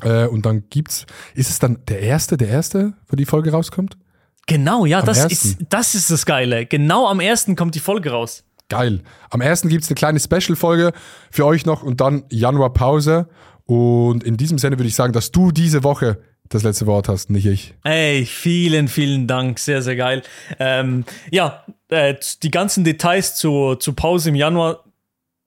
[0.01, 1.05] Äh, und dann gibt's.
[1.35, 3.97] Ist es dann der erste, der erste, wo die Folge rauskommt?
[4.45, 5.33] Genau, ja, das ersten.
[5.33, 6.65] ist, das ist das Geile.
[6.65, 8.43] Genau am ersten kommt die Folge raus.
[8.67, 9.03] Geil.
[9.29, 10.91] Am ersten gibt's eine kleine Special-Folge
[11.31, 13.29] für euch noch und dann Januar Pause.
[13.65, 16.19] Und in diesem Sinne würde ich sagen, dass du diese Woche
[16.49, 17.73] das letzte Wort hast, nicht ich.
[17.83, 19.59] Ey, vielen, vielen Dank.
[19.59, 20.21] Sehr, sehr geil.
[20.59, 24.83] Ähm, ja, äh, die ganzen Details zur, zur Pause im Januar,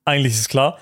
[0.05, 0.78] eigentlich ist klar.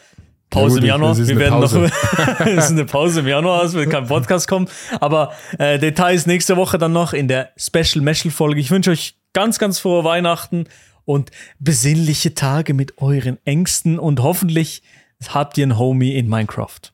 [0.50, 1.12] Pause im Januar.
[1.12, 1.80] es ist Wir werden Pause.
[1.80, 2.40] noch.
[2.46, 4.68] es ist eine Pause im Januar, es wird kein Podcast kommen.
[5.00, 8.60] Aber äh, Details nächste Woche dann noch in der Special Meshel Folge.
[8.60, 10.66] Ich wünsche euch ganz, ganz frohe Weihnachten
[11.04, 14.82] und besinnliche Tage mit euren Ängsten und hoffentlich
[15.28, 16.93] habt ihr einen Homie in Minecraft.